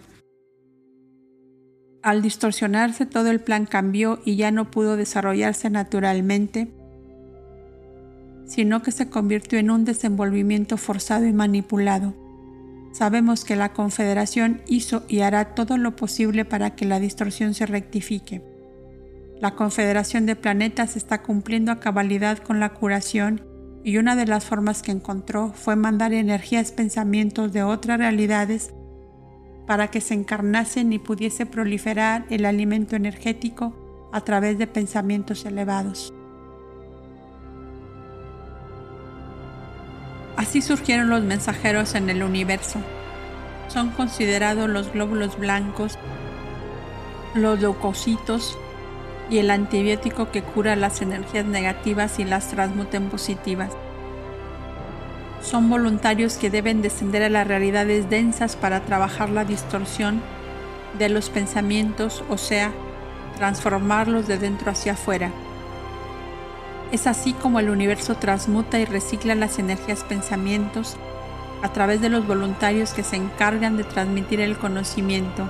Al 2.03 2.21
distorsionarse 2.21 3.05
todo 3.05 3.31
el 3.31 3.41
plan 3.41 3.65
cambió 3.65 4.21
y 4.23 4.35
ya 4.35 4.51
no 4.51 4.71
pudo 4.71 4.97
desarrollarse 4.97 5.69
naturalmente, 5.69 6.67
sino 8.45 8.81
que 8.81 8.91
se 8.91 9.09
convirtió 9.09 9.59
en 9.59 9.71
un 9.71 9.85
desenvolvimiento 9.85 10.77
forzado 10.77 11.25
y 11.25 11.33
manipulado. 11.33 12.13
Sabemos 12.91 13.45
que 13.45 13.55
la 13.55 13.73
Confederación 13.73 14.61
hizo 14.67 15.03
y 15.07 15.21
hará 15.21 15.55
todo 15.55 15.77
lo 15.77 15.95
posible 15.95 16.43
para 16.43 16.75
que 16.75 16.85
la 16.85 16.99
distorsión 16.99 17.53
se 17.53 17.65
rectifique. 17.65 18.43
La 19.39 19.55
Confederación 19.55 20.25
de 20.25 20.35
Planetas 20.35 20.97
está 20.97 21.23
cumpliendo 21.23 21.71
a 21.71 21.79
cabalidad 21.79 22.39
con 22.39 22.59
la 22.59 22.69
curación 22.69 23.41
y 23.83 23.97
una 23.97 24.15
de 24.15 24.27
las 24.27 24.45
formas 24.45 24.81
que 24.81 24.91
encontró 24.91 25.53
fue 25.53 25.75
mandar 25.75 26.13
energías, 26.13 26.71
pensamientos 26.71 27.51
de 27.53 27.63
otras 27.63 27.97
realidades 27.97 28.73
para 29.65 29.87
que 29.87 30.01
se 30.01 30.13
encarnasen 30.13 30.91
y 30.91 30.99
pudiese 30.99 31.45
proliferar 31.45 32.25
el 32.29 32.45
alimento 32.45 32.95
energético 32.95 33.73
a 34.11 34.21
través 34.21 34.57
de 34.57 34.67
pensamientos 34.67 35.45
elevados. 35.45 36.13
Así 40.37 40.61
surgieron 40.61 41.09
los 41.09 41.23
mensajeros 41.23 41.95
en 41.95 42.09
el 42.09 42.23
universo. 42.23 42.79
Son 43.67 43.89
considerados 43.91 44.69
los 44.69 44.91
glóbulos 44.91 45.37
blancos, 45.37 45.97
los 47.35 47.59
leucocitos 47.59 48.57
y 49.29 49.37
el 49.37 49.49
antibiótico 49.49 50.31
que 50.31 50.43
cura 50.43 50.75
las 50.75 51.01
energías 51.01 51.45
negativas 51.45 52.19
y 52.19 52.25
las 52.25 52.49
transmuta 52.49 52.97
en 52.97 53.09
positivas. 53.09 53.71
Son 55.41 55.69
voluntarios 55.69 56.35
que 56.35 56.49
deben 56.49 56.81
descender 56.81 57.23
a 57.23 57.29
las 57.29 57.47
realidades 57.47 58.09
densas 58.09 58.55
para 58.55 58.81
trabajar 58.81 59.29
la 59.29 59.45
distorsión 59.45 60.21
de 60.99 61.09
los 61.09 61.29
pensamientos, 61.29 62.23
o 62.29 62.37
sea, 62.37 62.71
transformarlos 63.37 64.27
de 64.27 64.37
dentro 64.37 64.71
hacia 64.71 64.93
afuera. 64.93 65.31
Es 66.91 67.07
así 67.07 67.31
como 67.31 67.59
el 67.59 67.69
universo 67.69 68.15
transmuta 68.15 68.77
y 68.79 68.85
recicla 68.85 69.33
las 69.33 69.59
energías 69.59 70.03
pensamientos 70.03 70.97
a 71.63 71.71
través 71.71 72.01
de 72.01 72.09
los 72.09 72.27
voluntarios 72.27 72.91
que 72.91 73.03
se 73.03 73.15
encargan 73.15 73.77
de 73.77 73.85
transmitir 73.85 74.41
el 74.41 74.57
conocimiento. 74.57 75.49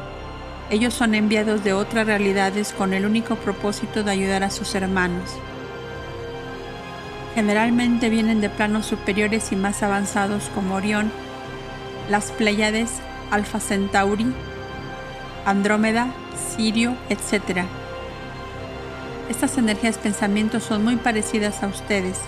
Ellos 0.70 0.94
son 0.94 1.16
enviados 1.16 1.64
de 1.64 1.74
otras 1.74 2.06
realidades 2.06 2.74
con 2.74 2.94
el 2.94 3.06
único 3.06 3.38
propósito 3.38 4.04
de 4.04 4.12
ayudar 4.12 4.44
a 4.44 4.52
sus 4.52 4.76
hermanos. 4.76 5.32
Generalmente 7.34 8.10
vienen 8.10 8.40
de 8.40 8.50
planos 8.50 8.86
superiores 8.86 9.52
y 9.52 9.56
más 9.56 9.82
avanzados 9.82 10.50
como 10.54 10.76
Orión, 10.76 11.12
las 12.10 12.32
Pléyades, 12.32 13.00
Alfa 13.32 13.60
Centauri, 13.60 14.28
Andrómeda, 15.46 16.14
Sirio, 16.56 16.96
etc 17.10 17.81
estas 19.32 19.58
energías 19.58 19.98
pensamientos 19.98 20.64
son 20.64 20.84
muy 20.84 20.98
parecidas 20.98 21.64
a 21.64 21.68
ustedes. 21.68 22.20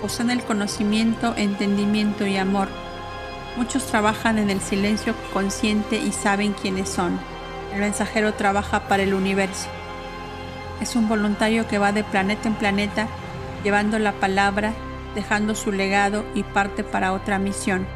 Poseen 0.00 0.30
el 0.30 0.42
conocimiento, 0.42 1.34
entendimiento 1.36 2.26
y 2.26 2.36
amor. 2.36 2.68
Muchos 3.56 3.84
trabajan 3.86 4.38
en 4.38 4.50
el 4.50 4.60
silencio 4.60 5.14
consciente 5.32 5.96
y 5.96 6.12
saben 6.12 6.52
quiénes 6.52 6.88
son. 6.88 7.18
El 7.72 7.80
mensajero 7.80 8.34
trabaja 8.34 8.88
para 8.88 9.02
el 9.02 9.14
universo. 9.14 9.68
Es 10.80 10.94
un 10.94 11.08
voluntario 11.08 11.66
que 11.66 11.78
va 11.78 11.92
de 11.92 12.04
planeta 12.04 12.48
en 12.48 12.54
planeta 12.54 13.08
llevando 13.64 13.98
la 13.98 14.12
palabra, 14.12 14.74
dejando 15.14 15.54
su 15.54 15.72
legado 15.72 16.24
y 16.34 16.42
parte 16.42 16.84
para 16.84 17.12
otra 17.12 17.38
misión. 17.38 17.86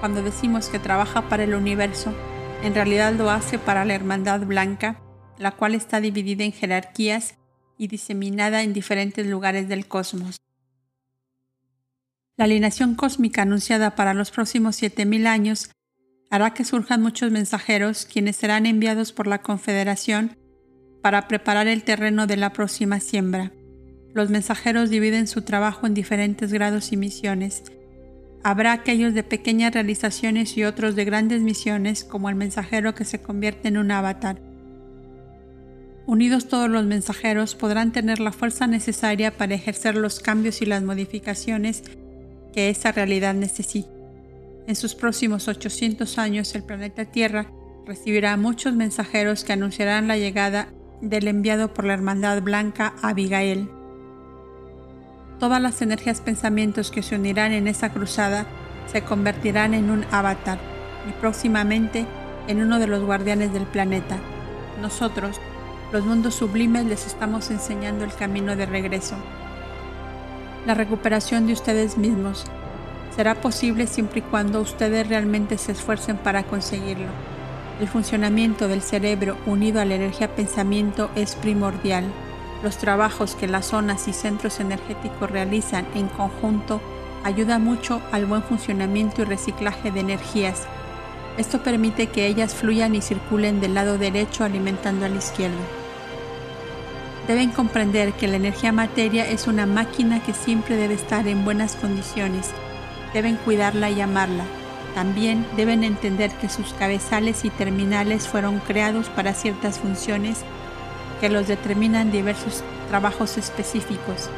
Cuando 0.00 0.22
decimos 0.22 0.68
que 0.68 0.78
trabaja 0.78 1.28
para 1.28 1.44
el 1.44 1.54
universo, 1.54 2.14
en 2.62 2.74
realidad 2.74 3.14
lo 3.14 3.30
hace 3.30 3.58
para 3.58 3.84
la 3.84 3.94
Hermandad 3.94 4.40
Blanca, 4.40 5.00
la 5.36 5.52
cual 5.52 5.74
está 5.74 6.00
dividida 6.00 6.44
en 6.44 6.52
jerarquías 6.52 7.37
y 7.78 7.86
diseminada 7.86 8.62
en 8.62 8.72
diferentes 8.72 9.26
lugares 9.26 9.68
del 9.68 9.86
cosmos. 9.86 10.36
La 12.36 12.44
alineación 12.44 12.94
cósmica 12.94 13.42
anunciada 13.42 13.94
para 13.96 14.14
los 14.14 14.30
próximos 14.30 14.80
7.000 14.80 15.26
años 15.26 15.70
hará 16.30 16.52
que 16.52 16.64
surjan 16.64 17.02
muchos 17.02 17.30
mensajeros 17.30 18.04
quienes 18.04 18.36
serán 18.36 18.66
enviados 18.66 19.12
por 19.12 19.26
la 19.26 19.42
Confederación 19.42 20.36
para 21.02 21.26
preparar 21.26 21.68
el 21.68 21.84
terreno 21.84 22.26
de 22.26 22.36
la 22.36 22.52
próxima 22.52 23.00
siembra. 23.00 23.52
Los 24.14 24.30
mensajeros 24.30 24.90
dividen 24.90 25.26
su 25.26 25.42
trabajo 25.42 25.86
en 25.86 25.94
diferentes 25.94 26.52
grados 26.52 26.92
y 26.92 26.96
misiones. 26.96 27.62
Habrá 28.42 28.72
aquellos 28.72 29.14
de 29.14 29.22
pequeñas 29.22 29.72
realizaciones 29.72 30.56
y 30.56 30.64
otros 30.64 30.96
de 30.96 31.04
grandes 31.04 31.42
misiones, 31.42 32.04
como 32.04 32.28
el 32.28 32.36
mensajero 32.36 32.94
que 32.94 33.04
se 33.04 33.20
convierte 33.20 33.68
en 33.68 33.78
un 33.78 33.90
avatar. 33.90 34.40
Unidos 36.08 36.48
todos 36.48 36.70
los 36.70 36.86
mensajeros 36.86 37.54
podrán 37.54 37.92
tener 37.92 38.18
la 38.18 38.32
fuerza 38.32 38.66
necesaria 38.66 39.36
para 39.36 39.54
ejercer 39.54 39.94
los 39.94 40.20
cambios 40.20 40.62
y 40.62 40.64
las 40.64 40.82
modificaciones 40.82 41.82
que 42.54 42.70
esa 42.70 42.92
realidad 42.92 43.34
necesita. 43.34 43.90
En 44.66 44.74
sus 44.74 44.94
próximos 44.94 45.48
800 45.48 46.16
años 46.16 46.54
el 46.54 46.62
planeta 46.62 47.04
Tierra 47.04 47.52
recibirá 47.84 48.38
muchos 48.38 48.72
mensajeros 48.74 49.44
que 49.44 49.52
anunciarán 49.52 50.08
la 50.08 50.16
llegada 50.16 50.68
del 51.02 51.28
enviado 51.28 51.74
por 51.74 51.84
la 51.84 51.92
Hermandad 51.92 52.40
Blanca 52.40 52.94
Abigail. 53.02 53.68
Todas 55.38 55.60
las 55.60 55.82
energías 55.82 56.22
pensamientos 56.22 56.90
que 56.90 57.02
se 57.02 57.16
unirán 57.16 57.52
en 57.52 57.68
esa 57.68 57.92
cruzada 57.92 58.46
se 58.90 59.02
convertirán 59.02 59.74
en 59.74 59.90
un 59.90 60.06
avatar 60.10 60.58
y 61.06 61.12
próximamente 61.20 62.06
en 62.46 62.62
uno 62.62 62.78
de 62.78 62.86
los 62.86 63.04
guardianes 63.04 63.52
del 63.52 63.66
planeta. 63.66 64.16
Nosotros, 64.80 65.38
los 65.92 66.04
mundos 66.04 66.34
sublimes 66.34 66.84
les 66.84 67.06
estamos 67.06 67.50
enseñando 67.50 68.04
el 68.04 68.12
camino 68.12 68.56
de 68.56 68.66
regreso. 68.66 69.16
La 70.66 70.74
recuperación 70.74 71.46
de 71.46 71.54
ustedes 71.54 71.96
mismos 71.96 72.44
será 73.16 73.34
posible 73.36 73.86
siempre 73.86 74.20
y 74.20 74.22
cuando 74.22 74.60
ustedes 74.60 75.08
realmente 75.08 75.56
se 75.56 75.72
esfuercen 75.72 76.18
para 76.18 76.42
conseguirlo. 76.42 77.08
El 77.80 77.88
funcionamiento 77.88 78.68
del 78.68 78.82
cerebro 78.82 79.36
unido 79.46 79.80
a 79.80 79.84
la 79.84 79.94
energía 79.94 80.34
pensamiento 80.34 81.10
es 81.14 81.36
primordial. 81.36 82.04
Los 82.62 82.76
trabajos 82.76 83.34
que 83.34 83.46
las 83.46 83.66
zonas 83.66 84.08
y 84.08 84.12
centros 84.12 84.60
energéticos 84.60 85.30
realizan 85.30 85.86
en 85.94 86.08
conjunto 86.08 86.82
ayuda 87.24 87.58
mucho 87.58 88.02
al 88.12 88.26
buen 88.26 88.42
funcionamiento 88.42 89.22
y 89.22 89.24
reciclaje 89.24 89.90
de 89.90 90.00
energías. 90.00 90.66
Esto 91.38 91.62
permite 91.62 92.08
que 92.08 92.26
ellas 92.26 92.52
fluyan 92.52 92.96
y 92.96 93.00
circulen 93.00 93.60
del 93.60 93.74
lado 93.74 93.96
derecho 93.96 94.42
alimentando 94.42 95.06
al 95.06 95.16
izquierdo. 95.16 95.56
Deben 97.28 97.50
comprender 97.50 98.12
que 98.14 98.26
la 98.26 98.36
energía 98.36 98.72
materia 98.72 99.24
es 99.28 99.46
una 99.46 99.64
máquina 99.64 100.20
que 100.20 100.34
siempre 100.34 100.74
debe 100.74 100.94
estar 100.94 101.28
en 101.28 101.44
buenas 101.44 101.76
condiciones. 101.76 102.50
Deben 103.14 103.36
cuidarla 103.36 103.88
y 103.88 104.00
amarla. 104.00 104.44
También 104.96 105.46
deben 105.56 105.84
entender 105.84 106.32
que 106.32 106.48
sus 106.48 106.72
cabezales 106.72 107.44
y 107.44 107.50
terminales 107.50 108.26
fueron 108.26 108.58
creados 108.58 109.08
para 109.08 109.32
ciertas 109.32 109.78
funciones 109.78 110.38
que 111.20 111.28
los 111.28 111.46
determinan 111.46 112.10
diversos 112.10 112.64
trabajos 112.88 113.38
específicos 113.38 114.28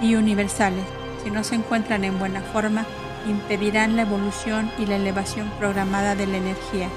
y 0.00 0.14
universales. 0.14 0.84
Si 1.24 1.30
no 1.30 1.42
se 1.42 1.56
encuentran 1.56 2.04
en 2.04 2.20
buena 2.20 2.40
forma, 2.40 2.86
impedirán 3.28 3.96
la 3.96 4.02
evolución 4.02 4.70
y 4.78 4.86
la 4.86 4.96
elevación 4.96 5.50
programada 5.58 6.14
de 6.14 6.26
la 6.26 6.36
energía. 6.36 6.88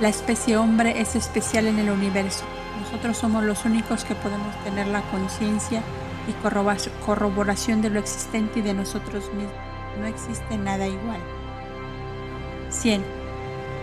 La 0.00 0.08
especie 0.08 0.56
hombre 0.56 1.00
es 1.00 1.16
especial 1.16 1.66
en 1.66 1.78
el 1.78 1.90
universo 1.90 2.44
nosotros 2.78 3.18
somos 3.18 3.44
los 3.44 3.64
únicos 3.64 4.04
que 4.04 4.14
podemos 4.14 4.56
tener 4.64 4.86
la 4.86 5.02
conciencia 5.10 5.82
y 6.28 6.32
corroboración 7.04 7.82
de 7.82 7.90
lo 7.90 7.98
existente 7.98 8.60
y 8.60 8.62
de 8.62 8.74
nosotros 8.74 9.32
mismos. 9.34 9.52
No 10.00 10.06
existe 10.06 10.56
nada 10.56 10.86
igual. 10.86 11.20
100. 12.70 13.02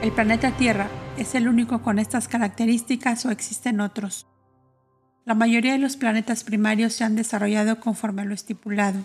¿El 0.01 0.11
planeta 0.11 0.51
Tierra 0.51 0.87
es 1.17 1.35
el 1.35 1.47
único 1.47 1.81
con 1.81 1.99
estas 1.99 2.27
características 2.27 3.25
o 3.25 3.31
existen 3.31 3.81
otros? 3.81 4.27
La 5.25 5.35
mayoría 5.35 5.73
de 5.73 5.79
los 5.79 5.97
planetas 5.97 6.43
primarios 6.43 6.93
se 6.93 7.03
han 7.03 7.15
desarrollado 7.15 7.79
conforme 7.79 8.21
a 8.21 8.25
lo 8.25 8.33
estipulado. 8.33 8.99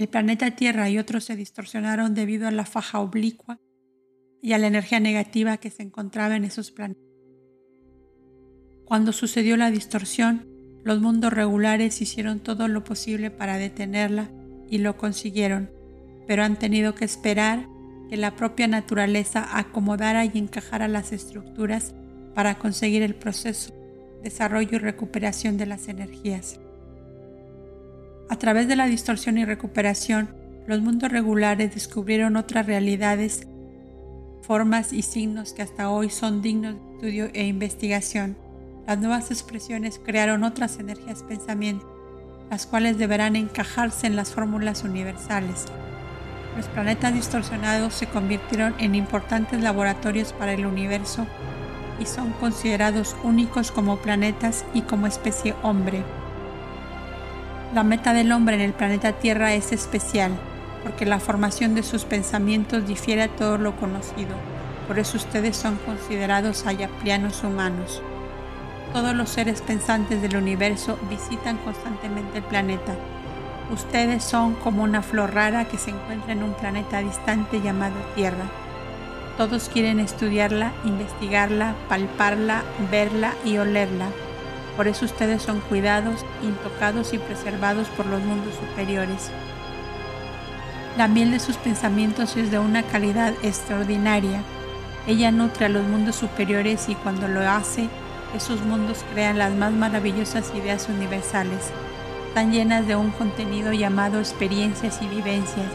El 0.00 0.08
planeta 0.08 0.52
Tierra 0.52 0.88
y 0.88 0.96
otros 0.96 1.24
se 1.24 1.36
distorsionaron 1.36 2.14
debido 2.14 2.48
a 2.48 2.50
la 2.50 2.64
faja 2.64 3.00
oblicua 3.00 3.60
y 4.40 4.54
a 4.54 4.58
la 4.58 4.66
energía 4.66 4.98
negativa 4.98 5.58
que 5.58 5.70
se 5.70 5.82
encontraba 5.82 6.36
en 6.36 6.44
esos 6.44 6.70
planetas. 6.70 7.04
Cuando 8.86 9.12
sucedió 9.12 9.58
la 9.58 9.70
distorsión, 9.70 10.48
los 10.84 11.02
mundos 11.02 11.34
regulares 11.34 12.00
hicieron 12.00 12.40
todo 12.40 12.66
lo 12.66 12.82
posible 12.82 13.30
para 13.30 13.58
detenerla 13.58 14.30
y 14.70 14.78
lo 14.78 14.96
consiguieron, 14.96 15.70
pero 16.26 16.44
han 16.44 16.58
tenido 16.58 16.94
que 16.94 17.04
esperar 17.04 17.68
que 18.08 18.16
la 18.16 18.36
propia 18.36 18.68
naturaleza 18.68 19.58
acomodara 19.58 20.24
y 20.24 20.30
encajara 20.34 20.88
las 20.88 21.12
estructuras 21.12 21.94
para 22.34 22.54
conseguir 22.54 23.02
el 23.02 23.16
proceso, 23.16 23.74
desarrollo 24.22 24.76
y 24.76 24.78
recuperación 24.78 25.58
de 25.58 25.66
las 25.66 25.88
energías. 25.88 26.58
A 28.30 28.36
través 28.36 28.68
de 28.68 28.76
la 28.76 28.86
distorsión 28.86 29.38
y 29.38 29.44
recuperación, 29.44 30.30
los 30.68 30.80
mundos 30.80 31.10
regulares 31.10 31.74
descubrieron 31.74 32.36
otras 32.36 32.64
realidades, 32.64 33.48
formas 34.42 34.92
y 34.92 35.02
signos 35.02 35.52
que 35.52 35.62
hasta 35.62 35.90
hoy 35.90 36.10
son 36.10 36.40
dignos 36.40 36.76
de 36.76 36.92
estudio 36.92 37.30
e 37.34 37.48
investigación. 37.48 38.36
Las 38.86 38.98
nuevas 38.98 39.32
expresiones 39.32 39.98
crearon 39.98 40.44
otras 40.44 40.78
energías 40.78 41.24
pensamiento, 41.24 41.92
las 42.50 42.66
cuales 42.66 42.98
deberán 42.98 43.34
encajarse 43.34 44.06
en 44.06 44.14
las 44.14 44.30
fórmulas 44.30 44.84
universales. 44.84 45.64
Los 46.56 46.68
planetas 46.68 47.12
distorsionados 47.12 47.94
se 47.94 48.06
convirtieron 48.06 48.76
en 48.78 48.94
importantes 48.94 49.60
laboratorios 49.60 50.32
para 50.34 50.52
el 50.52 50.66
universo 50.66 51.26
y 51.98 52.06
son 52.06 52.30
considerados 52.34 53.16
únicos 53.24 53.72
como 53.72 53.96
planetas 53.96 54.64
y 54.72 54.82
como 54.82 55.08
especie 55.08 55.56
hombre. 55.64 56.04
La 57.72 57.84
meta 57.84 58.12
del 58.12 58.32
hombre 58.32 58.56
en 58.56 58.62
el 58.62 58.72
planeta 58.72 59.12
Tierra 59.12 59.54
es 59.54 59.70
especial, 59.70 60.32
porque 60.82 61.06
la 61.06 61.20
formación 61.20 61.76
de 61.76 61.84
sus 61.84 62.04
pensamientos 62.04 62.84
difiere 62.84 63.22
a 63.22 63.28
todo 63.28 63.58
lo 63.58 63.76
conocido. 63.76 64.34
Por 64.88 64.98
eso 64.98 65.16
ustedes 65.16 65.56
son 65.56 65.78
considerados 65.86 66.66
ayaplianos 66.66 67.44
humanos. 67.44 68.02
Todos 68.92 69.14
los 69.14 69.28
seres 69.28 69.60
pensantes 69.62 70.20
del 70.20 70.36
universo 70.36 70.98
visitan 71.08 71.58
constantemente 71.58 72.38
el 72.38 72.44
planeta. 72.44 72.92
Ustedes 73.72 74.24
son 74.24 74.54
como 74.54 74.82
una 74.82 75.00
flor 75.00 75.32
rara 75.32 75.66
que 75.66 75.78
se 75.78 75.90
encuentra 75.90 76.32
en 76.32 76.42
un 76.42 76.54
planeta 76.54 76.98
distante 76.98 77.60
llamado 77.60 77.94
Tierra. 78.16 78.46
Todos 79.36 79.68
quieren 79.68 80.00
estudiarla, 80.00 80.72
investigarla, 80.84 81.76
palparla, 81.88 82.64
verla 82.90 83.32
y 83.44 83.58
olerla. 83.58 84.08
Por 84.80 84.88
eso 84.88 85.04
ustedes 85.04 85.42
son 85.42 85.60
cuidados, 85.60 86.24
intocados 86.42 87.12
y 87.12 87.18
preservados 87.18 87.86
por 87.88 88.06
los 88.06 88.22
mundos 88.22 88.54
superiores. 88.54 89.30
La 90.96 91.06
miel 91.06 91.32
de 91.32 91.38
sus 91.38 91.58
pensamientos 91.58 92.34
es 92.38 92.50
de 92.50 92.58
una 92.60 92.82
calidad 92.84 93.34
extraordinaria. 93.42 94.40
Ella 95.06 95.32
nutre 95.32 95.66
a 95.66 95.68
los 95.68 95.86
mundos 95.86 96.16
superiores 96.16 96.88
y 96.88 96.94
cuando 96.94 97.28
lo 97.28 97.46
hace, 97.46 97.90
esos 98.34 98.62
mundos 98.62 99.04
crean 99.12 99.36
las 99.36 99.52
más 99.52 99.70
maravillosas 99.72 100.50
ideas 100.54 100.88
universales, 100.88 101.70
tan 102.32 102.50
llenas 102.50 102.86
de 102.86 102.96
un 102.96 103.10
contenido 103.10 103.74
llamado 103.74 104.18
experiencias 104.18 105.02
y 105.02 105.08
vivencias, 105.08 105.68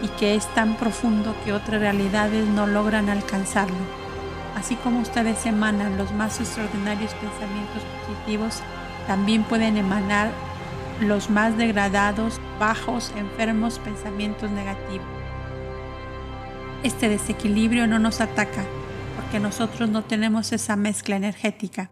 y 0.00 0.06
que 0.10 0.36
es 0.36 0.46
tan 0.54 0.76
profundo 0.76 1.34
que 1.44 1.52
otras 1.52 1.80
realidades 1.80 2.46
no 2.46 2.68
logran 2.68 3.10
alcanzarlo. 3.10 4.03
Así 4.56 4.76
como 4.76 5.00
ustedes 5.00 5.44
emanan 5.46 5.96
los 5.96 6.12
más 6.12 6.40
extraordinarios 6.40 7.12
pensamientos 7.14 7.82
positivos, 8.06 8.60
también 9.06 9.44
pueden 9.44 9.76
emanar 9.76 10.30
los 11.00 11.28
más 11.28 11.56
degradados, 11.56 12.40
bajos, 12.58 13.12
enfermos 13.16 13.78
pensamientos 13.78 14.50
negativos. 14.50 15.06
Este 16.82 17.08
desequilibrio 17.08 17.86
no 17.86 17.98
nos 17.98 18.20
ataca 18.20 18.64
porque 19.16 19.40
nosotros 19.40 19.88
no 19.88 20.04
tenemos 20.04 20.52
esa 20.52 20.76
mezcla 20.76 21.16
energética. 21.16 21.90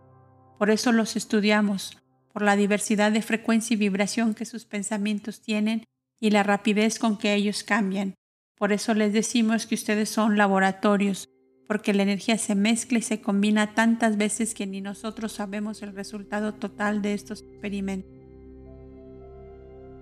Por 0.58 0.70
eso 0.70 0.92
los 0.92 1.16
estudiamos, 1.16 1.98
por 2.32 2.42
la 2.42 2.56
diversidad 2.56 3.10
de 3.10 3.22
frecuencia 3.22 3.74
y 3.74 3.78
vibración 3.78 4.34
que 4.34 4.44
sus 4.44 4.64
pensamientos 4.64 5.40
tienen 5.40 5.84
y 6.20 6.30
la 6.30 6.42
rapidez 6.42 6.98
con 6.98 7.18
que 7.18 7.34
ellos 7.34 7.64
cambian. 7.64 8.14
Por 8.56 8.72
eso 8.72 8.94
les 8.94 9.12
decimos 9.12 9.66
que 9.66 9.74
ustedes 9.74 10.08
son 10.08 10.36
laboratorios, 10.36 11.28
porque 11.72 11.94
la 11.94 12.02
energía 12.02 12.36
se 12.36 12.54
mezcla 12.54 12.98
y 12.98 13.00
se 13.00 13.22
combina 13.22 13.72
tantas 13.72 14.18
veces 14.18 14.52
que 14.52 14.66
ni 14.66 14.82
nosotros 14.82 15.32
sabemos 15.32 15.80
el 15.80 15.94
resultado 15.94 16.52
total 16.52 17.00
de 17.00 17.14
estos 17.14 17.40
experimentos. 17.40 18.12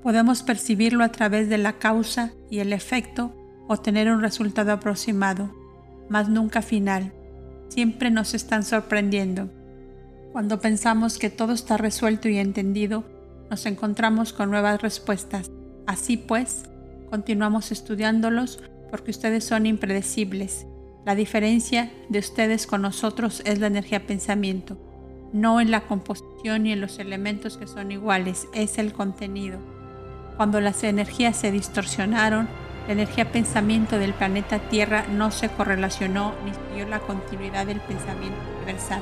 Podemos 0.02 0.42
percibirlo 0.42 1.04
a 1.04 1.12
través 1.12 1.48
de 1.48 1.58
la 1.58 1.74
causa 1.74 2.32
y 2.50 2.58
el 2.58 2.72
efecto 2.72 3.32
o 3.68 3.76
tener 3.76 4.10
un 4.10 4.20
resultado 4.20 4.72
aproximado, 4.72 5.54
mas 6.08 6.28
nunca 6.28 6.60
final. 6.60 7.12
Siempre 7.68 8.10
nos 8.10 8.34
están 8.34 8.64
sorprendiendo. 8.64 9.48
Cuando 10.32 10.60
pensamos 10.60 11.18
que 11.18 11.30
todo 11.30 11.52
está 11.52 11.76
resuelto 11.76 12.28
y 12.28 12.38
entendido, 12.38 13.04
nos 13.48 13.64
encontramos 13.64 14.32
con 14.32 14.50
nuevas 14.50 14.82
respuestas. 14.82 15.52
Así 15.86 16.16
pues, 16.16 16.64
continuamos 17.10 17.70
estudiándolos 17.70 18.58
porque 18.90 19.12
ustedes 19.12 19.44
son 19.44 19.66
impredecibles. 19.66 20.66
La 21.07 21.14
diferencia 21.14 21.90
de 22.11 22.18
ustedes 22.18 22.66
con 22.66 22.82
nosotros 22.82 23.40
es 23.46 23.59
la 23.59 23.68
energía 23.68 24.07
pensamiento, 24.07 24.76
no 25.32 25.59
en 25.62 25.70
la 25.70 25.80
composición 25.80 26.64
ni 26.64 26.72
en 26.72 26.82
los 26.82 26.98
elementos 26.98 27.57
que 27.57 27.66
son 27.66 27.90
iguales, 27.90 28.48
es 28.53 28.76
el 28.76 28.92
contenido. 28.92 29.59
Cuando 30.36 30.61
las 30.61 30.84
energías 30.84 31.38
se 31.38 31.53
distorsionaron, 31.53 32.48
la 32.86 32.92
energía 32.92 33.32
pensamiento 33.32 33.98
del 33.98 34.12
planeta 34.12 34.59
Tierra 34.59 35.07
no 35.11 35.30
se 35.30 35.48
correlacionó 35.48 36.34
ni 36.44 36.53
siguió 36.53 36.86
la 36.86 37.01
continuidad 37.01 37.66
del 37.66 37.80
pensamiento 37.80 38.38
universal. 38.59 39.01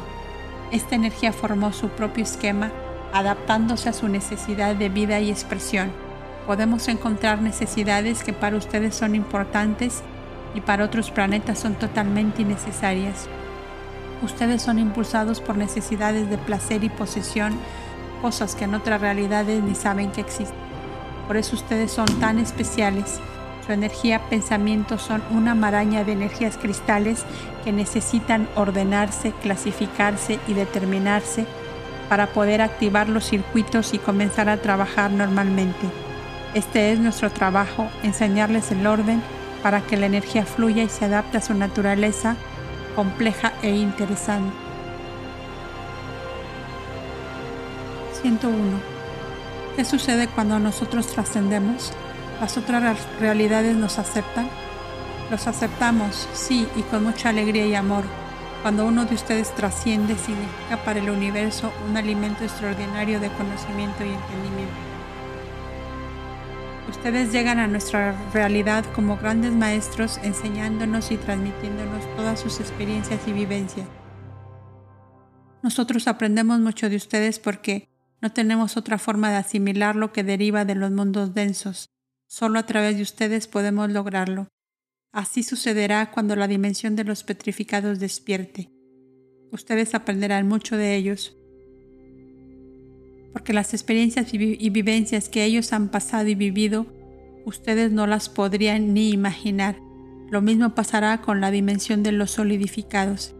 Esta 0.70 0.94
energía 0.94 1.32
formó 1.32 1.72
su 1.72 1.88
propio 1.88 2.22
esquema, 2.22 2.70
adaptándose 3.12 3.88
a 3.88 3.92
su 3.92 4.06
necesidad 4.06 4.76
de 4.76 4.88
vida 4.88 5.18
y 5.18 5.30
expresión. 5.30 5.90
Podemos 6.46 6.86
encontrar 6.86 7.42
necesidades 7.42 8.22
que 8.22 8.32
para 8.32 8.56
ustedes 8.56 8.94
son 8.94 9.16
importantes 9.16 10.02
y 10.58 10.60
para 10.60 10.84
otros 10.84 11.12
planetas 11.12 11.60
son 11.60 11.74
totalmente 11.74 12.42
innecesarias. 12.42 13.28
Ustedes 14.22 14.60
son 14.60 14.80
impulsados 14.80 15.40
por 15.40 15.56
necesidades 15.56 16.28
de 16.28 16.36
placer 16.36 16.82
y 16.82 16.88
posesión, 16.88 17.52
cosas 18.20 18.56
que 18.56 18.64
en 18.64 18.74
otras 18.74 19.00
realidades 19.00 19.62
ni 19.62 19.76
saben 19.76 20.10
que 20.10 20.20
existen. 20.20 20.58
Por 21.28 21.36
eso 21.36 21.54
ustedes 21.54 21.92
son 21.92 22.06
tan 22.18 22.40
especiales. 22.40 23.20
Su 23.64 23.70
energía, 23.70 24.20
pensamiento 24.28 24.98
son 24.98 25.22
una 25.30 25.54
maraña 25.54 26.02
de 26.02 26.12
energías 26.12 26.56
cristales 26.56 27.24
que 27.62 27.70
necesitan 27.70 28.48
ordenarse, 28.56 29.30
clasificarse 29.40 30.40
y 30.48 30.54
determinarse 30.54 31.46
para 32.08 32.26
poder 32.26 32.62
activar 32.62 33.08
los 33.08 33.26
circuitos 33.26 33.94
y 33.94 33.98
comenzar 33.98 34.48
a 34.48 34.56
trabajar 34.56 35.12
normalmente. 35.12 35.86
Este 36.54 36.90
es 36.90 36.98
nuestro 36.98 37.30
trabajo, 37.30 37.86
enseñarles 38.02 38.72
el 38.72 38.84
orden 38.88 39.22
para 39.62 39.80
que 39.80 39.96
la 39.96 40.06
energía 40.06 40.44
fluya 40.44 40.82
y 40.82 40.88
se 40.88 41.04
adapte 41.04 41.38
a 41.38 41.42
su 41.42 41.54
naturaleza 41.54 42.36
compleja 42.94 43.52
e 43.62 43.70
interesante. 43.70 44.52
101. 48.22 48.58
¿Qué 49.76 49.84
sucede 49.84 50.26
cuando 50.28 50.58
nosotros 50.58 51.06
trascendemos? 51.06 51.92
¿Las 52.40 52.56
otras 52.56 52.98
realidades 53.20 53.76
nos 53.76 53.98
aceptan? 53.98 54.48
Los 55.30 55.46
aceptamos, 55.46 56.28
sí, 56.32 56.66
y 56.74 56.82
con 56.82 57.04
mucha 57.04 57.28
alegría 57.28 57.66
y 57.66 57.74
amor. 57.74 58.04
Cuando 58.62 58.86
uno 58.86 59.04
de 59.04 59.14
ustedes 59.14 59.54
trasciende, 59.54 60.16
significa 60.16 60.78
para 60.84 60.98
el 60.98 61.10
universo 61.10 61.70
un 61.88 61.96
alimento 61.96 62.42
extraordinario 62.42 63.20
de 63.20 63.28
conocimiento 63.30 64.04
y 64.04 64.08
entendimiento. 64.08 64.87
Ustedes 66.88 67.32
llegan 67.32 67.58
a 67.58 67.66
nuestra 67.66 68.16
realidad 68.32 68.84
como 68.94 69.18
grandes 69.18 69.52
maestros 69.52 70.18
enseñándonos 70.22 71.10
y 71.10 71.16
transmitiéndonos 71.16 72.04
todas 72.16 72.40
sus 72.40 72.60
experiencias 72.60 73.20
y 73.26 73.32
vivencias. 73.32 73.86
Nosotros 75.62 76.08
aprendemos 76.08 76.60
mucho 76.60 76.88
de 76.88 76.96
ustedes 76.96 77.38
porque 77.38 77.88
no 78.20 78.32
tenemos 78.32 78.76
otra 78.76 78.98
forma 78.98 79.30
de 79.30 79.36
asimilar 79.36 79.96
lo 79.96 80.12
que 80.12 80.24
deriva 80.24 80.64
de 80.64 80.74
los 80.74 80.90
mundos 80.90 81.34
densos. 81.34 81.90
Solo 82.26 82.58
a 82.58 82.66
través 82.66 82.96
de 82.96 83.02
ustedes 83.02 83.48
podemos 83.48 83.90
lograrlo. 83.90 84.48
Así 85.12 85.42
sucederá 85.42 86.10
cuando 86.10 86.36
la 86.36 86.48
dimensión 86.48 86.96
de 86.96 87.04
los 87.04 87.22
petrificados 87.22 87.98
despierte. 87.98 88.70
Ustedes 89.50 89.94
aprenderán 89.94 90.46
mucho 90.46 90.76
de 90.76 90.94
ellos, 90.94 91.37
porque 93.32 93.52
las 93.52 93.74
experiencias 93.74 94.32
y 94.32 94.70
vivencias 94.70 95.28
que 95.28 95.44
ellos 95.44 95.72
han 95.72 95.88
pasado 95.88 96.28
y 96.28 96.34
vivido, 96.34 96.86
ustedes 97.44 97.92
no 97.92 98.06
las 98.06 98.28
podrían 98.28 98.94
ni 98.94 99.10
imaginar. 99.10 99.76
Lo 100.30 100.42
mismo 100.42 100.74
pasará 100.74 101.20
con 101.20 101.40
la 101.40 101.50
dimensión 101.50 102.02
de 102.02 102.12
los 102.12 102.30
solidificados. 102.30 103.34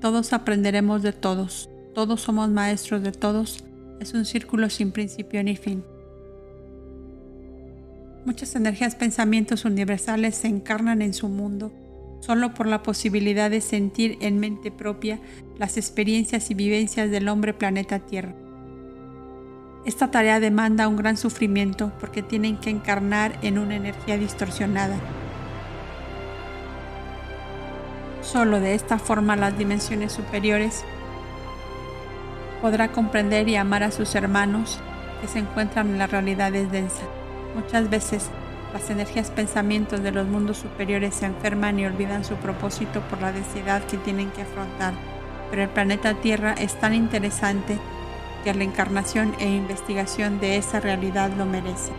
Todos 0.00 0.32
aprenderemos 0.32 1.02
de 1.02 1.12
todos, 1.12 1.68
todos 1.94 2.20
somos 2.20 2.48
maestros 2.50 3.02
de 3.02 3.12
todos, 3.12 3.64
es 4.00 4.14
un 4.14 4.24
círculo 4.24 4.70
sin 4.70 4.92
principio 4.92 5.42
ni 5.42 5.56
fin. 5.56 5.84
Muchas 8.24 8.54
energías 8.54 8.94
pensamientos 8.94 9.64
universales 9.64 10.36
se 10.36 10.48
encarnan 10.48 11.02
en 11.02 11.14
su 11.14 11.28
mundo 11.28 11.72
solo 12.20 12.54
por 12.54 12.66
la 12.66 12.82
posibilidad 12.82 13.50
de 13.50 13.60
sentir 13.60 14.18
en 14.20 14.38
mente 14.38 14.70
propia 14.70 15.20
las 15.58 15.76
experiencias 15.76 16.50
y 16.50 16.54
vivencias 16.54 17.10
del 17.10 17.28
hombre 17.28 17.54
planeta 17.54 18.00
Tierra. 18.00 18.34
Esta 19.88 20.10
tarea 20.10 20.38
demanda 20.38 20.86
un 20.86 20.98
gran 20.98 21.16
sufrimiento 21.16 21.90
porque 21.98 22.22
tienen 22.22 22.58
que 22.58 22.68
encarnar 22.68 23.38
en 23.40 23.58
una 23.58 23.74
energía 23.74 24.18
distorsionada. 24.18 24.98
Solo 28.20 28.60
de 28.60 28.74
esta 28.74 28.98
forma 28.98 29.34
las 29.34 29.56
dimensiones 29.56 30.12
superiores 30.12 30.84
podrá 32.60 32.88
comprender 32.88 33.48
y 33.48 33.56
amar 33.56 33.82
a 33.82 33.90
sus 33.90 34.14
hermanos 34.14 34.78
que 35.22 35.26
se 35.26 35.38
encuentran 35.38 35.88
en 35.88 35.96
las 35.96 36.10
realidades 36.10 36.70
densas. 36.70 37.08
Muchas 37.54 37.88
veces 37.88 38.28
las 38.74 38.90
energías 38.90 39.30
pensamientos 39.30 40.02
de 40.02 40.12
los 40.12 40.26
mundos 40.26 40.58
superiores 40.58 41.14
se 41.14 41.24
enferman 41.24 41.78
y 41.78 41.86
olvidan 41.86 42.26
su 42.26 42.34
propósito 42.34 43.00
por 43.08 43.22
la 43.22 43.32
densidad 43.32 43.82
que 43.84 43.96
tienen 43.96 44.30
que 44.32 44.42
afrontar, 44.42 44.92
pero 45.48 45.62
el 45.62 45.70
planeta 45.70 46.12
Tierra 46.12 46.52
es 46.52 46.78
tan 46.78 46.92
interesante 46.92 47.78
que 48.44 48.54
la 48.54 48.64
encarnación 48.64 49.34
e 49.38 49.48
investigación 49.48 50.40
de 50.40 50.56
esa 50.56 50.80
realidad 50.80 51.30
lo 51.36 51.44
merece. 51.46 51.92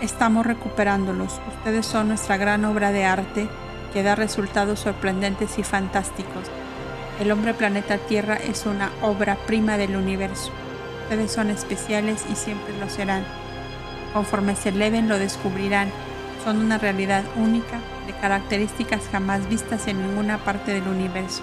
Estamos 0.00 0.44
recuperándolos. 0.46 1.40
Ustedes 1.56 1.86
son 1.86 2.08
nuestra 2.08 2.36
gran 2.36 2.64
obra 2.64 2.92
de 2.92 3.04
arte 3.04 3.48
que 3.92 4.02
da 4.02 4.14
resultados 4.14 4.80
sorprendentes 4.80 5.58
y 5.58 5.62
fantásticos. 5.62 6.50
El 7.18 7.30
hombre 7.32 7.54
planeta 7.54 7.96
Tierra 7.96 8.36
es 8.36 8.66
una 8.66 8.90
obra 9.00 9.36
prima 9.46 9.78
del 9.78 9.96
universo. 9.96 10.50
Ustedes 11.04 11.32
son 11.32 11.48
especiales 11.48 12.24
y 12.30 12.36
siempre 12.36 12.76
lo 12.78 12.90
serán. 12.90 13.24
Conforme 14.12 14.54
se 14.54 14.68
eleven 14.68 15.08
lo 15.08 15.18
descubrirán. 15.18 15.90
Son 16.44 16.58
una 16.58 16.76
realidad 16.76 17.24
única, 17.36 17.80
de 18.06 18.12
características 18.12 19.02
jamás 19.10 19.48
vistas 19.48 19.86
en 19.88 20.02
ninguna 20.02 20.38
parte 20.38 20.72
del 20.72 20.88
universo. 20.88 21.42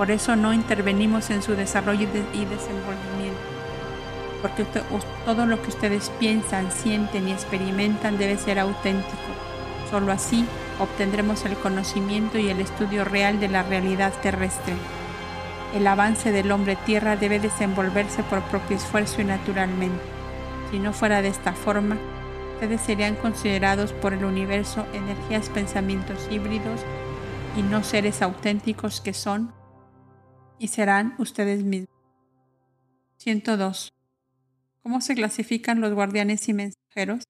Por 0.00 0.10
eso 0.10 0.34
no 0.34 0.54
intervenimos 0.54 1.28
en 1.28 1.42
su 1.42 1.54
desarrollo 1.54 2.04
y 2.32 2.46
desenvolvimiento. 2.46 3.38
Porque 4.40 4.64
todo 5.26 5.44
lo 5.44 5.60
que 5.60 5.68
ustedes 5.68 6.10
piensan, 6.18 6.72
sienten 6.72 7.28
y 7.28 7.32
experimentan 7.32 8.16
debe 8.16 8.38
ser 8.38 8.58
auténtico. 8.60 9.18
Solo 9.90 10.10
así 10.10 10.46
obtendremos 10.78 11.44
el 11.44 11.54
conocimiento 11.54 12.38
y 12.38 12.48
el 12.48 12.62
estudio 12.62 13.04
real 13.04 13.40
de 13.40 13.50
la 13.50 13.62
realidad 13.62 14.14
terrestre. 14.22 14.72
El 15.74 15.86
avance 15.86 16.32
del 16.32 16.50
hombre 16.50 16.76
tierra 16.76 17.16
debe 17.16 17.38
desenvolverse 17.38 18.22
por 18.22 18.40
propio 18.44 18.78
esfuerzo 18.78 19.20
y 19.20 19.24
naturalmente. 19.24 20.00
Si 20.70 20.78
no 20.78 20.94
fuera 20.94 21.20
de 21.20 21.28
esta 21.28 21.52
forma, 21.52 21.98
ustedes 22.54 22.80
serían 22.80 23.16
considerados 23.16 23.92
por 23.92 24.14
el 24.14 24.24
universo 24.24 24.86
energías, 24.94 25.50
pensamientos 25.50 26.26
híbridos 26.30 26.80
y 27.54 27.60
no 27.60 27.84
seres 27.84 28.22
auténticos 28.22 29.02
que 29.02 29.12
son 29.12 29.59
y 30.60 30.68
serán 30.68 31.14
ustedes 31.18 31.64
mismos. 31.64 31.88
102. 33.16 33.92
¿Cómo 34.82 35.00
se 35.00 35.14
clasifican 35.14 35.80
los 35.80 35.92
guardianes 35.94 36.48
y 36.48 36.52
mensajeros? 36.52 37.24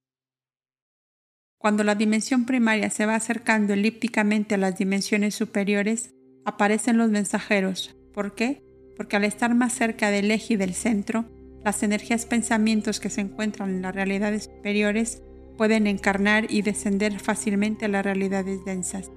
Cuando 1.57 1.85
la 1.85 1.95
dimensión 1.95 2.45
primaria 2.45 2.91
se 2.91 3.07
va 3.07 3.15
acercando 3.15 3.73
elípticamente 3.73 4.57
a 4.57 4.59
las 4.59 4.77
dimensiones 4.77 5.35
superiores, 5.35 6.13
aparecen 6.45 6.99
los 6.99 7.11
mensajeros. 7.11 7.97
¿Por 8.13 8.35
qué? 8.35 8.63
Porque 8.97 9.17
al 9.17 9.25
estar 9.25 9.55
más 9.55 9.75
cerca 9.75 10.11
del 10.11 10.31
eje 10.31 10.55
y 10.55 10.57
del 10.57 10.75
centro, 10.75 11.25
las 11.65 11.83
energías 11.83 12.27
pensamientos 12.27 12.99
que 12.99 13.11
se 13.11 13.21
encuentran 13.21 13.71
en 13.71 13.83
las 13.83 13.95
realidades 13.95 14.45
superiores 14.45 15.23
pueden 15.57 15.87
encarnar 15.87 16.51
y 16.51 16.63
descender 16.63 17.21
fácilmente 17.21 17.85
a 17.85 17.89
las 17.89 18.05
realidades 18.05 18.65
densas. 18.65 19.11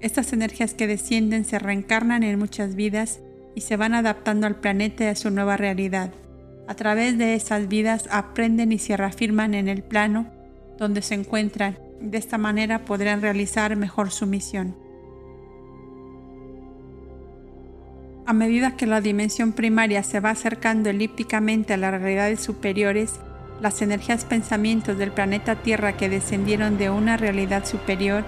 Estas 0.00 0.32
energías 0.32 0.74
que 0.74 0.86
descienden 0.86 1.44
se 1.44 1.58
reencarnan 1.58 2.22
en 2.22 2.38
muchas 2.38 2.74
vidas 2.74 3.20
y 3.54 3.62
se 3.62 3.76
van 3.76 3.94
adaptando 3.94 4.46
al 4.46 4.56
planeta 4.56 5.04
y 5.04 5.06
a 5.08 5.16
su 5.16 5.30
nueva 5.30 5.56
realidad. 5.56 6.12
A 6.68 6.74
través 6.74 7.16
de 7.16 7.34
esas 7.34 7.68
vidas 7.68 8.08
aprenden 8.10 8.72
y 8.72 8.78
se 8.78 8.96
reafirman 8.96 9.54
en 9.54 9.68
el 9.68 9.82
plano 9.82 10.26
donde 10.78 11.00
se 11.00 11.14
encuentran. 11.14 11.78
De 12.00 12.18
esta 12.18 12.36
manera 12.36 12.84
podrán 12.84 13.22
realizar 13.22 13.74
mejor 13.76 14.10
su 14.10 14.26
misión. 14.26 14.76
A 18.26 18.32
medida 18.32 18.76
que 18.76 18.86
la 18.86 19.00
dimensión 19.00 19.52
primaria 19.52 20.02
se 20.02 20.20
va 20.20 20.30
acercando 20.30 20.90
elípticamente 20.90 21.72
a 21.72 21.76
las 21.76 21.92
realidades 21.92 22.40
superiores, 22.40 23.20
las 23.60 23.80
energías 23.80 24.24
pensamientos 24.24 24.98
del 24.98 25.12
planeta 25.12 25.62
Tierra 25.62 25.96
que 25.96 26.08
descendieron 26.08 26.76
de 26.76 26.90
una 26.90 27.16
realidad 27.16 27.64
superior 27.64 28.24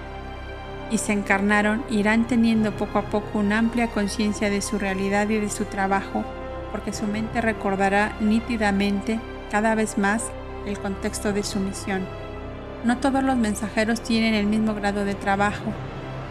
y 0.91 0.99
se 0.99 1.13
encarnaron 1.13 1.85
irán 1.91 2.27
teniendo 2.27 2.73
poco 2.73 2.99
a 2.99 3.03
poco 3.03 3.39
una 3.39 3.59
amplia 3.59 3.89
conciencia 3.89 4.51
de 4.51 4.63
su 4.63 4.79
realidad 4.79 5.29
y 5.29 5.39
de 5.39 5.51
su 5.51 5.65
trabajo, 5.65 6.25
porque 6.73 6.93
su 6.93 7.07
mente 7.07 7.41
recordará 7.41 8.17
nítidamente 8.21 9.21
cada 9.51 9.75
vez 9.75 9.99
más 9.99 10.25
el 10.67 10.79
contexto 10.79 11.33
de 11.33 11.43
su 11.43 11.61
misión. 11.61 12.07
No 12.85 12.99
todos 12.99 13.23
los 13.23 13.37
mensajeros 13.37 14.03
tienen 14.03 14.35
el 14.35 14.47
mismo 14.47 14.75
grado 14.75 15.05
de 15.05 15.15
trabajo, 15.15 15.73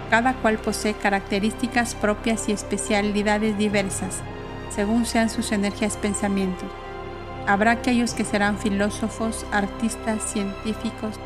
cada 0.09 0.33
cual 0.33 0.57
posee 0.57 0.93
características 0.93 1.95
propias 1.95 2.47
y 2.47 2.53
especialidades 2.53 3.57
diversas, 3.57 4.21
según 4.69 5.05
sean 5.05 5.29
sus 5.29 5.51
energías 5.51 5.97
pensamientos. 5.97 6.69
Habrá 7.47 7.71
aquellos 7.71 8.13
que 8.13 8.25
serán 8.25 8.57
filósofos, 8.57 9.45
artistas, 9.51 10.23
científicos, 10.23 11.19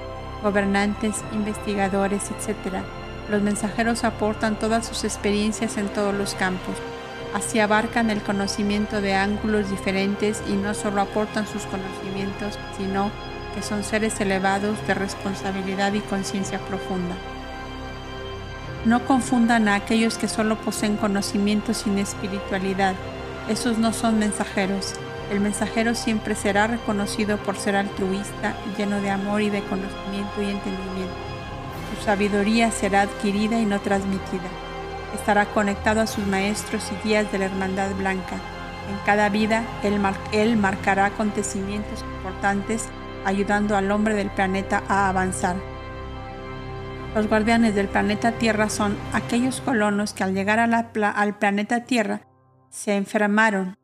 gobernantes, 0.43 1.15
investigadores, 1.33 2.29
etc. 2.31 2.83
Los 3.31 3.41
mensajeros 3.41 4.03
aportan 4.03 4.59
todas 4.59 4.85
sus 4.85 5.05
experiencias 5.05 5.77
en 5.77 5.87
todos 5.87 6.13
los 6.13 6.33
campos. 6.33 6.75
Así 7.33 7.59
abarcan 7.59 8.09
el 8.09 8.21
conocimiento 8.21 8.99
de 8.99 9.13
ángulos 9.13 9.69
diferentes 9.69 10.43
y 10.49 10.51
no 10.51 10.73
solo 10.73 10.99
aportan 10.99 11.47
sus 11.47 11.63
conocimientos, 11.63 12.59
sino 12.77 13.09
que 13.55 13.61
son 13.61 13.85
seres 13.85 14.19
elevados 14.19 14.85
de 14.85 14.95
responsabilidad 14.95 15.93
y 15.93 16.01
conciencia 16.01 16.59
profunda. 16.59 17.15
No 18.83 19.05
confundan 19.05 19.69
a 19.69 19.75
aquellos 19.75 20.17
que 20.17 20.27
solo 20.27 20.57
poseen 20.57 20.97
conocimiento 20.97 21.73
sin 21.73 21.99
espiritualidad. 21.99 22.95
Esos 23.47 23.77
no 23.77 23.93
son 23.93 24.19
mensajeros. 24.19 24.95
El 25.31 25.39
mensajero 25.39 25.95
siempre 25.95 26.35
será 26.35 26.67
reconocido 26.67 27.37
por 27.37 27.55
ser 27.55 27.77
altruista, 27.77 28.57
lleno 28.77 28.99
de 28.99 29.09
amor 29.09 29.41
y 29.41 29.49
de 29.49 29.63
conocimiento 29.63 30.41
y 30.41 30.49
entendimiento. 30.49 31.30
Sabiduría 32.03 32.71
será 32.71 33.01
adquirida 33.01 33.59
y 33.59 33.65
no 33.65 33.79
transmitida. 33.79 34.49
Estará 35.13 35.45
conectado 35.45 36.01
a 36.01 36.07
sus 36.07 36.25
maestros 36.25 36.91
y 36.91 37.07
guías 37.07 37.31
de 37.31 37.39
la 37.39 37.45
Hermandad 37.45 37.93
Blanca. 37.95 38.37
En 38.89 38.97
cada 39.05 39.29
vida, 39.29 39.63
él 39.83 40.57
marcará 40.57 41.05
acontecimientos 41.05 42.03
importantes 42.17 42.89
ayudando 43.25 43.77
al 43.77 43.91
hombre 43.91 44.15
del 44.15 44.31
planeta 44.31 44.83
a 44.87 45.09
avanzar. 45.09 45.55
Los 47.13 47.27
guardianes 47.27 47.75
del 47.75 47.87
planeta 47.87 48.31
Tierra 48.31 48.69
son 48.69 48.97
aquellos 49.13 49.61
colonos 49.61 50.13
que 50.13 50.23
al 50.23 50.33
llegar 50.33 50.59
al 50.59 51.37
planeta 51.37 51.83
Tierra 51.83 52.21
se 52.69 52.95
enfermaron. 52.95 53.77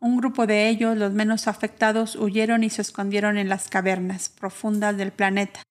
Un 0.00 0.16
grupo 0.16 0.46
de 0.46 0.68
ellos, 0.68 0.96
los 0.96 1.12
menos 1.12 1.46
afectados, 1.46 2.16
huyeron 2.16 2.64
y 2.64 2.70
se 2.70 2.82
escondieron 2.82 3.38
en 3.38 3.48
las 3.48 3.68
cavernas 3.68 4.28
profundas 4.28 4.96
del 4.96 5.12
planeta. 5.12 5.62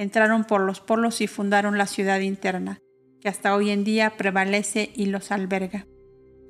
Entraron 0.00 0.44
por 0.44 0.62
los 0.62 0.80
polos 0.80 1.20
y 1.20 1.26
fundaron 1.26 1.76
la 1.76 1.86
ciudad 1.86 2.20
interna, 2.20 2.80
que 3.20 3.28
hasta 3.28 3.54
hoy 3.54 3.68
en 3.68 3.84
día 3.84 4.14
prevalece 4.16 4.90
y 4.94 5.04
los 5.06 5.30
alberga. 5.30 5.86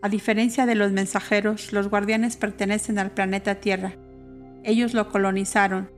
A 0.03 0.09
diferencia 0.09 0.67
de 0.67 0.77
los 0.77 0.93
mensajeros, 0.93 1.73
los 1.73 1.89
guardianes 1.89 2.37
pertenecen 2.37 3.01
al 3.01 3.11
planeta 3.11 3.57
Tierra. 3.57 3.97
Ellos 4.63 4.95
lo 4.95 5.09
colonizaron, 5.09 5.91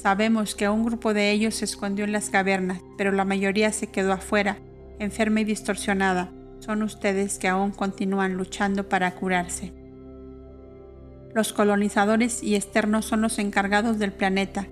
Sabemos 0.00 0.54
que 0.54 0.66
un 0.66 0.82
grupo 0.82 1.12
de 1.12 1.30
ellos 1.30 1.56
se 1.56 1.66
escondió 1.66 2.06
en 2.06 2.12
las 2.12 2.30
cavernas, 2.30 2.80
pero 2.96 3.12
la 3.12 3.26
mayoría 3.26 3.70
se 3.70 3.88
quedó 3.88 4.12
afuera, 4.12 4.56
enferma 4.98 5.42
y 5.42 5.44
distorsionada. 5.44 6.32
Son 6.60 6.82
ustedes 6.82 7.38
que 7.38 7.48
aún 7.48 7.70
continúan 7.70 8.32
luchando 8.32 8.88
para 8.88 9.14
curarse. 9.16 9.74
Los 11.34 11.52
colonizadores 11.52 12.42
y 12.42 12.54
externos 12.54 13.04
son 13.04 13.20
los 13.20 13.38
encargados 13.38 13.98
del 13.98 14.12
planeta. 14.12 14.68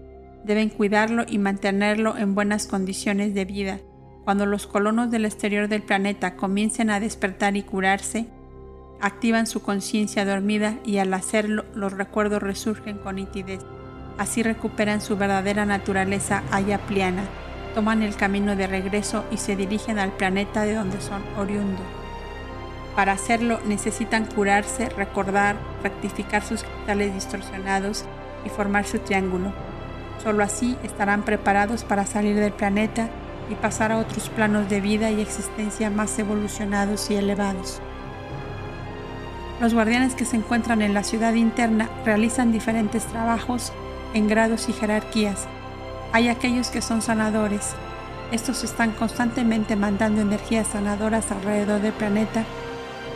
Deben 0.49 0.71
cuidarlo 0.71 1.27
y 1.29 1.37
mantenerlo 1.37 2.17
en 2.17 2.35
buenas 2.35 2.67
condiciones 2.67 3.35
de 3.35 3.45
vida. 3.45 3.81
Cuando 4.25 4.47
los 4.47 4.67
colonos 4.67 5.11
del 5.11 5.27
exterior 5.27 5.69
del 5.69 5.83
planeta 5.83 6.37
comiencen 6.37 6.89
a 6.89 7.01
despertar 7.01 7.55
y 7.59 7.63
curarse, 7.63 8.29
activan 8.99 9.47
su 9.47 9.61
conciencia 9.61 10.25
dormida 10.25 10.79
y 10.87 10.99
al 10.99 11.13
hacerlo 11.13 11.67
los 11.75 11.93
recuerdos 11.93 12.43
resurgen 12.43 12.97
con 12.97 13.17
nitidez. 13.17 13.61
Así 14.17 14.43
recuperan 14.43 15.03
su 15.03 15.19
verdadera 15.19 15.67
naturaleza 15.67 16.43
ayapliana, 16.51 17.25
toman 17.75 18.03
el 18.03 18.17
camino 18.17 18.57
de 18.57 18.69
regreso 18.69 19.27
y 19.31 19.37
se 19.37 19.55
dirigen 19.55 19.99
al 19.99 20.13
planeta 20.13 20.63
de 20.63 20.77
donde 20.77 21.03
son 21.03 21.23
oriundos. 21.37 21.85
Para 22.97 23.13
hacerlo 23.13 23.61
necesitan 23.67 24.25
curarse, 24.25 24.89
recordar, 24.89 25.57
rectificar 25.83 26.43
sus 26.43 26.63
cristales 26.63 27.13
distorsionados 27.13 28.07
y 28.47 28.49
formar 28.49 28.87
su 28.87 28.99
triángulo. 29.01 29.53
Solo 30.23 30.43
así 30.43 30.77
estarán 30.83 31.23
preparados 31.23 31.85
para 31.85 32.07
salir 32.07 32.37
del 32.37 32.53
planeta 32.53 33.09
y 33.51 33.55
pasar 33.55 33.93
a 33.93 33.99
otros 33.99 34.29
planos 34.29 34.69
de 34.69 34.81
vida 34.81 35.11
y 35.11 35.21
existencia 35.21 35.91
más 35.91 36.19
evolucionados 36.19 37.11
y 37.11 37.15
elevados. 37.15 37.81
Los 39.61 39.75
guardianes 39.75 40.15
que 40.15 40.25
se 40.25 40.37
encuentran 40.37 40.83
en 40.83 40.95
la 40.95 41.03
ciudad 41.03 41.35
interna 41.35 41.89
realizan 42.05 42.53
diferentes 42.53 43.05
trabajos 43.07 43.73
en 44.15 44.29
grados 44.29 44.69
y 44.69 44.73
jerarquías. 44.73 45.47
Hay 46.13 46.29
aquellos 46.29 46.69
que 46.69 46.83
son 46.83 47.03
sanadores. 47.03 47.75
Estos 48.31 48.63
están 48.65 48.93
constantemente 48.93 49.77
mandando 49.77 50.21
energías 50.21 50.69
sanadoras 50.69 51.31
alrededor 51.31 51.81
del 51.81 51.93
planeta 51.93 52.45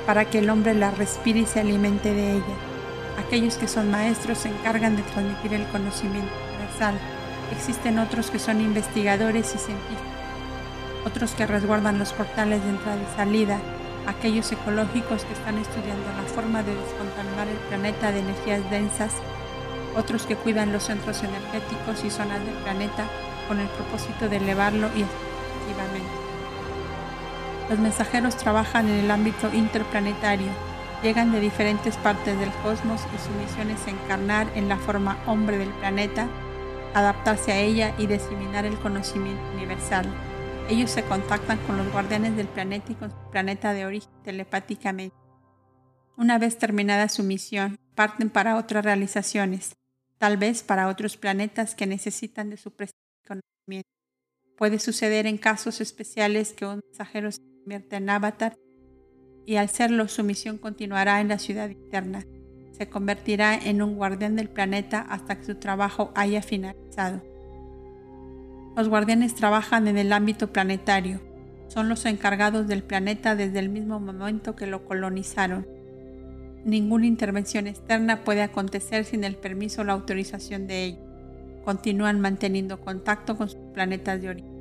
para 0.07 0.24
que 0.24 0.38
el 0.38 0.50
hombre 0.50 0.74
la 0.74 0.90
respire 0.90 1.40
y 1.40 1.46
se 1.46 1.61
alimente 1.61 2.12
de 2.12 2.32
ella. 2.32 2.57
Aquellos 3.26 3.57
que 3.57 3.68
son 3.68 3.90
maestros 3.90 4.38
se 4.38 4.48
encargan 4.48 4.96
de 4.96 5.03
transmitir 5.03 5.55
el 5.55 5.66
conocimiento 5.68 6.51
Existen 7.53 7.99
otros 7.99 8.31
que 8.31 8.39
son 8.39 8.61
investigadores 8.61 9.55
y 9.55 9.59
científicos, 9.59 10.03
otros 11.07 11.33
que 11.33 11.47
resguardan 11.47 11.99
los 11.99 12.12
portales 12.12 12.62
de 12.64 12.70
entrada 12.70 12.99
y 13.01 13.16
salida, 13.16 13.59
aquellos 14.07 14.51
ecológicos 14.51 15.25
que 15.25 15.33
están 15.35 15.59
estudiando 15.59 16.07
la 16.16 16.29
forma 16.35 16.62
de 16.62 16.75
descontaminar 16.75 17.49
el 17.49 17.57
planeta 17.68 18.11
de 18.11 18.20
energías 18.20 18.68
densas, 18.70 19.12
otros 19.97 20.25
que 20.25 20.35
cuidan 20.35 20.73
los 20.73 20.85
centros 20.85 21.23
energéticos 21.23 22.05
y 22.05 22.11
zonas 22.11 22.45
del 22.45 22.55
planeta 22.64 23.05
con 23.47 23.61
el 23.61 23.68
propósito 23.68 24.29
de 24.29 24.39
elevarlo 24.39 24.89
y 24.97 25.03
efectivamente. 25.03 26.23
Los 27.68 27.79
mensajeros 27.79 28.37
trabajan 28.37 28.89
en 28.89 29.05
el 29.05 29.11
ámbito 29.11 29.53
interplanetario, 29.53 30.49
llegan 31.03 31.33
de 31.33 31.41
diferentes 31.41 31.97
partes 31.97 32.39
del 32.39 32.51
cosmos 32.62 33.03
y 33.14 33.18
su 33.18 33.31
misión 33.41 33.70
es 33.70 33.87
encarnar 33.87 34.49
en 34.55 34.68
la 34.68 34.79
forma 34.79 35.18
hombre 35.27 35.59
del 35.59 35.70
planeta, 35.70 36.27
adaptarse 36.95 37.53
a 37.53 37.61
ella 37.61 37.95
y 37.99 38.07
diseminar 38.07 38.64
el 38.64 38.78
conocimiento 38.78 39.43
universal. 39.55 40.07
Ellos 40.68 40.90
se 40.90 41.03
contactan 41.05 41.59
con 41.66 41.76
los 41.76 41.90
guardianes 41.93 42.36
del 42.36 42.49
planeta 42.49 42.93
y 42.93 42.95
con 42.95 43.11
su 43.11 43.30
planeta 43.30 43.72
de 43.72 43.86
origen 43.86 44.11
telepáticamente. 44.22 45.16
Una 46.16 46.38
vez 46.38 46.59
terminada 46.59 47.09
su 47.09 47.22
misión, 47.22 47.78
parten 47.95 48.30
para 48.30 48.57
otras 48.57 48.84
realizaciones, 48.84 49.74
tal 50.18 50.36
vez 50.36 50.62
para 50.62 50.88
otros 50.88 51.16
planetas 51.16 51.74
que 51.74 51.86
necesitan 51.86 52.51
de 52.51 52.57
su 52.57 52.70
presencia 52.70 53.01
y 53.24 53.28
conocimiento. 53.28 53.90
Puede 54.57 54.78
suceder 54.78 55.26
en 55.26 55.38
casos 55.38 55.80
especiales 55.80 56.53
que 56.53 56.66
un 56.66 56.80
mensajero 56.84 57.32
se 57.32 57.40
convierta 57.40 57.97
en 57.97 58.11
avatar 58.11 58.57
y 59.45 59.57
al 59.57 59.68
serlo 59.68 60.07
su 60.09 60.22
misión 60.22 60.59
continuará 60.59 61.20
en 61.20 61.28
la 61.28 61.38
ciudad 61.38 61.70
interna. 61.70 62.24
Se 62.73 62.89
convertirá 62.89 63.55
en 63.55 63.83
un 63.83 63.97
guardián 63.97 64.37
del 64.37 64.49
planeta 64.49 65.01
hasta 65.01 65.37
que 65.37 65.45
su 65.45 65.55
trabajo 65.57 66.11
haya 66.14 66.43
finalizado. 66.43 67.20
Los 68.77 68.89
guardianes 68.89 69.35
trabajan 69.35 69.87
en 69.87 69.99
el 69.99 70.12
ámbito 70.12 70.53
planetario. 70.53 71.20
Son 71.68 71.89
los 71.89 72.07
encargados 72.07 72.66
del 72.66 72.83
planeta 72.83 73.37
desde 73.37 73.59
el 73.59 73.68
mismo 73.68 74.01
momento 74.01 74.57
que 74.57 74.66
lo 74.66 74.85
colonizaron. 74.85 75.66
Ninguna 76.64 77.07
intervención 77.07 77.66
externa 77.66 78.25
puede 78.25 78.43
acontecer 78.43 79.05
sin 79.05 79.25
el 79.25 79.37
permiso 79.37 79.83
o 79.83 79.85
la 79.85 79.93
autorización 79.93 80.66
de 80.66 80.85
ellos. 80.85 81.01
Continúan 81.64 82.20
manteniendo 82.20 82.81
contacto 82.81 83.37
con 83.37 83.49
sus 83.49 83.61
planetas 83.75 84.23
de 84.23 84.29
origen. 84.31 84.53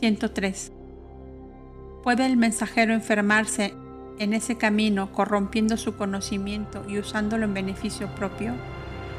103. 0.00 0.72
¿Puede 2.02 2.26
el 2.26 2.36
mensajero 2.36 2.92
enfermarse 2.92 3.74
en 4.18 4.34
ese 4.34 4.56
camino 4.56 5.12
corrompiendo 5.12 5.76
su 5.76 5.96
conocimiento 5.96 6.84
y 6.88 6.98
usándolo 6.98 7.44
en 7.44 7.54
beneficio 7.54 8.08
propio? 8.14 8.54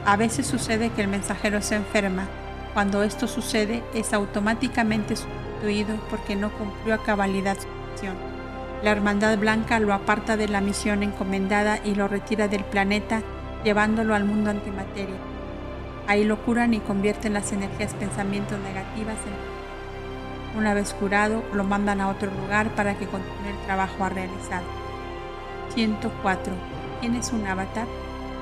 A 0.05 0.17
veces 0.17 0.45
sucede 0.47 0.89
que 0.89 1.01
el 1.01 1.07
mensajero 1.07 1.61
se 1.61 1.75
enferma. 1.75 2.27
Cuando 2.73 3.03
esto 3.03 3.27
sucede 3.27 3.83
es 3.93 4.13
automáticamente 4.13 5.15
sustituido 5.15 5.95
porque 6.09 6.35
no 6.35 6.51
cumplió 6.51 6.95
a 6.95 7.03
cabalidad 7.03 7.57
su 7.57 7.67
misión. 7.91 8.15
La 8.83 8.91
Hermandad 8.91 9.37
Blanca 9.37 9.79
lo 9.79 9.93
aparta 9.93 10.35
de 10.35 10.49
la 10.49 10.59
misión 10.59 11.03
encomendada 11.03 11.79
y 11.85 11.95
lo 11.95 12.07
retira 12.07 12.47
del 12.47 12.65
planeta 12.65 13.21
llevándolo 13.63 14.13
al 14.13 14.25
mundo 14.25 14.49
antimateria. 14.49 15.15
Ahí 16.05 16.25
lo 16.25 16.37
curan 16.43 16.73
y 16.73 16.79
convierten 16.79 17.33
las 17.33 17.53
energías 17.53 17.93
pensamientos 17.93 18.59
negativas 18.59 19.15
en... 19.25 20.59
Una 20.59 20.73
vez 20.73 20.93
curado, 20.93 21.43
lo 21.53 21.63
mandan 21.63 22.01
a 22.01 22.09
otro 22.09 22.29
lugar 22.29 22.75
para 22.75 22.95
que 22.95 23.07
continúe 23.07 23.51
el 23.51 23.65
trabajo 23.65 24.03
a 24.03 24.09
realizar. 24.09 24.82
104. 25.73 26.53
¿Quién 26.99 27.15
es 27.15 27.31
un 27.31 27.45
avatar? 27.45 27.87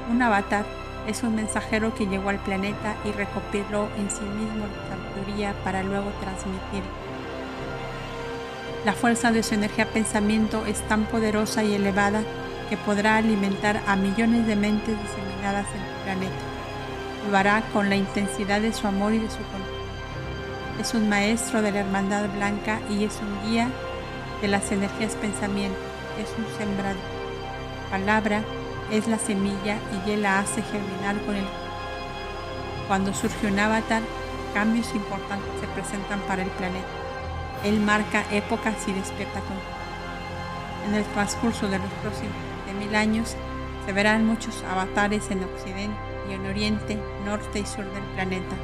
Un 0.09 0.21
avatar 0.21 0.65
es 1.07 1.23
un 1.23 1.35
mensajero 1.35 1.93
que 1.95 2.05
llegó 2.05 2.29
al 2.29 2.39
planeta 2.39 2.95
y 3.05 3.11
recopiló 3.11 3.87
en 3.97 4.09
sí 4.09 4.23
mismo 4.23 4.65
la 4.67 4.89
sabiduría 4.89 5.53
para 5.63 5.83
luego 5.83 6.11
transmitir. 6.21 6.83
La 8.85 8.93
fuerza 8.93 9.31
de 9.31 9.43
su 9.43 9.53
energía 9.53 9.85
pensamiento 9.85 10.65
es 10.65 10.81
tan 10.87 11.05
poderosa 11.05 11.63
y 11.63 11.73
elevada 11.73 12.23
que 12.69 12.77
podrá 12.77 13.17
alimentar 13.17 13.81
a 13.87 13.95
millones 13.95 14.47
de 14.47 14.55
mentes 14.55 14.97
diseminadas 14.99 15.67
en 15.75 15.81
el 15.81 16.03
planeta. 16.03 16.41
Lo 17.29 17.37
hará 17.37 17.61
con 17.73 17.89
la 17.89 17.95
intensidad 17.95 18.61
de 18.61 18.73
su 18.73 18.87
amor 18.87 19.13
y 19.13 19.19
de 19.19 19.29
su 19.29 19.37
control. 19.37 19.81
Es 20.79 20.93
un 20.95 21.09
maestro 21.09 21.61
de 21.61 21.71
la 21.71 21.81
Hermandad 21.81 22.27
Blanca 22.29 22.79
y 22.89 23.03
es 23.03 23.19
un 23.21 23.49
guía 23.49 23.69
de 24.41 24.47
las 24.47 24.71
energías 24.71 25.15
pensamiento. 25.15 25.77
Es 26.19 26.29
un 26.37 26.45
sembrador. 26.57 27.20
Palabra 27.91 28.41
es 28.89 29.07
la 29.07 29.19
semilla 29.19 29.77
y 30.05 30.11
él 30.11 30.23
la 30.23 30.39
hace 30.39 30.61
germinar 30.61 31.23
con 31.25 31.35
el 31.35 31.45
Cuando 32.87 33.13
surge 33.13 33.47
un 33.47 33.59
avatar, 33.59 34.01
cambios 34.53 34.95
importantes 34.95 35.51
se 35.59 35.67
presentan 35.67 36.21
para 36.21 36.41
el 36.41 36.49
planeta. 36.51 36.87
Él 37.63 37.79
marca 37.79 38.23
épocas 38.31 38.75
y 38.87 38.93
despierta 38.93 39.41
con 39.41 40.89
En 40.89 40.95
el 40.95 41.03
transcurso 41.13 41.67
de 41.67 41.77
los 41.77 41.91
próximos 42.01 42.33
mil 42.79 42.95
años 42.95 43.35
se 43.85 43.93
verán 43.93 44.25
muchos 44.25 44.63
avatares 44.63 45.29
en 45.31 45.43
Occidente 45.43 45.97
y 46.29 46.33
en 46.33 46.45
Oriente, 46.45 46.97
Norte 47.25 47.59
y 47.59 47.65
Sur 47.65 47.85
del 47.93 48.03
planeta. 48.15 48.55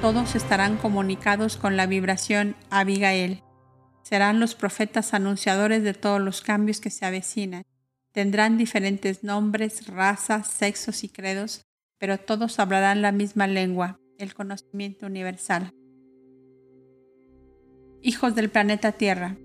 Todos 0.00 0.34
estarán 0.34 0.76
comunicados 0.76 1.56
con 1.56 1.76
la 1.76 1.86
vibración 1.86 2.56
Abigail. 2.70 3.43
Serán 4.04 4.38
los 4.38 4.54
profetas 4.54 5.14
anunciadores 5.14 5.82
de 5.82 5.94
todos 5.94 6.20
los 6.20 6.40
cambios 6.40 6.80
que 6.80 6.90
se 6.90 7.04
avecinan 7.04 7.64
Tendrán 8.14 8.56
diferentes 8.58 9.24
nombres, 9.24 9.88
razas, 9.88 10.46
sexos 10.46 11.02
y 11.02 11.08
credos, 11.08 11.66
pero 11.98 12.16
todos 12.16 12.60
hablarán 12.60 13.02
la 13.02 13.10
misma 13.10 13.48
lengua, 13.48 13.98
el 14.18 14.34
conocimiento 14.34 15.06
universal. 15.06 15.72
Hijos 18.02 18.36
del 18.36 18.50
planeta 18.50 18.92
Tierra, 18.92 19.36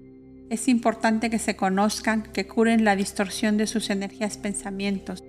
es 0.51 0.67
importante 0.67 1.31
que 1.31 1.39
se 1.39 1.55
conozcan, 1.55 2.21
que 2.31 2.45
curen 2.45 2.85
la 2.85 2.95
distorsión 2.95 3.57
de 3.57 3.65
sus 3.65 3.89
energías 3.89 4.37
pensamientos. 4.37 5.23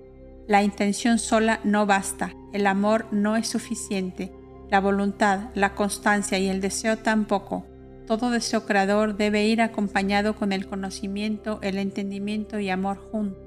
La 0.47 0.63
intención 0.63 1.19
sola 1.19 1.61
no 1.65 1.87
basta, 1.87 2.35
el 2.53 2.67
amor 2.67 3.07
no 3.11 3.37
es 3.37 3.49
suficiente, 3.49 4.31
la 4.69 4.81
voluntad, 4.81 5.49
la 5.55 5.75
constancia 5.75 6.39
y 6.39 6.49
el 6.49 6.61
deseo 6.61 6.99
tampoco. 6.99 7.67
Todo 8.11 8.31
deseo 8.31 8.67
creador 8.67 9.17
debe 9.17 9.47
ir 9.47 9.63
acompañado 9.63 10.35
con 10.35 10.51
el 10.51 10.67
conocimiento, 10.67 11.61
el 11.63 11.79
entendimiento 11.79 12.59
y 12.59 12.69
amor 12.69 12.99
juntos. 12.99 13.39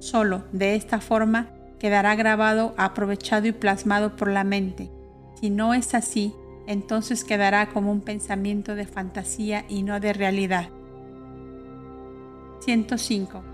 Solo 0.00 0.42
de 0.50 0.74
esta 0.74 1.00
forma 1.00 1.50
quedará 1.78 2.16
grabado, 2.16 2.74
aprovechado 2.76 3.46
y 3.46 3.52
plasmado 3.52 4.16
por 4.16 4.26
la 4.26 4.42
mente. 4.42 4.90
Si 5.40 5.50
no 5.50 5.72
es 5.72 5.94
así, 5.94 6.34
entonces 6.66 7.22
quedará 7.22 7.68
como 7.68 7.92
un 7.92 8.00
pensamiento 8.00 8.74
de 8.74 8.88
fantasía 8.88 9.66
y 9.68 9.84
no 9.84 10.00
de 10.00 10.12
realidad. 10.12 10.68
105. 12.58 13.44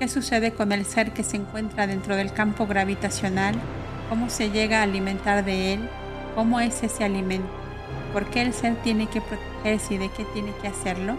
¿Qué 0.00 0.08
sucede 0.08 0.50
con 0.50 0.72
el 0.72 0.84
ser 0.84 1.12
que 1.12 1.22
se 1.22 1.36
encuentra 1.36 1.86
dentro 1.86 2.16
del 2.16 2.32
campo 2.32 2.66
gravitacional? 2.66 3.54
¿Cómo 4.08 4.30
se 4.30 4.50
llega 4.50 4.80
a 4.80 4.82
alimentar 4.82 5.44
de 5.44 5.74
él? 5.74 5.88
¿Cómo 6.34 6.58
es 6.58 6.82
ese 6.82 7.04
alimento? 7.04 7.65
¿Por 8.16 8.24
qué 8.30 8.40
el 8.40 8.54
ser 8.54 8.76
tiene 8.76 9.08
que 9.08 9.20
protegerse 9.20 9.92
y 9.92 9.98
de 9.98 10.08
qué 10.08 10.24
tiene 10.24 10.50
que 10.62 10.68
hacerlo? 10.68 11.16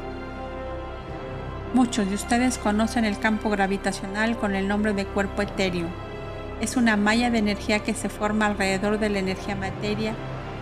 Muchos 1.76 2.10
de 2.10 2.16
ustedes 2.16 2.58
conocen 2.58 3.06
el 3.06 3.20
campo 3.20 3.52
gravitacional 3.52 4.36
con 4.36 4.56
el 4.56 4.68
nombre 4.68 4.94
de 4.94 5.06
cuerpo 5.06 5.44
etéreo. 5.44 5.86
Es 6.60 6.76
una 6.76 6.98
malla 6.98 7.30
de 7.30 7.38
energía 7.38 7.82
que 7.82 7.94
se 7.94 8.10
forma 8.10 8.48
alrededor 8.48 8.98
de 8.98 9.10
la 9.10 9.20
energía 9.20 9.56
materia 9.56 10.16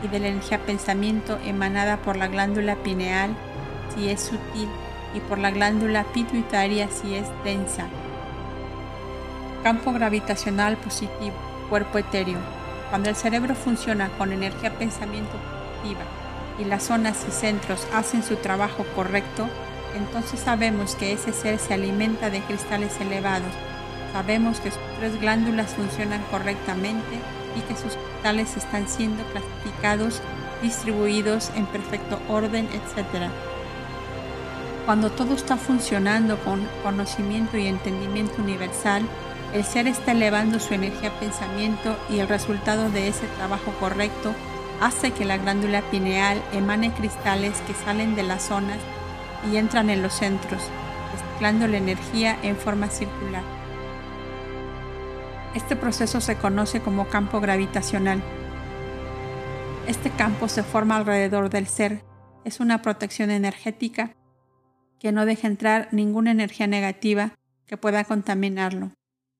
y 0.03 0.09
de 0.09 0.19
la 0.19 0.27
energía 0.27 0.59
pensamiento 0.59 1.39
emanada 1.45 1.95
por 2.01 2.17
la 2.17 2.27
glándula 2.27 2.75
pineal 2.83 3.33
si 3.95 4.09
es 4.09 4.19
sutil 4.19 4.67
y 5.13 5.21
por 5.21 5.37
la 5.37 5.51
glándula 5.51 6.03
pituitaria 6.03 6.89
si 6.89 7.15
es 7.15 7.27
densa. 7.45 7.85
Campo 9.63 9.93
gravitacional 9.93 10.75
positivo, 10.75 11.37
cuerpo 11.69 11.97
etéreo. 11.97 12.39
Cuando 12.89 13.07
el 13.07 13.15
cerebro 13.15 13.55
funciona 13.55 14.09
con 14.17 14.33
energía 14.33 14.77
pensamiento 14.77 15.37
positiva 15.85 16.24
y 16.59 16.65
las 16.65 16.83
zonas 16.83 17.25
y 17.27 17.31
centros 17.31 17.85
hacen 17.93 18.23
su 18.23 18.35
trabajo 18.37 18.85
correcto, 18.95 19.47
entonces 19.95 20.39
sabemos 20.39 20.95
que 20.95 21.13
ese 21.13 21.31
ser 21.33 21.59
se 21.59 21.73
alimenta 21.73 22.29
de 22.29 22.41
cristales 22.41 22.99
elevados. 22.99 23.51
Sabemos 24.11 24.59
que 24.59 24.71
sus 24.71 24.81
tres 24.99 25.19
glándulas 25.19 25.73
funcionan 25.73 26.21
correctamente 26.31 27.19
y 27.55 27.61
que 27.61 27.75
sus 27.75 27.93
cristales 27.93 28.57
están 28.57 28.87
siendo 28.87 29.23
clasificados, 29.25 30.21
distribuidos 30.61 31.51
en 31.55 31.65
perfecto 31.65 32.19
orden, 32.29 32.65
etc. 32.65 33.29
Cuando 34.85 35.11
todo 35.11 35.33
está 35.33 35.57
funcionando 35.57 36.37
con 36.39 36.67
conocimiento 36.83 37.57
y 37.57 37.67
entendimiento 37.67 38.41
universal, 38.41 39.03
el 39.53 39.63
ser 39.63 39.87
está 39.87 40.11
elevando 40.11 40.59
su 40.59 40.73
energía 40.73 41.17
pensamiento 41.19 41.95
y 42.09 42.19
el 42.19 42.27
resultado 42.27 42.89
de 42.89 43.07
ese 43.07 43.25
trabajo 43.37 43.71
correcto 43.79 44.33
hace 44.81 45.11
que 45.11 45.25
la 45.25 45.37
glándula 45.37 45.81
pineal 45.89 46.41
emane 46.53 46.91
cristales 46.93 47.59
que 47.67 47.73
salen 47.73 48.15
de 48.15 48.23
las 48.23 48.43
zonas 48.43 48.79
y 49.51 49.57
entran 49.57 49.89
en 49.89 50.01
los 50.01 50.13
centros, 50.13 50.61
mezclando 51.13 51.67
la 51.67 51.77
energía 51.77 52.37
en 52.43 52.55
forma 52.55 52.89
circular. 52.89 53.43
Este 55.53 55.75
proceso 55.75 56.19
se 56.19 56.35
conoce 56.35 56.81
como 56.81 57.07
campo 57.07 57.39
gravitacional. 57.39 58.21
Este 59.87 60.09
campo 60.09 60.49
se 60.49 60.63
forma 60.63 60.97
alrededor 60.97 61.49
del 61.49 61.67
ser. 61.67 62.03
Es 62.43 62.59
una 62.59 62.81
protección 62.81 63.31
energética 63.31 64.15
que 64.99 65.11
no 65.11 65.25
deja 65.25 65.47
entrar 65.47 65.87
ninguna 65.91 66.31
energía 66.31 66.67
negativa 66.67 67.31
que 67.65 67.77
pueda 67.77 68.03
contaminarlo. 68.03 68.91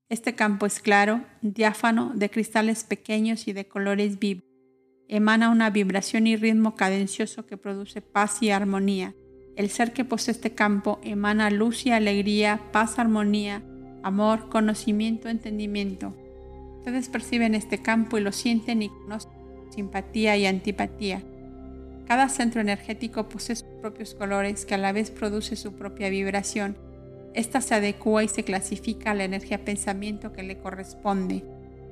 Este 0.08 0.36
campo 0.36 0.66
es 0.66 0.80
claro, 0.80 1.22
diáfano, 1.42 2.12
de 2.16 2.30
cristales 2.30 2.84
pequeños 2.84 3.48
y 3.48 3.54
de 3.54 3.68
colores 3.68 4.20
vivos. 4.20 4.55
Emana 5.08 5.50
una 5.50 5.70
vibración 5.70 6.28
y 6.28 6.36
ritmo 6.36 6.76
cadencioso 6.76 7.46
que 7.46 7.58
produce 7.58 8.02
paz 8.02 8.42
y 8.42 8.50
armonía. 8.50 9.14
El 9.56 9.70
ser 9.70 9.94
que 9.94 10.04
posee 10.04 10.34
este 10.34 10.54
campo 10.54 11.00
emana 11.04 11.50
luz 11.50 11.86
y 11.86 11.92
alegría, 11.92 12.62
paz, 12.72 13.00
armonía, 13.00 13.64
amor, 14.04 14.50
conocimiento, 14.50 15.30
entendimiento. 15.30 16.14
Ustedes 16.80 17.10
perciben 17.10 17.56
este 17.56 17.82
campo 17.82 18.18
y 18.18 18.22
lo 18.22 18.32
sienten 18.32 18.82
y 18.82 18.90
conocen 18.90 19.32
simpatía 19.70 20.38
y 20.38 20.46
antipatía. 20.46 21.24
Cada 22.08 22.30
centro 22.30 22.62
energético 22.62 23.28
posee 23.28 23.56
sus 23.58 23.68
propios 23.82 24.14
colores 24.14 24.66
que 24.66 24.76
a 24.76 24.78
la 24.78 24.92
vez 24.92 25.12
produce 25.12 25.56
su 25.56 25.74
propia 25.74 26.10
vibración 26.10 26.78
esta 27.36 27.60
se 27.60 27.76
adecua 27.76 28.24
y 28.24 28.30
se 28.30 28.46
clasifica 28.46 29.12
a 29.12 29.14
la 29.14 29.26
energía 29.26 29.66
pensamiento 29.66 30.32
que 30.32 30.42
le 30.42 30.58
corresponde. 30.58 31.44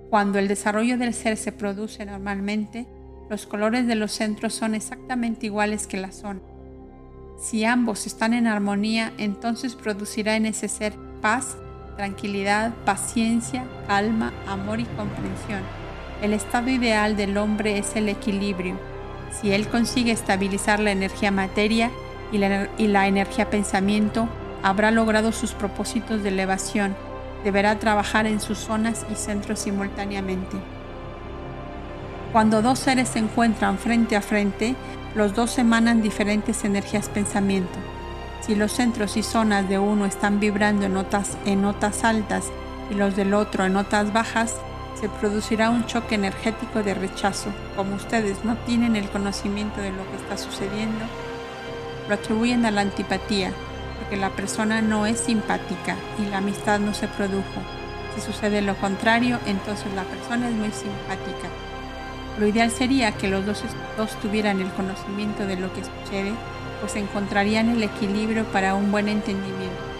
Cuando 0.09 0.39
el 0.39 0.47
desarrollo 0.47 0.97
del 0.97 1.13
ser 1.13 1.35
se 1.35 1.51
produce 1.51 2.05
normalmente, 2.05 2.87
los 3.29 3.45
colores 3.45 3.87
de 3.87 3.95
los 3.95 4.11
centros 4.11 4.53
son 4.53 4.75
exactamente 4.75 5.45
iguales 5.45 5.87
que 5.87 5.97
la 5.97 6.11
zona. 6.11 6.41
Si 7.37 7.65
ambos 7.65 8.07
están 8.07 8.33
en 8.33 8.47
armonía, 8.47 9.11
entonces 9.17 9.75
producirá 9.75 10.35
en 10.35 10.45
ese 10.45 10.67
ser 10.67 10.93
paz, 11.21 11.57
tranquilidad, 11.97 12.73
paciencia, 12.85 13.65
calma, 13.87 14.31
amor 14.47 14.79
y 14.79 14.85
comprensión. 14.85 15.61
El 16.21 16.33
estado 16.33 16.69
ideal 16.69 17.17
del 17.17 17.37
hombre 17.37 17.77
es 17.77 17.95
el 17.95 18.07
equilibrio. 18.07 18.79
Si 19.31 19.51
él 19.51 19.67
consigue 19.67 20.11
estabilizar 20.11 20.79
la 20.79 20.91
energía 20.91 21.31
materia 21.31 21.91
y 22.31 22.37
la, 22.37 23.07
energía 23.07 23.49
pensamiento, 23.49 24.29
habrá 24.61 24.91
logrado 24.91 25.31
sus 25.31 25.51
propósitos 25.51 26.23
de 26.23 26.29
elevación, 26.29 26.95
deberá 27.43 27.77
trabajar 27.77 28.25
en 28.25 28.39
sus 28.39 28.57
zonas 28.57 29.05
y 29.11 29.15
centros 29.15 29.59
simultáneamente. 29.59 30.55
Cuando 32.33 32.63
dos 32.63 32.79
seres 32.79 33.09
se 33.09 33.19
encuentran 33.19 33.77
frente 33.77 34.15
a 34.15 34.21
frente, 34.21 34.75
los 35.13 35.35
dos 35.35 35.59
emanan 35.59 36.01
diferentes 36.01 36.65
energías 36.65 37.07
pensamiento. 37.07 37.77
Si 38.41 38.55
los 38.55 38.71
centros 38.71 39.17
y 39.17 39.21
zonas 39.21 39.69
de 39.69 39.77
uno 39.77 40.07
están 40.07 40.39
vibrando 40.39 40.87
en 40.87 40.95
notas, 40.95 41.37
en 41.45 41.61
notas 41.61 42.03
altas 42.03 42.45
y 42.89 42.95
los 42.95 43.15
del 43.15 43.35
otro 43.35 43.65
en 43.65 43.73
notas 43.73 44.11
bajas, 44.13 44.55
se 44.99 45.09
producirá 45.09 45.69
un 45.69 45.85
choque 45.85 46.15
energético 46.15 46.81
de 46.81 46.95
rechazo. 46.95 47.51
Como 47.75 47.97
ustedes 47.97 48.43
no 48.43 48.55
tienen 48.65 48.95
el 48.95 49.09
conocimiento 49.11 49.79
de 49.79 49.91
lo 49.91 50.09
que 50.09 50.17
está 50.17 50.35
sucediendo, 50.35 51.05
lo 52.09 52.15
atribuyen 52.15 52.65
a 52.65 52.71
la 52.71 52.81
antipatía, 52.81 53.51
porque 53.99 54.17
la 54.17 54.31
persona 54.31 54.81
no 54.81 55.05
es 55.05 55.19
simpática 55.19 55.97
y 56.17 56.25
la 56.31 56.39
amistad 56.39 56.79
no 56.79 56.95
se 56.95 57.07
produjo. 57.07 57.61
Si 58.15 58.21
sucede 58.21 58.63
lo 58.63 58.75
contrario, 58.77 59.37
entonces 59.45 59.93
la 59.93 60.03
persona 60.03 60.49
es 60.49 60.55
muy 60.55 60.71
simpática. 60.71 61.47
Lo 62.39 62.47
ideal 62.47 62.71
sería 62.71 63.11
que 63.11 63.27
los 63.27 63.45
dos, 63.45 63.63
tuvieran 64.21 64.59
el 64.59 64.71
conocimiento 64.71 65.45
de 65.45 65.55
lo 65.55 65.71
que 65.73 65.83
sucede, 65.83 66.33
pues 66.81 66.95
encontrarían 66.95 67.69
el 67.69 67.83
equilibrio 67.83 68.43
para 68.45 68.73
un 68.75 68.91
buen 68.91 69.07
entendimiento. 69.07 69.93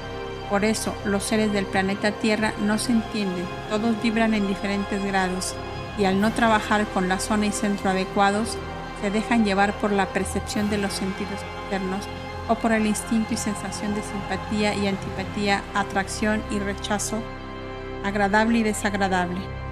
Por 0.50 0.66
eso, 0.66 0.96
los 1.06 1.24
seres 1.24 1.54
del 1.54 1.66
planeta 1.66 2.12
Tierra 2.12 2.54
no 2.60 2.78
se 2.78 2.92
entienden, 2.92 3.46
todos 3.70 4.02
vibran 4.02 4.34
en 4.34 4.48
diferentes 4.48 5.04
grados, 5.06 5.56
y 5.98 6.06
al 6.06 6.20
no 6.20 6.32
trabajar 6.32 6.86
con 6.88 7.08
la 7.08 7.20
zona 7.20 7.46
y 7.46 7.52
centro 7.52 7.92
adecuados, 7.92 8.58
se 9.02 9.12
dejan 9.12 9.46
llevar 9.46 9.74
por 9.74 9.92
la 9.92 10.08
percepción 10.08 10.70
de 10.70 10.78
los 10.78 10.94
sentidos 10.94 11.40
externos 11.62 12.06
o 12.48 12.56
por 12.56 12.72
el 12.72 12.86
instinto 12.86 13.34
y 13.34 13.38
sensación 13.38 13.94
de 13.96 14.02
simpatía 14.02 14.74
y 14.76 14.88
antipatía, 14.88 15.62
atracción 15.74 16.42
y 16.50 16.60
rechazo, 16.60 17.22
agradable 18.04 18.60
y 18.60 18.64
desagradable. 18.64 19.63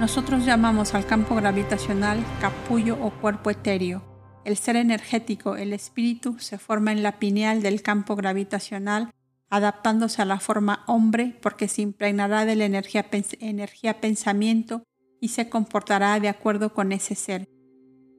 Nosotros 0.00 0.46
llamamos 0.46 0.94
al 0.94 1.04
campo 1.04 1.34
gravitacional 1.34 2.24
capullo 2.40 2.96
o 3.02 3.10
cuerpo 3.10 3.50
etéreo. 3.50 4.02
El 4.46 4.56
ser 4.56 4.76
energético, 4.76 5.56
el 5.56 5.74
espíritu, 5.74 6.38
se 6.38 6.56
forma 6.56 6.90
en 6.90 7.02
la 7.02 7.18
pineal 7.18 7.60
del 7.60 7.82
campo 7.82 8.16
gravitacional, 8.16 9.10
adaptándose 9.50 10.22
a 10.22 10.24
la 10.24 10.40
forma 10.40 10.84
hombre 10.86 11.38
porque 11.42 11.68
se 11.68 11.82
impregnará 11.82 12.46
de 12.46 12.56
la 12.56 12.64
energía, 12.64 13.04
energía 13.40 14.00
pensamiento 14.00 14.84
y 15.20 15.28
se 15.28 15.50
comportará 15.50 16.18
de 16.18 16.30
acuerdo 16.30 16.72
con 16.72 16.92
ese 16.92 17.14
ser. 17.14 17.46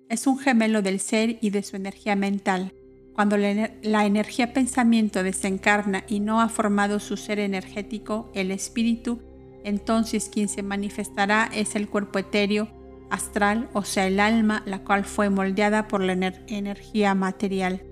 Es 0.08 0.28
un 0.28 0.38
gemelo 0.38 0.84
del 0.84 1.00
ser 1.00 1.40
y 1.42 1.50
de 1.50 1.64
su 1.64 1.78
energía 1.78 2.16
mental. 2.16 2.76
Cuando 3.16 3.38
la 3.38 4.06
energía 4.06 4.54
pensamiento 4.54 5.24
desencarna 5.24 6.04
y 6.08 6.20
no 6.20 6.42
ha 6.42 6.50
formado 6.50 7.00
su 7.00 7.18
ser 7.18 7.40
energético, 7.40 8.30
el 8.36 8.52
espíritu, 8.52 9.31
entonces 9.64 10.30
quien 10.30 10.50
se 10.50 10.64
manifestará 10.64 11.50
es 11.54 11.76
el 11.76 11.90
cuerpo 11.90 12.20
etéreo, 12.20 12.68
astral, 13.10 13.70
o 13.74 13.84
sea, 13.84 14.08
el 14.08 14.20
alma, 14.20 14.64
la 14.66 14.84
cual 14.84 15.04
fue 15.04 15.30
moldeada 15.30 15.88
por 15.88 16.02
la 16.02 16.14
energía 16.14 17.14
material. 17.14 17.84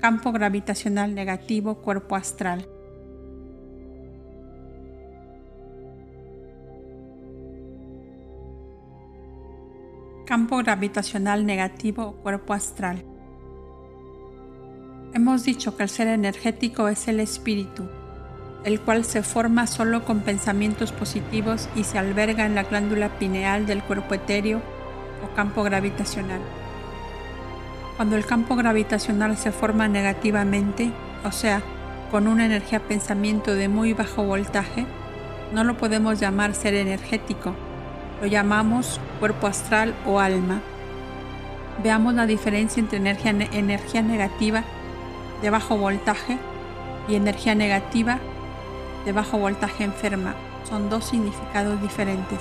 Campo 0.00 0.32
gravitacional 0.32 1.14
negativo, 1.14 1.76
cuerpo 1.76 2.14
astral. 2.14 2.68
Campo 10.26 10.58
gravitacional 10.58 11.46
negativo, 11.46 12.12
cuerpo 12.22 12.52
astral. 12.52 13.04
Hemos 15.14 15.44
dicho 15.44 15.76
que 15.76 15.82
el 15.82 15.88
ser 15.88 16.08
energético 16.08 16.88
es 16.88 17.06
el 17.06 17.20
espíritu, 17.20 17.86
el 18.64 18.80
cual 18.80 19.04
se 19.04 19.22
forma 19.22 19.66
solo 19.66 20.04
con 20.04 20.20
pensamientos 20.20 20.92
positivos 20.92 21.68
y 21.74 21.84
se 21.84 21.98
alberga 21.98 22.46
en 22.46 22.54
la 22.54 22.62
glándula 22.62 23.08
pineal 23.18 23.66
del 23.66 23.82
cuerpo 23.82 24.14
etéreo 24.14 24.60
o 25.24 25.34
campo 25.34 25.62
gravitacional. 25.62 26.40
Cuando 27.96 28.16
el 28.16 28.24
campo 28.24 28.56
gravitacional 28.56 29.36
se 29.36 29.52
forma 29.52 29.88
negativamente, 29.88 30.92
o 31.24 31.32
sea, 31.32 31.62
con 32.10 32.26
una 32.26 32.46
energía 32.46 32.80
pensamiento 32.80 33.54
de 33.54 33.68
muy 33.68 33.94
bajo 33.94 34.24
voltaje, 34.24 34.86
no 35.52 35.64
lo 35.64 35.76
podemos 35.76 36.20
llamar 36.20 36.54
ser 36.54 36.74
energético, 36.74 37.54
lo 38.20 38.26
llamamos 38.26 39.00
cuerpo 39.18 39.46
astral 39.46 39.94
o 40.06 40.20
alma. 40.20 40.60
Veamos 41.82 42.14
la 42.14 42.26
diferencia 42.26 42.80
entre 42.80 42.98
energía, 42.98 43.30
energía 43.30 44.02
negativa 44.02 44.62
de 45.42 45.50
bajo 45.50 45.76
voltaje 45.76 46.38
y 47.08 47.16
energía 47.16 47.54
negativa 47.54 48.18
de 49.04 49.12
bajo 49.12 49.38
voltaje 49.38 49.84
enferma. 49.84 50.34
Son 50.68 50.88
dos 50.90 51.04
significados 51.04 51.80
diferentes. 51.80 52.40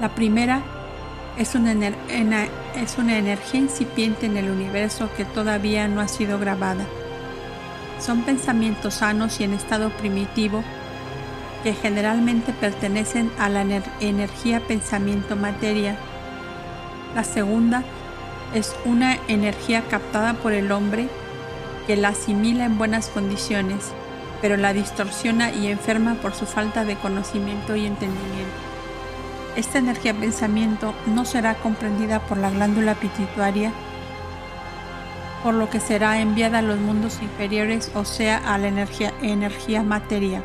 La 0.00 0.08
primera 0.10 0.62
es 1.36 1.54
una, 1.54 1.72
es 1.72 2.98
una 2.98 3.18
energía 3.18 3.60
incipiente 3.60 4.26
en 4.26 4.36
el 4.36 4.50
universo 4.50 5.08
que 5.16 5.24
todavía 5.24 5.88
no 5.88 6.00
ha 6.00 6.08
sido 6.08 6.38
grabada. 6.38 6.84
Son 7.98 8.22
pensamientos 8.22 8.94
sanos 8.94 9.40
y 9.40 9.44
en 9.44 9.54
estado 9.54 9.90
primitivo 9.90 10.62
que 11.62 11.74
generalmente 11.74 12.52
pertenecen 12.52 13.30
a 13.38 13.48
la 13.48 13.62
energía 14.00 14.60
pensamiento 14.60 15.36
materia. 15.36 15.96
La 17.14 17.24
segunda 17.24 17.82
es 18.54 18.74
una 18.84 19.18
energía 19.28 19.82
captada 19.82 20.34
por 20.34 20.52
el 20.52 20.72
hombre 20.72 21.08
que 21.86 21.96
la 21.96 22.08
asimila 22.08 22.64
en 22.64 22.78
buenas 22.78 23.08
condiciones, 23.08 23.92
pero 24.40 24.56
la 24.56 24.72
distorsiona 24.72 25.52
y 25.52 25.68
enferma 25.68 26.14
por 26.14 26.34
su 26.34 26.46
falta 26.46 26.84
de 26.84 26.96
conocimiento 26.96 27.76
y 27.76 27.86
entendimiento. 27.86 28.54
Esta 29.56 29.78
energía 29.78 30.14
pensamiento 30.14 30.94
no 31.06 31.24
será 31.24 31.54
comprendida 31.54 32.20
por 32.20 32.38
la 32.38 32.50
glándula 32.50 32.94
pituitaria 32.94 33.72
por 35.42 35.54
lo 35.54 35.70
que 35.70 35.80
será 35.80 36.20
enviada 36.20 36.58
a 36.58 36.62
los 36.62 36.78
mundos 36.78 37.20
inferiores, 37.22 37.90
o 37.94 38.04
sea, 38.04 38.36
a 38.36 38.58
la 38.58 38.68
energía, 38.68 39.12
energía 39.22 39.82
materia. 39.82 40.44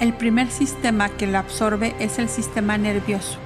El 0.00 0.14
primer 0.14 0.50
sistema 0.50 1.08
que 1.08 1.26
la 1.26 1.40
absorbe 1.40 1.94
es 1.98 2.18
el 2.18 2.28
sistema 2.28 2.76
nervioso. 2.76 3.38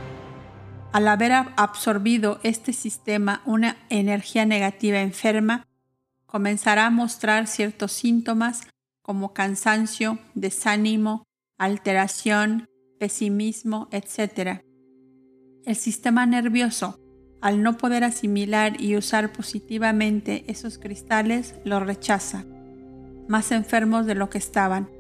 Al 0.92 1.09
haber 1.09 1.32
absorbido 1.32 2.40
este 2.42 2.72
sistema 2.72 3.42
una 3.44 3.76
energía 3.90 4.47
negativa 4.47 4.99
enferma, 5.01 5.66
comenzará 6.37 6.84
a 6.84 6.91
mostrar 6.91 7.47
ciertos 7.47 7.93
síntomas 7.93 8.61
como 9.01 9.32
cansancio, 9.32 10.18
desánimo, 10.34 11.24
alteración, 11.57 12.66
pesimismo, 13.01 13.89
etc. 13.90 14.61
El 15.65 15.77
sistema 15.77 16.27
nervioso, 16.27 17.01
al 17.40 17.62
no 17.62 17.78
poder 17.78 18.05
asimilar 18.05 18.78
y 18.78 18.98
usar 18.98 19.32
positivamente 19.32 20.44
esos 20.47 20.77
cristales, 20.77 21.55
los 21.65 21.82
rechaza, 21.82 22.44
más 23.28 23.51
enfermos 23.51 24.05
de 24.05 24.15
lo 24.15 24.28
que 24.28 24.36
estaban, 24.36 24.90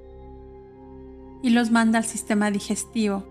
y 1.42 1.50
los 1.50 1.70
manda 1.70 1.98
al 1.98 2.06
sistema 2.06 2.50
digestivo, 2.50 3.26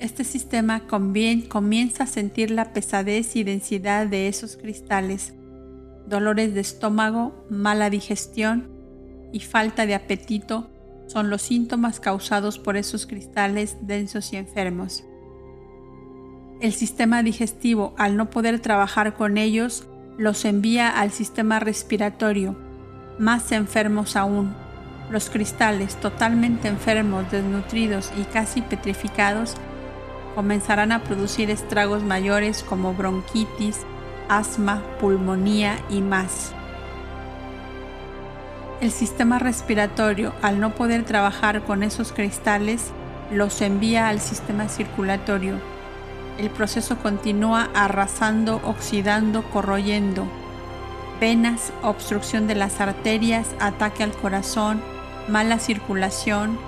este 0.00 0.24
sistema 0.24 0.86
comienza 0.86 2.04
a 2.04 2.06
sentir 2.06 2.50
la 2.50 2.74
pesadez 2.74 3.36
y 3.36 3.42
densidad 3.42 4.06
de 4.06 4.28
esos 4.28 4.58
cristales, 4.58 5.32
dolores 6.12 6.52
de 6.54 6.60
estómago, 6.60 7.46
mala 7.48 7.88
digestión 7.88 8.70
y 9.32 9.40
falta 9.40 9.86
de 9.86 9.94
apetito 9.94 10.70
son 11.06 11.30
los 11.30 11.40
síntomas 11.40 12.00
causados 12.00 12.58
por 12.58 12.76
esos 12.76 13.06
cristales 13.06 13.78
densos 13.80 14.32
y 14.32 14.36
enfermos. 14.36 15.04
El 16.60 16.72
sistema 16.74 17.22
digestivo, 17.22 17.94
al 17.96 18.16
no 18.16 18.30
poder 18.30 18.60
trabajar 18.60 19.14
con 19.14 19.38
ellos, 19.38 19.88
los 20.18 20.44
envía 20.44 20.90
al 20.90 21.10
sistema 21.10 21.58
respiratorio, 21.58 22.56
más 23.18 23.50
enfermos 23.50 24.14
aún. 24.14 24.54
Los 25.10 25.30
cristales 25.30 25.96
totalmente 25.96 26.68
enfermos, 26.68 27.30
desnutridos 27.30 28.12
y 28.20 28.24
casi 28.24 28.60
petrificados 28.60 29.54
comenzarán 30.34 30.92
a 30.92 31.02
producir 31.04 31.50
estragos 31.50 32.02
mayores 32.02 32.62
como 32.62 32.94
bronquitis, 32.94 33.80
asma, 34.28 34.82
pulmonía 35.00 35.78
y 35.88 36.00
más. 36.00 36.52
El 38.80 38.90
sistema 38.90 39.38
respiratorio, 39.38 40.32
al 40.42 40.58
no 40.58 40.74
poder 40.74 41.04
trabajar 41.04 41.62
con 41.62 41.82
esos 41.82 42.12
cristales, 42.12 42.90
los 43.30 43.60
envía 43.60 44.08
al 44.08 44.20
sistema 44.20 44.68
circulatorio. 44.68 45.54
El 46.38 46.50
proceso 46.50 46.98
continúa 46.98 47.68
arrasando, 47.74 48.60
oxidando, 48.64 49.42
corroyendo. 49.50 50.26
Venas, 51.20 51.72
obstrucción 51.82 52.46
de 52.46 52.56
las 52.56 52.80
arterias, 52.80 53.48
ataque 53.60 54.02
al 54.02 54.12
corazón, 54.12 54.82
mala 55.28 55.58
circulación, 55.60 56.58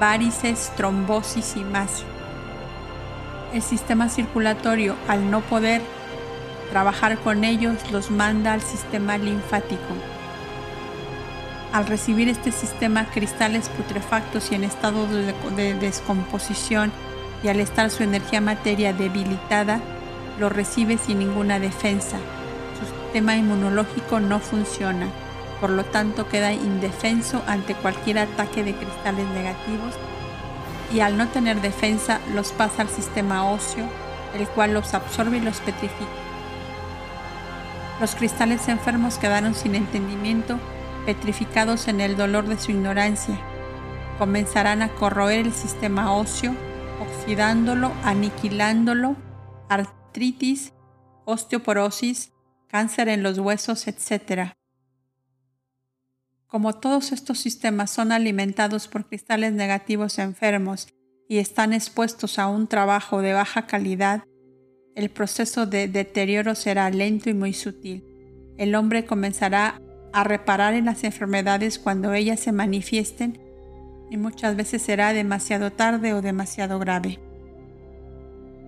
varices, 0.00 0.72
trombosis 0.76 1.56
y 1.56 1.62
más 1.62 2.04
el 3.52 3.62
sistema 3.62 4.08
circulatorio, 4.08 4.94
al 5.08 5.30
no 5.30 5.40
poder 5.40 5.82
trabajar 6.70 7.18
con 7.18 7.44
ellos, 7.44 7.76
los 7.90 8.10
manda 8.10 8.52
al 8.52 8.62
sistema 8.62 9.18
linfático. 9.18 9.94
Al 11.72 11.86
recibir 11.86 12.28
este 12.28 12.52
sistema 12.52 13.06
cristales 13.06 13.68
putrefactos 13.68 14.50
y 14.50 14.54
en 14.54 14.64
estado 14.64 15.06
de, 15.06 15.74
descomposición 15.74 16.90
y 17.44 17.48
al 17.48 17.60
estar 17.60 17.90
su 17.90 18.02
energía 18.02 18.40
materia 18.40 18.92
debilitada, 18.92 19.80
lo 20.38 20.48
recibe 20.48 20.96
sin 20.98 21.18
ninguna 21.18 21.60
defensa. 21.60 22.16
Su 22.78 23.04
sistema 23.04 23.36
inmunológico 23.36 24.20
no 24.20 24.40
funciona, 24.40 25.06
por 25.60 25.70
lo 25.70 25.84
tanto 25.84 26.28
queda 26.28 26.52
indefenso 26.52 27.42
ante 27.46 27.74
cualquier 27.74 28.18
ataque 28.20 28.64
de 28.64 28.74
cristales 28.74 29.28
negativos 29.28 29.94
y 30.92 31.00
al 31.00 31.16
no 31.16 31.28
tener 31.28 31.60
defensa 31.60 32.20
los 32.34 32.50
pasa 32.52 32.82
al 32.82 32.88
sistema 32.88 33.48
óseo, 33.50 33.84
el 34.34 34.48
cual 34.48 34.74
los 34.74 34.94
absorbe 34.94 35.36
y 35.36 35.40
los 35.40 35.58
petrifica. 35.60 36.19
Los 38.00 38.14
cristales 38.14 38.66
enfermos 38.68 39.18
quedaron 39.18 39.54
sin 39.54 39.74
entendimiento, 39.74 40.58
petrificados 41.04 41.86
en 41.86 42.00
el 42.00 42.16
dolor 42.16 42.48
de 42.48 42.58
su 42.58 42.70
ignorancia. 42.70 43.38
Comenzarán 44.18 44.80
a 44.80 44.88
corroer 44.94 45.46
el 45.46 45.52
sistema 45.52 46.14
óseo, 46.14 46.56
oxidándolo, 46.98 47.92
aniquilándolo, 48.02 49.16
artritis, 49.68 50.72
osteoporosis, 51.26 52.32
cáncer 52.68 53.08
en 53.10 53.22
los 53.22 53.38
huesos, 53.38 53.86
etc. 53.86 54.52
Como 56.46 56.72
todos 56.72 57.12
estos 57.12 57.38
sistemas 57.38 57.90
son 57.90 58.12
alimentados 58.12 58.88
por 58.88 59.06
cristales 59.08 59.52
negativos 59.52 60.18
enfermos 60.18 60.88
y 61.28 61.36
están 61.36 61.74
expuestos 61.74 62.38
a 62.38 62.46
un 62.46 62.66
trabajo 62.66 63.20
de 63.20 63.34
baja 63.34 63.66
calidad, 63.66 64.24
el 65.00 65.10
proceso 65.10 65.66
de 65.66 65.88
deterioro 65.88 66.54
será 66.54 66.90
lento 66.90 67.30
y 67.30 67.34
muy 67.34 67.52
sutil. 67.52 68.04
El 68.58 68.74
hombre 68.74 69.06
comenzará 69.06 69.80
a 70.12 70.24
reparar 70.24 70.74
en 70.74 70.84
las 70.84 71.04
enfermedades 71.04 71.78
cuando 71.78 72.12
ellas 72.12 72.40
se 72.40 72.52
manifiesten 72.52 73.38
y 74.10 74.16
muchas 74.16 74.56
veces 74.56 74.82
será 74.82 75.12
demasiado 75.12 75.72
tarde 75.72 76.12
o 76.14 76.22
demasiado 76.22 76.78
grave. 76.78 77.18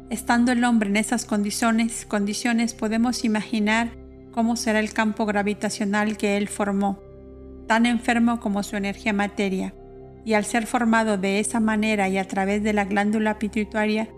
Estando 0.09 0.53
el 0.53 0.65
hombre 0.65 0.89
en 0.89 0.97
esas 0.97 1.25
condiciones, 1.25 2.07
condiciones 2.07 2.75
podemos 2.75 3.25
imaginar 3.25 3.91
cómo 4.31 4.57
será 4.57 4.81
el 4.81 4.93
campo 4.93 5.27
gravitacional 5.27 6.17
que 6.17 6.37
él 6.37 6.49
formó 6.49 6.99
tan 7.67 7.87
enfermo 7.87 8.41
como 8.41 8.63
su 8.63 8.77
energía 8.77 9.13
materia, 9.13 9.75
y 10.25 10.35
al 10.35 10.45
ser 10.45 10.67
formado 10.67 11.17
de 11.17 11.41
esa 11.41 11.61
manera 11.61 12.09
y 12.09 12.19
a 12.19 12.29
través 12.29 12.63
de 12.63 12.73
la 12.73 12.85
glándula 12.85 13.39
pituitaria, 13.39 14.09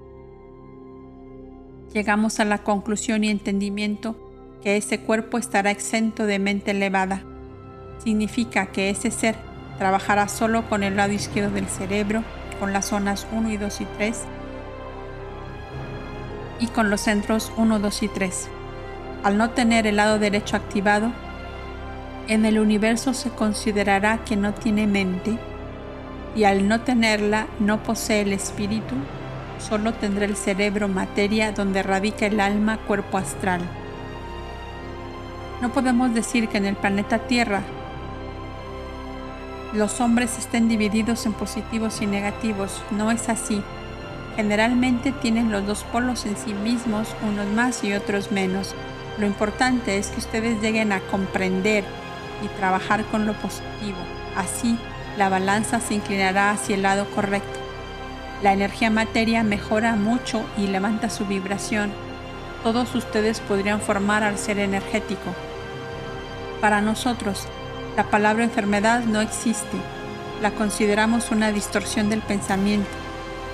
llegamos 1.95 2.41
a 2.41 2.45
la 2.45 2.59
conclusión 2.59 3.23
y 3.25 3.31
entendimiento 3.31 4.17
que 4.63 4.77
ese 4.77 4.99
cuerpo 5.01 5.39
estará 5.39 5.71
exento 5.71 6.27
de 6.27 6.41
mente 6.41 6.73
elevada. 6.73 7.23
Significa 8.03 8.67
que 8.67 8.91
ese 8.91 9.11
ser 9.11 9.37
trabajará 9.79 10.29
solo 10.29 10.69
con 10.69 10.83
el 10.83 10.97
lado 10.97 11.13
izquierdo 11.13 11.55
del 11.55 11.69
cerebro, 11.69 12.25
con 12.59 12.73
las 12.73 12.87
zonas 12.87 13.27
1 13.33 13.51
y 13.53 13.57
2 13.57 13.81
y 13.81 13.85
3, 13.97 14.23
y 16.61 16.67
con 16.67 16.91
los 16.91 17.01
centros 17.01 17.53
1, 17.57 17.79
2 17.79 18.03
y 18.03 18.09
3. 18.09 18.49
Al 19.23 19.39
no 19.39 19.51
tener 19.51 19.87
el 19.87 19.97
lado 19.97 20.19
derecho 20.19 20.57
activado, 20.57 21.13
en 22.27 22.45
el 22.45 22.59
universo 22.59 23.15
se 23.15 23.31
considerará 23.31 24.25
que 24.25 24.37
no 24.37 24.53
tiene 24.53 24.87
mente 24.87 25.39
y 26.35 26.45
al 26.45 26.67
no 26.67 26.81
tenerla 26.81 27.47
no 27.61 27.83
posee 27.83 28.23
el 28.23 28.33
espíritu, 28.33 28.97
solo 29.69 29.95
tendrá 29.95 30.25
el 30.27 30.37
cerebro 30.37 30.89
materia 30.89 31.53
donde 31.53 31.83
radica 31.83 32.27
el 32.27 32.41
alma 32.41 32.77
cuerpo 32.79 33.19
astral. 33.19 33.63
No 35.61 35.73
podemos 35.73 36.13
decir 36.15 36.49
que 36.49 36.59
en 36.59 36.67
el 36.67 36.77
planeta 36.77 37.19
Tierra 37.21 37.63
los 39.73 40.01
hombres 40.01 40.39
estén 40.39 40.69
divididos 40.69 41.27
en 41.27 41.33
positivos 41.33 42.01
y 42.01 42.07
negativos, 42.07 42.83
no 42.93 43.11
es 43.11 43.29
así. 43.29 43.63
Generalmente 44.37 45.11
tienen 45.11 45.51
los 45.51 45.67
dos 45.67 45.83
polos 45.85 46.27
en 46.27 46.37
sí 46.37 46.55
mismos, 46.55 47.09
unos 47.29 47.47
más 47.49 47.83
y 47.83 47.93
otros 47.93 48.31
menos. 48.31 48.75
Lo 49.19 49.27
importante 49.27 49.99
es 49.99 50.09
que 50.09 50.19
ustedes 50.19 50.61
lleguen 50.61 50.93
a 50.93 51.01
comprender 51.01 51.85
y 52.45 52.49
trabajar 52.59 53.05
con 53.07 53.27
lo 53.27 53.33
positivo. 53.35 53.99
Así, 54.37 54.79
la 55.17 55.29
balanza 55.29 55.81
se 55.81 55.95
inclinará 55.95 56.51
hacia 56.51 56.77
el 56.77 56.83
lado 56.83 57.07
correcto. 57.11 57.64
La 58.45 58.53
energía 58.53 58.91
materia 58.91 59.43
mejora 59.43 59.97
mucho 59.97 60.45
y 60.59 60.67
levanta 60.67 61.09
su 61.09 61.25
vibración. 61.25 61.91
Todos 62.63 62.95
ustedes 62.95 63.41
podrían 63.41 63.81
formar 63.81 64.23
al 64.23 64.37
ser 64.37 64.59
energético. 64.59 65.35
Para 66.61 66.83
nosotros, 66.83 67.49
la 67.97 68.05
palabra 68.05 68.45
enfermedad 68.45 69.05
no 69.05 69.23
existe. 69.23 69.79
La 70.43 70.51
consideramos 70.51 71.31
una 71.31 71.53
distorsión 71.53 72.11
del 72.11 72.21
pensamiento. 72.21 72.91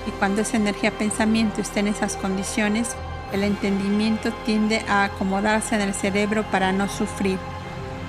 Y 0.07 0.11
cuando 0.11 0.41
esa 0.41 0.57
energía 0.57 0.91
pensamiento 0.91 1.61
está 1.61 1.79
en 1.79 1.87
esas 1.87 2.17
condiciones, 2.17 2.89
el 3.31 3.43
entendimiento 3.43 4.33
tiende 4.45 4.83
a 4.89 5.05
acomodarse 5.05 5.73
en 5.75 5.81
el 5.83 5.93
cerebro 5.93 6.43
para 6.51 6.73
no 6.73 6.89
sufrir. 6.89 7.37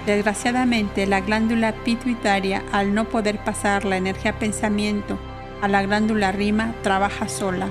Desgraciadamente, 0.04 1.06
la 1.06 1.20
glándula 1.20 1.74
pituitaria, 1.84 2.64
al 2.72 2.92
no 2.92 3.04
poder 3.04 3.38
pasar 3.44 3.84
la 3.84 3.98
energía 3.98 4.36
pensamiento 4.40 5.16
a 5.62 5.68
la 5.68 5.80
glándula 5.80 6.32
rima, 6.32 6.74
trabaja 6.82 7.28
sola. 7.28 7.70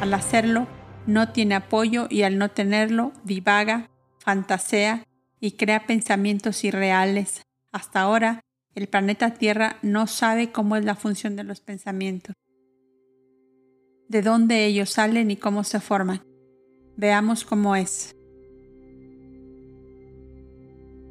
Al 0.00 0.12
hacerlo, 0.12 0.66
no 1.06 1.30
tiene 1.30 1.54
apoyo 1.54 2.08
y 2.10 2.22
al 2.22 2.36
no 2.36 2.50
tenerlo, 2.50 3.12
divaga, 3.22 3.88
fantasea 4.18 5.04
y 5.38 5.52
crea 5.52 5.86
pensamientos 5.86 6.64
irreales. 6.64 7.42
Hasta 7.70 8.00
ahora, 8.00 8.40
el 8.74 8.88
planeta 8.88 9.34
Tierra 9.34 9.76
no 9.82 10.08
sabe 10.08 10.50
cómo 10.50 10.74
es 10.74 10.84
la 10.84 10.96
función 10.96 11.36
de 11.36 11.44
los 11.44 11.60
pensamientos, 11.60 12.34
de 14.08 14.22
dónde 14.22 14.66
ellos 14.66 14.90
salen 14.90 15.30
y 15.30 15.36
cómo 15.36 15.62
se 15.62 15.78
forman. 15.78 16.22
Veamos 16.96 17.44
cómo 17.44 17.76
es. 17.76 18.16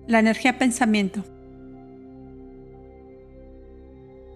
La 0.07 0.19
energía 0.19 0.57
pensamiento. 0.57 1.23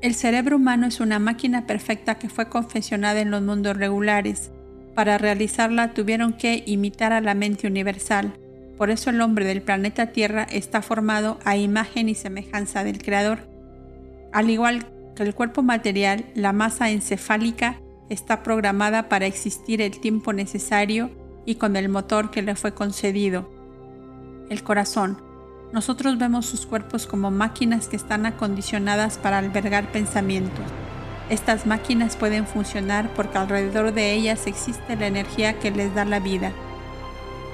El 0.05 0.13
cerebro 0.13 0.57
humano 0.57 0.85
es 0.85 0.99
una 0.99 1.17
máquina 1.17 1.65
perfecta 1.65 2.19
que 2.19 2.29
fue 2.29 2.47
confeccionada 2.47 3.21
en 3.21 3.31
los 3.31 3.41
mundos 3.41 3.75
regulares. 3.75 4.51
Para 4.93 5.17
realizarla 5.17 5.95
tuvieron 5.95 6.33
que 6.33 6.61
imitar 6.67 7.11
a 7.11 7.21
la 7.21 7.33
mente 7.33 7.65
universal. 7.65 8.31
Por 8.77 8.91
eso 8.91 9.09
el 9.09 9.19
hombre 9.19 9.45
del 9.45 9.63
planeta 9.63 10.11
Tierra 10.11 10.43
está 10.43 10.83
formado 10.83 11.39
a 11.43 11.57
imagen 11.57 12.07
y 12.07 12.13
semejanza 12.13 12.83
del 12.83 13.01
Creador. 13.01 13.49
Al 14.31 14.51
igual 14.51 14.85
que 15.15 15.23
el 15.23 15.33
cuerpo 15.33 15.63
material, 15.63 16.25
la 16.35 16.53
masa 16.53 16.91
encefálica 16.91 17.81
está 18.07 18.43
programada 18.43 19.09
para 19.09 19.25
existir 19.25 19.81
el 19.81 19.99
tiempo 19.99 20.33
necesario 20.33 21.09
y 21.47 21.55
con 21.55 21.75
el 21.75 21.89
motor 21.89 22.29
que 22.29 22.43
le 22.43 22.53
fue 22.53 22.75
concedido. 22.75 23.49
El 24.51 24.61
corazón. 24.61 25.17
Nosotros 25.71 26.17
vemos 26.17 26.45
sus 26.45 26.65
cuerpos 26.65 27.05
como 27.07 27.31
máquinas 27.31 27.87
que 27.87 27.95
están 27.95 28.25
acondicionadas 28.25 29.17
para 29.17 29.39
albergar 29.39 29.91
pensamientos. 29.91 30.65
Estas 31.29 31.65
máquinas 31.65 32.15
pueden 32.15 32.45
funcionar 32.45 33.09
porque 33.15 33.37
alrededor 33.37 33.93
de 33.93 34.13
ellas 34.13 34.45
existe 34.45 34.95
la 34.95 35.07
energía 35.07 35.59
que 35.59 35.71
les 35.71 35.93
da 35.95 36.05
la 36.05 36.19
vida. 36.19 36.51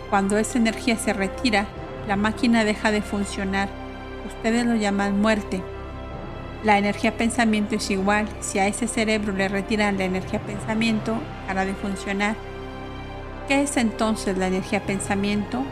Cuando 0.09 0.37
esa 0.37 0.57
energía 0.57 0.97
se 0.97 1.13
retira, 1.13 1.67
la 2.07 2.17
máquina 2.17 2.65
deja 2.65 2.91
de 2.91 3.01
funcionar. 3.01 3.69
Ustedes 4.27 4.65
lo 4.65 4.75
llaman 4.75 5.21
muerte. 5.21 5.63
La 6.63 6.77
energía 6.77 7.17
pensamiento 7.17 7.75
es 7.75 7.89
igual. 7.89 8.27
Si 8.41 8.59
a 8.59 8.67
ese 8.67 8.87
cerebro 8.87 9.31
le 9.31 9.47
retiran 9.47 9.97
la 9.97 10.03
energía 10.03 10.41
pensamiento, 10.41 11.15
hará 11.47 11.63
de 11.65 11.73
funcionar. 11.73 12.35
¿Qué 13.47 13.63
es 13.63 13.77
entonces 13.77 14.37
la 14.37 14.47
energía 14.47 14.85
pensamiento? 14.85 15.63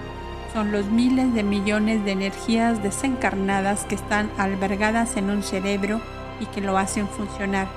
Son 0.53 0.71
los 0.71 0.88
miles 0.88 1.34
de 1.34 1.43
millones 1.43 2.03
de 2.05 2.11
energías 2.11 2.81
desencarnadas 2.81 3.84
que 3.85 3.95
están 3.95 4.31
albergadas 4.38 5.15
en 5.15 5.30
un 5.30 5.43
cerebro 5.43 6.01
y 6.39 6.45
que 6.47 6.61
lo 6.61 6.77
hacen 6.77 7.07
funcionar. 7.07 7.67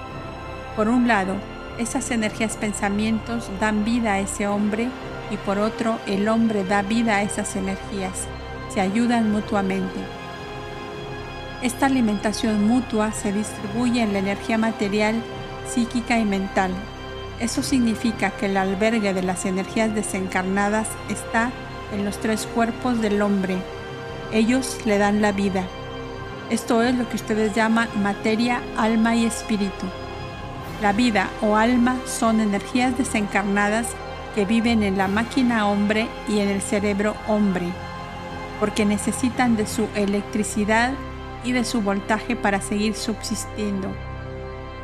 Por 0.74 0.88
un 0.88 1.06
lado, 1.06 1.34
esas 1.78 2.10
energías 2.10 2.56
pensamientos 2.56 3.50
dan 3.60 3.84
vida 3.84 4.14
a 4.14 4.20
ese 4.20 4.46
hombre 4.46 4.88
y 5.30 5.36
por 5.38 5.58
otro, 5.58 5.98
el 6.06 6.28
hombre 6.28 6.62
da 6.64 6.82
vida 6.82 7.16
a 7.16 7.22
esas 7.22 7.56
energías. 7.56 8.26
Se 8.72 8.80
ayudan 8.80 9.30
mutuamente. 9.30 9.98
Esta 11.62 11.86
alimentación 11.86 12.66
mutua 12.66 13.12
se 13.12 13.32
distribuye 13.32 14.02
en 14.02 14.12
la 14.12 14.18
energía 14.18 14.58
material, 14.58 15.22
psíquica 15.66 16.18
y 16.18 16.24
mental. 16.24 16.72
Eso 17.40 17.62
significa 17.62 18.30
que 18.30 18.46
el 18.46 18.56
albergue 18.56 19.14
de 19.14 19.22
las 19.22 19.46
energías 19.46 19.94
desencarnadas 19.94 20.88
está 21.08 21.50
en 21.92 22.04
los 22.04 22.18
tres 22.18 22.48
cuerpos 22.54 23.00
del 23.00 23.22
hombre. 23.22 23.56
Ellos 24.32 24.78
le 24.84 24.98
dan 24.98 25.22
la 25.22 25.32
vida. 25.32 25.64
Esto 26.50 26.82
es 26.82 26.94
lo 26.94 27.08
que 27.08 27.16
ustedes 27.16 27.54
llaman 27.54 27.88
materia, 28.02 28.60
alma 28.76 29.14
y 29.14 29.24
espíritu. 29.24 29.86
La 30.80 30.92
vida 30.92 31.28
o 31.40 31.56
alma 31.56 31.96
son 32.06 32.40
energías 32.40 32.96
desencarnadas 32.98 33.88
que 34.34 34.44
viven 34.44 34.82
en 34.82 34.98
la 34.98 35.08
máquina 35.08 35.68
hombre 35.68 36.08
y 36.28 36.40
en 36.40 36.48
el 36.48 36.60
cerebro 36.60 37.14
hombre, 37.28 37.66
porque 38.58 38.84
necesitan 38.84 39.56
de 39.56 39.66
su 39.66 39.86
electricidad 39.94 40.92
y 41.44 41.52
de 41.52 41.64
su 41.64 41.82
voltaje 41.82 42.36
para 42.36 42.60
seguir 42.60 42.94
subsistiendo. 42.94 43.88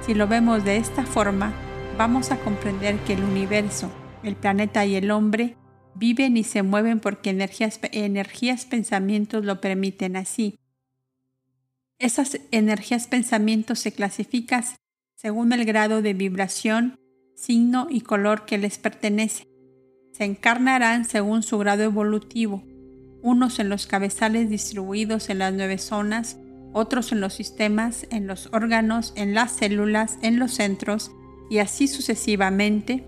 Si 0.06 0.14
lo 0.14 0.26
vemos 0.26 0.64
de 0.64 0.76
esta 0.76 1.04
forma, 1.04 1.52
vamos 1.96 2.30
a 2.30 2.36
comprender 2.36 2.96
que 3.00 3.14
el 3.14 3.24
universo, 3.24 3.90
el 4.22 4.36
planeta 4.36 4.84
y 4.84 4.96
el 4.96 5.10
hombre 5.10 5.56
viven 5.98 6.36
y 6.36 6.44
se 6.44 6.62
mueven 6.62 7.00
porque 7.00 7.30
energías, 7.30 7.80
energías 7.92 8.64
pensamientos 8.64 9.44
lo 9.44 9.60
permiten 9.60 10.16
así. 10.16 10.58
Esas 11.98 12.38
energías 12.52 13.08
pensamientos 13.08 13.80
se 13.80 13.92
clasifican 13.92 14.64
según 15.16 15.52
el 15.52 15.64
grado 15.64 16.00
de 16.00 16.14
vibración, 16.14 17.00
signo 17.34 17.88
y 17.90 18.02
color 18.02 18.44
que 18.44 18.56
les 18.56 18.78
pertenece. 18.78 19.48
Se 20.12 20.24
encarnarán 20.24 21.04
según 21.04 21.42
su 21.42 21.58
grado 21.58 21.82
evolutivo, 21.82 22.62
unos 23.22 23.58
en 23.58 23.68
los 23.68 23.88
cabezales 23.88 24.48
distribuidos 24.48 25.28
en 25.28 25.38
las 25.38 25.52
nueve 25.52 25.78
zonas, 25.78 26.38
otros 26.72 27.10
en 27.10 27.20
los 27.20 27.34
sistemas, 27.34 28.06
en 28.10 28.28
los 28.28 28.48
órganos, 28.52 29.12
en 29.16 29.34
las 29.34 29.52
células, 29.52 30.18
en 30.22 30.38
los 30.38 30.52
centros 30.52 31.10
y 31.50 31.58
así 31.58 31.88
sucesivamente, 31.88 33.04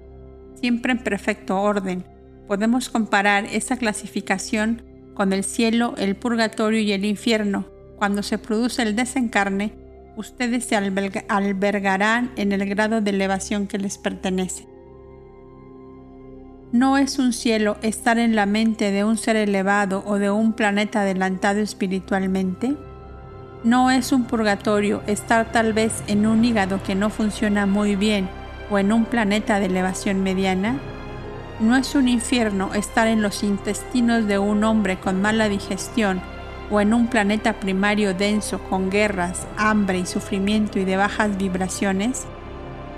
siempre 0.60 0.92
en 0.92 0.98
perfecto 0.98 1.60
orden. 1.60 2.04
Podemos 2.50 2.88
comparar 2.88 3.44
esa 3.44 3.76
clasificación 3.76 4.82
con 5.14 5.32
el 5.32 5.44
cielo, 5.44 5.94
el 5.98 6.16
purgatorio 6.16 6.80
y 6.80 6.90
el 6.90 7.04
infierno. 7.04 7.68
Cuando 7.96 8.24
se 8.24 8.38
produce 8.38 8.82
el 8.82 8.96
desencarne, 8.96 9.72
ustedes 10.16 10.64
se 10.64 10.74
albergarán 10.74 12.32
en 12.34 12.50
el 12.50 12.68
grado 12.68 13.00
de 13.02 13.10
elevación 13.10 13.68
que 13.68 13.78
les 13.78 13.98
pertenece. 13.98 14.66
No 16.72 16.98
es 16.98 17.20
un 17.20 17.32
cielo 17.32 17.76
estar 17.82 18.18
en 18.18 18.34
la 18.34 18.46
mente 18.46 18.90
de 18.90 19.04
un 19.04 19.16
ser 19.16 19.36
elevado 19.36 20.02
o 20.04 20.18
de 20.18 20.32
un 20.32 20.52
planeta 20.52 21.02
adelantado 21.02 21.60
espiritualmente. 21.60 22.74
No 23.62 23.92
es 23.92 24.10
un 24.10 24.24
purgatorio 24.24 25.04
estar 25.06 25.52
tal 25.52 25.72
vez 25.72 26.02
en 26.08 26.26
un 26.26 26.44
hígado 26.44 26.82
que 26.82 26.96
no 26.96 27.10
funciona 27.10 27.66
muy 27.66 27.94
bien 27.94 28.28
o 28.72 28.80
en 28.80 28.90
un 28.90 29.04
planeta 29.04 29.60
de 29.60 29.66
elevación 29.66 30.24
mediana. 30.24 30.80
No 31.60 31.76
es 31.76 31.94
un 31.94 32.08
infierno 32.08 32.72
estar 32.72 33.06
en 33.06 33.20
los 33.20 33.42
intestinos 33.42 34.26
de 34.26 34.38
un 34.38 34.64
hombre 34.64 34.98
con 34.98 35.20
mala 35.20 35.50
digestión 35.50 36.22
o 36.70 36.80
en 36.80 36.94
un 36.94 37.06
planeta 37.08 37.52
primario 37.54 38.14
denso 38.14 38.60
con 38.60 38.88
guerras, 38.88 39.46
hambre 39.58 39.98
y 39.98 40.06
sufrimiento 40.06 40.78
y 40.78 40.86
de 40.86 40.96
bajas 40.96 41.36
vibraciones. 41.36 42.24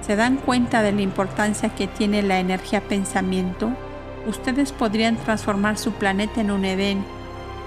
¿Se 0.06 0.14
dan 0.14 0.36
cuenta 0.36 0.82
de 0.82 0.92
la 0.92 1.02
importancia 1.02 1.70
que 1.70 1.88
tiene 1.88 2.22
la 2.22 2.38
energía 2.38 2.80
pensamiento? 2.80 3.70
Ustedes 4.28 4.70
podrían 4.70 5.16
transformar 5.16 5.76
su 5.76 5.90
planeta 5.92 6.40
en 6.40 6.52
un 6.52 6.64
Edén 6.64 7.04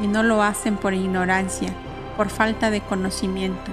y 0.02 0.08
no 0.08 0.24
lo 0.24 0.42
hacen 0.44 0.78
por 0.78 0.94
ignorancia 0.94 1.74
por 2.16 2.30
falta 2.30 2.72
de 2.72 2.80
conocimiento. 2.80 3.72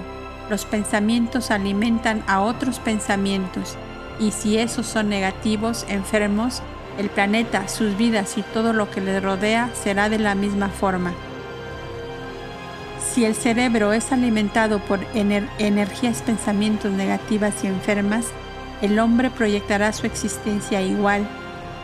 Los 0.49 0.65
pensamientos 0.65 1.51
alimentan 1.51 2.21
a 2.27 2.41
otros 2.41 2.79
pensamientos 2.79 3.77
y 4.19 4.31
si 4.31 4.57
esos 4.57 4.85
son 4.85 5.07
negativos, 5.07 5.85
enfermos, 5.87 6.61
el 6.97 7.09
planeta, 7.09 7.67
sus 7.67 7.97
vidas 7.97 8.37
y 8.37 8.41
todo 8.41 8.73
lo 8.73 8.89
que 8.89 9.01
les 9.01 9.21
rodea 9.21 9.69
será 9.73 10.09
de 10.09 10.19
la 10.19 10.35
misma 10.35 10.69
forma. 10.69 11.13
Si 12.99 13.25
el 13.25 13.35
cerebro 13.35 13.93
es 13.93 14.11
alimentado 14.11 14.79
por 14.79 14.99
energías 15.13 16.21
pensamientos 16.21 16.91
negativas 16.91 17.63
y 17.63 17.67
enfermas, 17.67 18.27
el 18.81 18.99
hombre 18.99 19.29
proyectará 19.29 19.93
su 19.93 20.05
existencia 20.07 20.81
igual, 20.81 21.27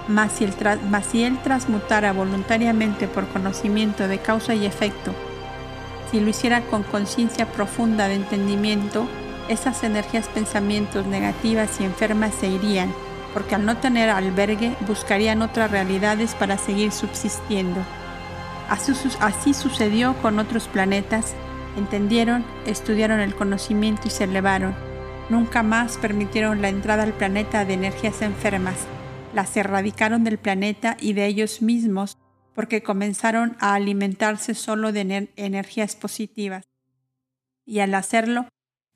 mas 0.08 0.32
si, 0.32 0.48
mas 0.90 1.06
si 1.06 1.24
él 1.24 1.38
transmutara 1.44 2.14
voluntariamente 2.14 3.08
por 3.08 3.28
conocimiento 3.28 4.08
de 4.08 4.18
causa 4.18 4.56
y 4.56 4.66
efecto 4.66 5.14
si 6.12 6.20
lo 6.20 6.30
hiciera 6.30 6.62
con 6.62 6.84
conciencia 6.84 7.46
profunda 7.46 8.08
de 8.08 8.16
entendimiento, 8.16 9.08
esas 9.48 9.84
energías 9.84 10.28
pensamientos 10.28 11.06
negativas 11.06 11.80
y 11.80 11.84
enfermas 11.84 12.34
se 12.40 12.48
irían, 12.48 12.94
porque 13.34 13.56
al 13.56 13.66
no 13.66 13.78
tener 13.78 14.10
albergue 14.10 14.76
buscarían 14.88 15.42
otras 15.42 15.72
realidades 15.72 16.36
para 16.36 16.58
seguir 16.58 16.92
subsistiendo. 16.92 17.82
Así, 18.70 19.54
sucedió 19.54 20.16
con 20.22 20.38
otros 20.38 20.68
planetas, 20.68 21.34
entendieron, 21.76 22.46
estudiaron 22.66 23.20
el 23.20 23.36
conocimiento 23.36 24.04
y 24.06 24.12
se 24.12 24.26
elevaron. 24.26 24.76
Nunca 25.30 25.64
más 25.64 25.98
permitieron 25.98 26.62
la 26.62 26.70
entrada 26.70 27.04
al 27.04 27.14
planeta 27.14 27.66
de 27.66 27.74
energías 27.74 28.22
enfermas, 28.22 28.76
las 29.34 29.56
erradicaron 29.58 30.24
del 30.24 30.38
planeta 30.38 30.98
y 31.00 31.14
de 31.14 31.26
ellos 31.26 31.62
mismos 31.62 32.18
porque 32.54 32.84
comenzaron 32.84 33.56
a 33.60 33.74
alimentarse 33.74 34.54
solo 34.54 34.92
de 34.92 35.30
energías 35.36 35.96
positivas. 35.96 36.66
Y 37.66 37.80
al 37.80 37.94
hacerlo, 37.96 38.48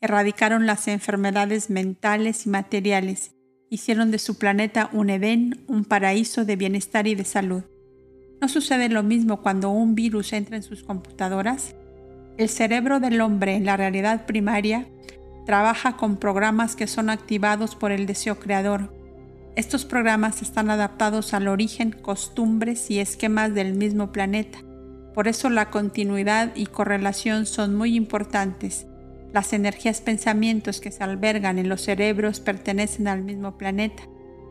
erradicaron 0.01 0.65
las 0.65 0.88
enfermedades 0.88 1.69
mentales 1.69 2.45
y 2.45 2.49
materiales, 2.49 3.32
hicieron 3.74 4.12
de 4.12 4.20
su 4.20 4.38
planeta 4.38 4.90
un 4.94 5.10
Edén, 5.10 5.64
un 5.68 5.86
paraíso 5.86 6.45
de 6.45 6.56
bienestar 6.56 7.08
y 7.08 7.16
de 7.16 7.26
salud. 7.26 7.64
¿No 8.41 8.48
sucede 8.48 8.90
lo 8.90 9.04
mismo 9.04 9.41
cuando 9.41 9.70
un 9.70 9.95
virus 9.95 10.34
entra 10.34 10.56
en 10.56 10.64
sus 10.64 10.84
computadoras? 10.84 11.76
El 12.38 12.50
cerebro 12.50 13.00
del 13.00 13.22
hombre 13.22 13.56
en 13.56 13.66
la 13.66 13.78
realidad 13.78 14.26
primaria 14.26 14.88
trabaja 15.45 15.98
con 15.98 16.18
programas 16.18 16.76
que 16.76 16.88
son 16.88 17.10
activados 17.10 17.76
por 17.76 17.91
el 17.91 18.06
deseo 18.06 18.40
creador, 18.40 18.91
estos 19.56 19.86
programas 19.86 20.41
están 20.41 20.72
adaptados 20.72 21.36
al 21.36 21.48
origen, 21.48 21.91
costumbres 21.91 22.90
y 22.90 23.00
esquemas 23.00 23.54
del 23.54 23.76
mismo 23.76 24.12
planeta. 24.12 24.58
Por 25.14 25.28
eso 25.28 25.52
la 25.52 25.70
continuidad 25.70 26.56
y 26.56 26.66
correlación 26.66 27.45
son 27.45 27.76
muy 27.76 27.95
importantes. 27.95 28.88
Las 29.34 29.51
energías 29.51 29.99
pensamientos 29.99 30.80
que 30.80 30.91
se 30.91 31.03
albergan 31.03 31.57
en 31.57 31.68
los 31.68 31.81
cerebros 31.81 32.39
pertenecen 32.39 33.07
al 33.07 33.23
mismo 33.23 33.57
planeta. 33.57 34.03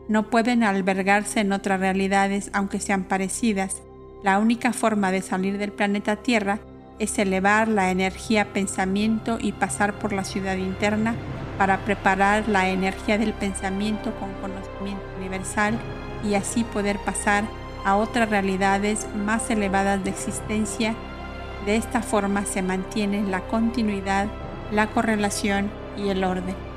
No 0.09 0.29
pueden 0.29 0.61
albergarse 0.61 1.39
en 1.39 1.53
otras 1.53 1.79
realidades 1.79 2.49
aunque 2.51 2.81
sean 2.81 3.05
parecidas. 3.05 3.81
La 4.23 4.39
única 4.39 4.73
forma 4.73 5.11
de 5.11 5.21
salir 5.21 5.57
del 5.57 5.71
planeta 5.71 6.17
Tierra 6.17 6.59
es 6.99 7.17
elevar 7.17 7.69
la 7.69 7.91
energía 7.91 8.51
pensamiento 8.51 9.37
y 9.39 9.53
pasar 9.53 9.93
por 9.99 10.11
la 10.11 10.25
ciudad 10.25 10.57
interna 10.57 11.15
para 11.57 11.85
preparar 11.85 12.49
la 12.49 12.67
energía 12.67 13.17
del 13.17 13.31
pensamiento 13.31 14.13
con 14.19 14.33
conocimiento 14.41 15.05
universal 15.17 15.79
y 16.25 16.35
así 16.35 16.65
poder 16.65 16.99
pasar 16.99 17.45
a 17.85 17.95
otras 17.95 18.29
realidades 18.29 19.07
más 19.15 19.49
elevadas 19.49 20.03
de 20.03 20.09
existencia. 20.09 20.93
De 21.65 21.77
esta 21.77 22.01
forma 22.01 22.45
se 22.45 22.61
mantiene 22.61 23.23
la 23.23 23.39
continuidad, 23.47 24.27
la 24.73 24.87
correlación 24.87 25.69
y 25.97 26.09
el 26.09 26.23
orden. 26.23 26.72